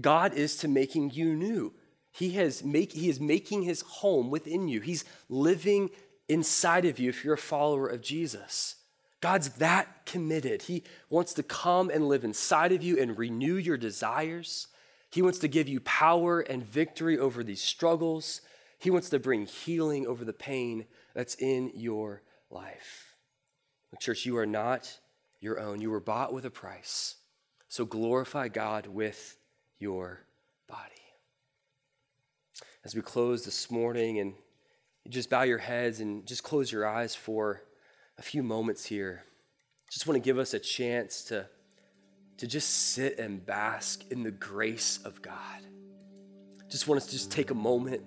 God 0.00 0.34
is 0.34 0.56
to 0.58 0.68
making 0.68 1.10
you 1.10 1.34
new. 1.36 1.72
He, 2.12 2.30
has 2.30 2.64
make, 2.64 2.92
he 2.92 3.08
is 3.08 3.20
making 3.20 3.62
his 3.62 3.82
home 3.82 4.30
within 4.30 4.68
you. 4.68 4.80
He's 4.80 5.04
living 5.28 5.90
inside 6.28 6.84
of 6.84 6.98
you 6.98 7.08
if 7.08 7.24
you're 7.24 7.34
a 7.34 7.38
follower 7.38 7.86
of 7.86 8.00
Jesus. 8.00 8.76
God's 9.20 9.50
that 9.54 10.06
committed. 10.06 10.62
He 10.62 10.84
wants 11.10 11.34
to 11.34 11.42
come 11.42 11.90
and 11.90 12.08
live 12.08 12.24
inside 12.24 12.72
of 12.72 12.82
you 12.82 12.98
and 12.98 13.18
renew 13.18 13.54
your 13.54 13.76
desires. 13.76 14.68
He 15.10 15.22
wants 15.22 15.38
to 15.40 15.48
give 15.48 15.68
you 15.68 15.80
power 15.80 16.40
and 16.40 16.64
victory 16.64 17.18
over 17.18 17.42
these 17.42 17.62
struggles. 17.62 18.42
He 18.78 18.90
wants 18.90 19.10
to 19.10 19.18
bring 19.18 19.46
healing 19.46 20.06
over 20.06 20.24
the 20.24 20.32
pain 20.32 20.86
that's 21.14 21.34
in 21.36 21.72
your 21.74 22.22
life. 22.50 23.16
Church, 23.98 24.26
you 24.26 24.36
are 24.36 24.46
not 24.46 24.98
your 25.40 25.58
own. 25.58 25.80
You 25.80 25.90
were 25.90 26.00
bought 26.00 26.32
with 26.32 26.44
a 26.44 26.50
price. 26.50 27.16
So 27.68 27.84
glorify 27.84 28.48
God 28.48 28.86
with 28.86 29.36
your 29.78 30.20
body 30.68 30.97
as 32.84 32.94
we 32.94 33.02
close 33.02 33.44
this 33.44 33.70
morning 33.70 34.18
and 34.18 34.34
just 35.08 35.30
bow 35.30 35.42
your 35.42 35.58
heads 35.58 36.00
and 36.00 36.26
just 36.26 36.42
close 36.42 36.70
your 36.70 36.86
eyes 36.86 37.14
for 37.14 37.62
a 38.18 38.22
few 38.22 38.42
moments 38.42 38.84
here. 38.84 39.24
Just 39.90 40.06
want 40.06 40.16
to 40.16 40.20
give 40.20 40.38
us 40.38 40.54
a 40.54 40.58
chance 40.58 41.24
to, 41.24 41.46
to 42.36 42.46
just 42.46 42.92
sit 42.92 43.18
and 43.18 43.44
bask 43.44 44.04
in 44.10 44.22
the 44.22 44.30
grace 44.30 44.98
of 45.04 45.22
God. 45.22 45.34
Just 46.68 46.86
want 46.86 46.98
us 47.00 47.06
to 47.06 47.12
just 47.12 47.32
take 47.32 47.50
a 47.50 47.54
moment, 47.54 48.02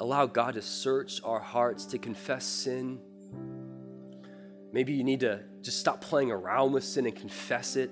allow 0.00 0.26
God 0.26 0.54
to 0.54 0.62
search 0.62 1.20
our 1.24 1.40
hearts, 1.40 1.86
to 1.86 1.98
confess 1.98 2.44
sin. 2.44 3.00
Maybe 4.72 4.92
you 4.92 5.04
need 5.04 5.20
to 5.20 5.40
just 5.62 5.80
stop 5.80 6.00
playing 6.00 6.30
around 6.30 6.72
with 6.72 6.84
sin 6.84 7.06
and 7.06 7.16
confess 7.16 7.76
it 7.76 7.90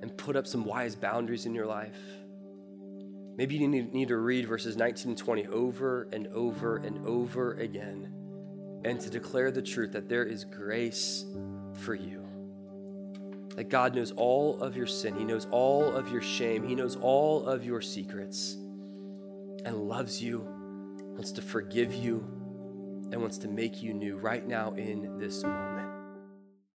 and 0.00 0.16
put 0.16 0.36
up 0.36 0.46
some 0.46 0.64
wise 0.64 0.96
boundaries 0.96 1.46
in 1.46 1.54
your 1.54 1.66
life. 1.66 1.98
Maybe 3.36 3.56
you 3.56 3.68
need, 3.68 4.08
to 4.08 4.16
read 4.16 4.46
verses 4.46 4.76
19 4.76 5.08
and 5.08 5.18
20 5.18 5.46
over 5.48 6.08
and 6.12 6.28
over 6.28 6.76
and 6.76 7.06
over 7.06 7.54
again 7.54 8.12
and 8.84 9.00
to 9.00 9.10
declare 9.10 9.50
the 9.50 9.62
truth 9.62 9.92
that 9.92 10.08
there 10.08 10.24
is 10.24 10.44
grace 10.44 11.24
for 11.72 11.94
you. 11.94 12.22
That 13.56 13.70
God 13.70 13.94
knows 13.94 14.12
all 14.12 14.60
of 14.60 14.76
your 14.76 14.86
sin, 14.86 15.16
He 15.16 15.24
knows 15.24 15.46
all 15.50 15.84
of 15.84 16.10
your 16.10 16.22
shame, 16.22 16.66
He 16.66 16.74
knows 16.74 16.96
all 16.96 17.46
of 17.46 17.64
your 17.64 17.80
secrets, 17.80 18.56
and 19.64 19.88
loves 19.88 20.22
you, 20.22 20.46
wants 21.12 21.32
to 21.32 21.42
forgive 21.42 21.94
you, 21.94 22.18
and 23.10 23.20
wants 23.20 23.38
to 23.38 23.48
make 23.48 23.82
you 23.82 23.94
new 23.94 24.16
right 24.16 24.46
now 24.46 24.72
in 24.74 25.18
this 25.18 25.42
moment. 25.42 25.93